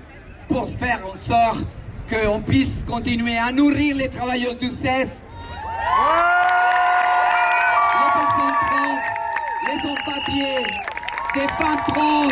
pour 0.47 0.69
faire 0.69 0.99
en 1.05 1.15
sorte 1.29 1.65
qu'on 2.09 2.39
puisse 2.39 2.83
continuer 2.87 3.37
à 3.37 3.51
nourrir 3.51 3.95
les 3.95 4.09
travailleurs 4.09 4.55
du 4.55 4.67
CES. 4.67 5.09
Les 7.93 8.09
personnes 8.13 8.57
trans, 8.67 8.99
les 9.65 9.79
sans-papiers, 9.81 10.63
des 11.33 11.47
femmes 11.63 11.83
trans 11.87 12.29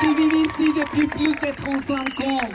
qui 0.00 0.06
vivent 0.14 0.46
ici 0.46 0.72
depuis 0.80 1.06
plus 1.06 1.34
de 1.34 1.54
35 1.56 2.20
ans, 2.28 2.48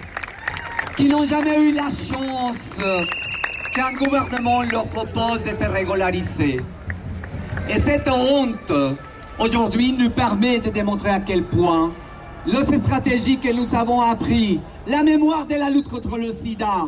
qui 0.98 1.08
n'ont 1.08 1.26
jamais 1.26 1.58
eu 1.62 1.74
la 1.74 1.90
chance 1.90 2.58
qu'un 3.80 3.94
gouvernement 3.94 4.62
leur 4.64 4.86
propose 4.88 5.42
de 5.44 5.52
se 5.52 5.70
régulariser. 5.70 6.60
Et 7.70 7.80
cette 7.80 8.10
honte, 8.10 8.74
aujourd'hui, 9.40 9.94
nous 9.94 10.10
permet 10.10 10.60
de 10.60 10.70
démontrer 10.70 11.12
à 11.12 11.22
quel 11.22 11.46
point 11.46 11.94
les 12.46 12.78
stratégies 12.80 13.38
que 13.38 13.54
nous 13.54 13.74
avons 13.74 14.02
appris, 14.02 14.60
la 14.86 15.02
mémoire 15.02 15.46
de 15.46 15.56
la 15.56 15.70
lutte 15.70 15.88
contre 15.88 16.18
le 16.18 16.34
sida, 16.44 16.88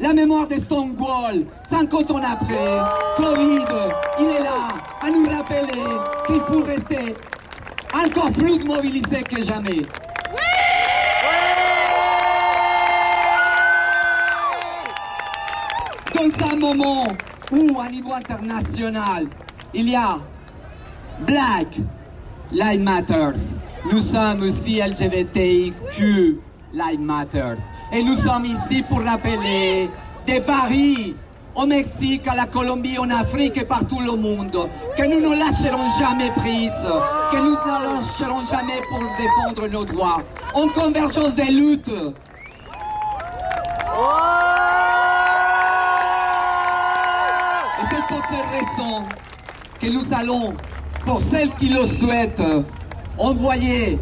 la 0.00 0.12
mémoire 0.12 0.48
de 0.48 0.56
Stonewall, 0.56 1.44
50 1.70 2.10
ans 2.10 2.20
après, 2.32 2.78
Covid, 3.16 3.64
il 4.18 4.26
est 4.26 4.42
là 4.42 4.74
à 5.00 5.10
nous 5.12 5.28
rappeler 5.28 5.78
qu'il 6.26 6.40
faut 6.40 6.64
rester 6.64 7.14
encore 7.94 8.32
plus 8.32 8.64
mobilisé 8.64 9.22
que 9.22 9.44
jamais. 9.44 9.82
Dans 16.38 16.48
un 16.48 16.56
moment 16.56 17.06
où, 17.50 17.80
à 17.80 17.88
niveau 17.88 18.12
international, 18.12 19.26
il 19.74 19.90
y 19.90 19.96
a 19.96 20.18
Black 21.26 21.78
Lives 22.50 22.80
Matters, 22.80 23.58
nous 23.90 23.98
sommes 23.98 24.42
aussi 24.42 24.80
LGBTIQ 24.80 26.40
Lives 26.72 27.00
Matters. 27.00 27.58
Et 27.92 28.02
nous 28.02 28.16
sommes 28.16 28.44
ici 28.44 28.82
pour 28.82 29.02
rappeler 29.02 29.90
de 30.26 30.40
Paris 30.40 31.16
au 31.54 31.66
Mexique, 31.66 32.26
à 32.28 32.34
la 32.34 32.46
Colombie, 32.46 32.98
en 32.98 33.10
Afrique 33.10 33.58
et 33.58 33.64
partout 33.64 34.00
le 34.00 34.16
monde, 34.16 34.68
que 34.96 35.02
nous 35.02 35.20
ne 35.20 35.36
lâcherons 35.36 35.88
jamais 35.98 36.30
prise, 36.30 36.72
que 37.30 37.36
nous 37.36 37.50
ne 37.50 37.96
lâcherons 37.96 38.44
jamais 38.46 38.80
pour 38.88 39.00
défendre 39.18 39.68
nos 39.68 39.84
droits, 39.84 40.22
en 40.54 40.68
convergence 40.68 41.34
des 41.34 41.50
luttes. 41.50 41.90
Raison 48.32 49.04
que 49.78 49.86
nous 49.88 50.14
allons, 50.14 50.54
pour 51.04 51.20
celles 51.30 51.50
qui 51.56 51.68
le 51.68 51.84
souhaitent, 51.84 52.42
envoyer 53.18 53.98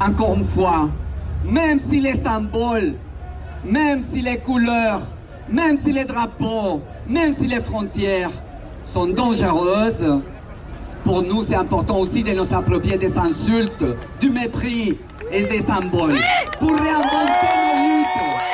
encore 0.00 0.34
une 0.36 0.44
fois, 0.44 0.88
même 1.44 1.78
si 1.78 2.00
les 2.00 2.16
symboles, 2.16 2.94
même 3.64 4.00
si 4.00 4.22
les 4.22 4.38
couleurs, 4.38 5.02
même 5.48 5.78
si 5.84 5.92
les 5.92 6.04
drapeaux, 6.04 6.80
même 7.06 7.34
si 7.38 7.46
les 7.46 7.60
frontières 7.60 8.30
sont 8.92 9.06
dangereuses, 9.08 10.22
pour 11.04 11.22
nous 11.22 11.44
c'est 11.44 11.54
important 11.56 11.98
aussi 11.98 12.22
de 12.24 12.32
nous 12.32 12.54
approprier 12.54 12.96
des 12.96 13.18
insultes, 13.18 13.84
du 14.20 14.30
mépris 14.30 14.98
et 15.30 15.42
des 15.42 15.62
symboles 15.62 16.20
pour 16.58 16.70
réinventer 16.70 17.50
nos 17.56 17.98
luttes. 17.98 18.53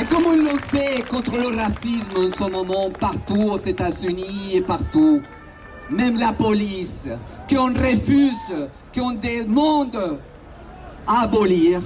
Et 0.00 0.04
comme 0.04 0.24
on 0.26 0.36
le 0.36 0.58
fait 0.68 1.06
contre 1.06 1.32
le 1.32 1.54
racisme 1.54 2.16
en 2.16 2.30
ce 2.30 2.50
moment 2.50 2.90
partout 2.98 3.50
aux 3.52 3.58
États-Unis 3.58 4.52
et 4.54 4.62
partout, 4.62 5.20
même 5.90 6.18
la 6.18 6.32
police, 6.32 7.06
qu'on 7.48 7.74
refuse, 7.74 8.68
qu'on 8.94 9.12
demande 9.12 10.18
à 11.06 11.24
abolir, 11.24 11.82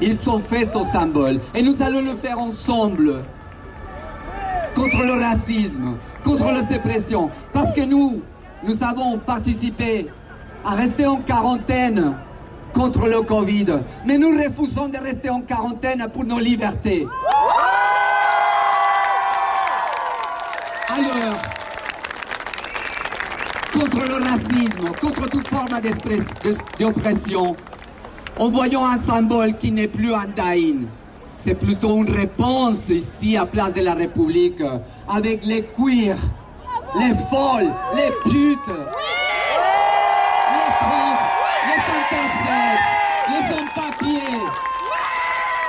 ils 0.00 0.18
ont 0.28 0.40
fait 0.40 0.64
ce 0.64 0.84
symbole. 0.84 1.40
Et 1.54 1.62
nous 1.62 1.80
allons 1.80 2.02
le 2.02 2.16
faire 2.16 2.40
ensemble 2.40 3.24
contre 4.74 4.98
le 4.98 5.12
racisme, 5.12 5.96
contre 6.24 6.46
la 6.46 6.66
sépression. 6.66 7.30
Parce 7.52 7.72
que 7.72 7.82
nous, 7.82 8.20
nous 8.64 8.82
avons 8.82 9.18
participé 9.18 10.08
à 10.64 10.74
rester 10.74 11.06
en 11.06 11.18
quarantaine 11.18 12.14
contre 12.76 13.08
le 13.08 13.22
Covid. 13.22 13.66
Mais 14.04 14.18
nous 14.18 14.30
refusons 14.30 14.88
de 14.88 14.98
rester 14.98 15.30
en 15.30 15.40
quarantaine 15.40 16.06
pour 16.12 16.24
nos 16.24 16.38
libertés. 16.38 17.06
Alors, 20.88 21.38
contre 23.72 24.06
le 24.06 24.14
racisme, 24.22 24.92
contre 25.00 25.28
toute 25.28 25.48
forme 25.48 25.68
d'oppression, 26.78 27.56
en 28.38 28.50
voyant 28.50 28.84
un 28.84 28.98
symbole 28.98 29.56
qui 29.56 29.72
n'est 29.72 29.88
plus 29.88 30.14
un 30.14 30.26
daïn. 30.36 30.86
C'est 31.38 31.54
plutôt 31.54 31.96
une 31.96 32.10
réponse 32.10 32.88
ici 32.88 33.36
à 33.36 33.46
Place 33.46 33.72
de 33.72 33.80
la 33.80 33.94
République 33.94 34.62
avec 35.08 35.44
les 35.44 35.62
queers, 35.62 36.18
les 36.98 37.14
folles, 37.30 37.72
les 37.94 38.30
putes, 38.30 38.74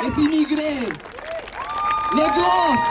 les 0.01 0.23
immigrés, 0.23 0.89
les 2.15 2.21
gosses, 2.21 2.87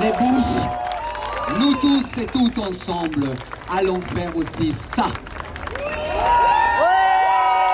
les 0.00 0.12
bouches. 0.12 0.66
Nous 1.58 1.74
tous 1.76 2.20
et 2.20 2.26
toutes 2.26 2.58
ensemble 2.58 3.28
allons 3.76 4.00
faire 4.00 4.34
aussi 4.36 4.74
ça. 4.96 5.06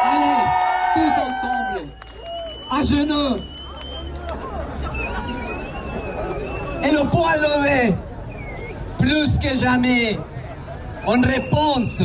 Allez, 0.04 0.44
tous 0.94 1.14
ensemble, 1.26 1.88
à 2.70 2.82
genoux. 2.82 3.42
Et 6.84 6.90
le 6.90 7.08
poing 7.10 7.36
levé, 7.36 7.94
plus 8.98 9.38
que 9.38 9.58
jamais, 9.58 10.18
en 11.06 11.20
réponse 11.20 12.02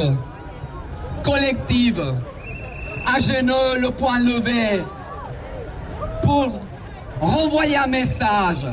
collective, 1.24 2.15
à 3.05 3.19
genoux, 3.19 3.79
le 3.79 3.91
poing 3.91 4.19
levé, 4.19 4.83
pour 6.21 6.59
renvoyer 7.19 7.77
un 7.77 7.87
message 7.87 8.65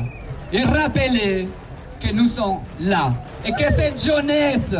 et 0.51 0.63
rappeler 0.63 1.47
que 1.99 2.13
nous 2.13 2.29
sommes 2.29 2.59
là. 2.79 3.13
Et 3.45 3.51
que 3.51 3.63
cette 3.63 4.03
jeunesse 4.03 4.75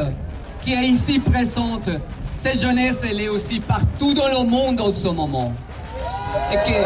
qui 0.61 0.73
est 0.73 0.85
ici 0.87 1.19
présente, 1.19 1.89
cette 2.35 2.61
jeunesse, 2.61 2.97
elle 3.09 3.21
est 3.21 3.29
aussi 3.29 3.59
partout 3.59 4.13
dans 4.13 4.27
le 4.27 4.43
monde 4.47 4.81
en 4.81 4.91
ce 4.91 5.07
moment. 5.07 5.53
Et 6.51 6.55
que, 6.55 6.69
et 6.69 6.83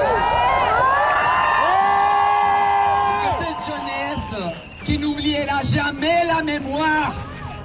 que 3.40 3.46
cette 3.46 3.64
jeunesse 3.66 4.54
qui 4.84 4.98
n'oubliera 4.98 5.62
jamais 5.64 6.26
la 6.26 6.44
mémoire, 6.44 7.14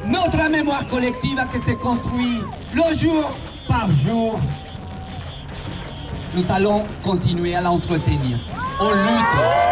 notre 0.06 0.48
mémoire 0.50 0.86
collective 0.86 1.38
qui 1.52 1.58
se 1.70 1.76
construit 1.76 2.40
le 2.74 2.94
jour 2.94 3.32
par 3.68 3.88
jour, 3.90 4.38
nous 6.40 6.54
allons 6.54 6.82
continuer 7.02 7.54
à 7.54 7.60
l'entretenir. 7.60 8.38
On 8.80 8.90
lutte. 8.90 9.69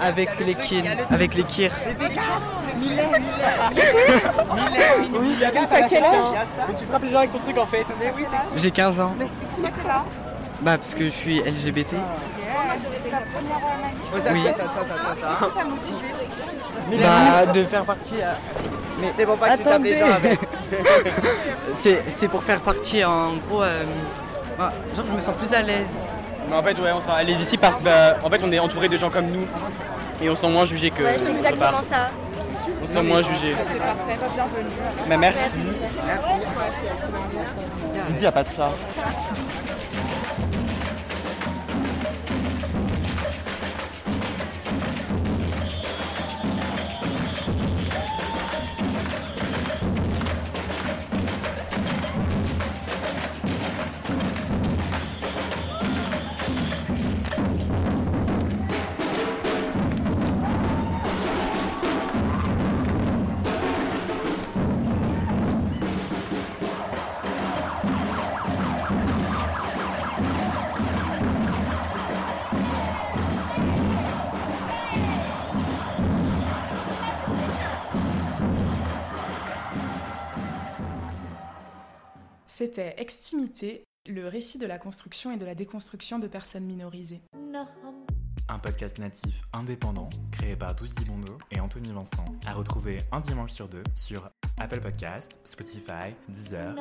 Avec 0.00 0.28
les 0.40 0.54
kin, 0.54 0.82
avec 1.10 1.34
les 1.34 1.42
kirs. 1.44 1.72
Millet, 2.78 3.02
Oui, 5.20 5.36
t'as 5.70 5.82
quel 5.88 6.04
âge 6.04 6.14
Mais 6.68 6.74
tu 6.74 6.84
frappes 6.84 7.02
les 7.02 7.10
gens 7.10 7.18
avec 7.18 7.32
ton 7.32 7.38
truc 7.38 7.58
en 7.58 7.66
fait. 7.66 7.84
J'ai 8.56 8.70
15 8.70 9.00
ans. 9.00 9.14
Bah 10.60 10.76
parce 10.76 10.94
que 10.94 11.04
je 11.04 11.10
suis 11.10 11.40
LGBT. 11.40 11.94
Oui. 14.32 14.44
Bah 17.02 17.46
de 17.52 17.64
faire 17.64 17.84
partie. 17.84 18.14
euh, 18.22 18.32
Mais 19.00 19.12
C'est 19.16 19.26
pour 19.26 19.36
pas 19.36 19.50
que 19.50 19.58
tu 19.58 19.64
tapes 19.64 19.82
les 19.82 19.98
gens 19.98 20.10
avec. 20.10 20.38
c'est 21.74 22.02
c'est 22.08 22.28
pour 22.28 22.42
faire 22.42 22.60
partie 22.60 23.04
en 23.04 23.34
gros. 23.48 23.62
euh, 23.62 23.84
bah, 24.58 24.72
genre 24.96 25.04
je 25.08 25.12
me 25.12 25.20
sens 25.20 25.34
plus 25.36 25.54
à 25.54 25.62
l'aise. 25.62 25.86
Mais 26.48 26.56
en 26.56 26.62
fait, 26.62 26.78
ouais, 26.78 26.92
on 26.92 27.00
s'en 27.00 27.12
allez 27.12 27.34
ici 27.34 27.56
parce 27.58 27.76
que 27.76 27.82
bah, 27.82 28.16
en 28.24 28.30
fait, 28.30 28.42
on 28.42 28.50
est 28.52 28.58
entouré 28.58 28.88
de 28.88 28.96
gens 28.96 29.10
comme 29.10 29.26
nous 29.26 29.46
et 30.22 30.30
on 30.30 30.34
se 30.34 30.40
sent 30.40 30.48
moins 30.48 30.64
jugé 30.64 30.90
que. 30.90 31.02
Ouais, 31.02 31.18
c'est 31.22 31.30
exactement 31.30 31.70
part. 31.70 31.84
ça. 31.84 32.08
On 32.82 32.86
se 32.86 32.92
sent 32.92 33.02
moins 33.02 33.22
jugé. 33.22 33.54
C'est 33.70 33.78
parfait, 33.78 34.18
bienvenue. 34.34 34.74
Mais 35.08 35.16
merci. 35.16 35.58
Il 38.10 38.16
n'y 38.16 38.26
a 38.26 38.32
pas 38.32 38.42
de 38.42 38.48
ça. 38.48 38.72
C'était 82.78 83.02
Extimité, 83.02 83.88
le 84.08 84.28
récit 84.28 84.56
de 84.56 84.64
la 84.64 84.78
construction 84.78 85.32
et 85.32 85.36
de 85.36 85.44
la 85.44 85.56
déconstruction 85.56 86.20
de 86.20 86.28
personnes 86.28 86.64
minorisées. 86.64 87.20
Un 88.48 88.58
podcast 88.60 89.00
natif 89.00 89.42
indépendant 89.52 90.08
créé 90.30 90.54
par 90.54 90.76
Douce 90.76 90.94
Dimondo 90.94 91.38
et 91.50 91.58
Anthony 91.58 91.92
Vincent, 91.92 92.24
à 92.46 92.52
retrouver 92.52 92.98
un 93.10 93.18
dimanche 93.18 93.50
sur 93.50 93.66
deux 93.66 93.82
sur 93.96 94.30
Apple 94.60 94.80
Podcast, 94.80 95.32
Spotify, 95.44 96.14
Deezer, 96.28 96.76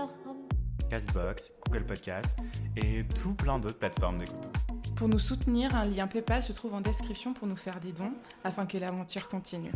Castbox, 0.91 1.51
Google 1.65 1.87
Podcast 1.87 2.37
et 2.75 3.03
tout 3.19 3.33
plein 3.33 3.57
d'autres 3.57 3.79
plateformes 3.79 4.19
d'écoute. 4.19 4.51
Pour 4.95 5.07
nous 5.07 5.17
soutenir, 5.17 5.75
un 5.75 5.85
lien 5.85 6.05
PayPal 6.05 6.43
se 6.43 6.53
trouve 6.53 6.75
en 6.75 6.81
description 6.81 7.33
pour 7.33 7.47
nous 7.47 7.55
faire 7.55 7.79
des 7.79 7.91
dons 7.91 8.13
afin 8.43 8.67
que 8.67 8.77
l'aventure 8.77 9.27
continue. 9.29 9.71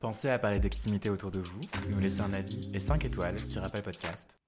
Pensez 0.00 0.30
à 0.30 0.38
parler 0.38 0.60
d'extimité 0.60 1.10
autour 1.10 1.30
de 1.30 1.40
vous, 1.40 1.60
nous 1.90 2.00
laisser 2.00 2.22
un 2.22 2.32
avis 2.32 2.74
et 2.74 2.80
5 2.80 3.04
étoiles 3.04 3.38
sur 3.38 3.62
Apple 3.62 3.82
Podcast. 3.82 4.38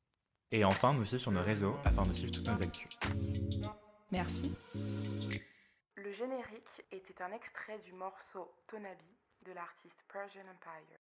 Et 0.51 0.65
enfin, 0.65 0.95
nous 0.95 1.05
suivre 1.05 1.21
sur 1.21 1.31
nos 1.31 1.43
réseaux 1.43 1.77
afin 1.85 2.07
de 2.07 2.13
suivre 2.15 2.33
toutes 2.33 2.47
nos 2.47 2.63
actus. 2.63 2.89
Merci. 4.11 4.55
Le 5.97 6.11
générique 6.15 6.87
était 6.91 7.23
un 7.23 7.33
extrait 7.33 7.79
du 7.85 7.93
morceau 7.93 8.51
Tonabi 8.67 9.05
de 9.45 9.53
l'artiste 9.53 10.01
Persian 10.11 10.41
Empire. 10.41 11.02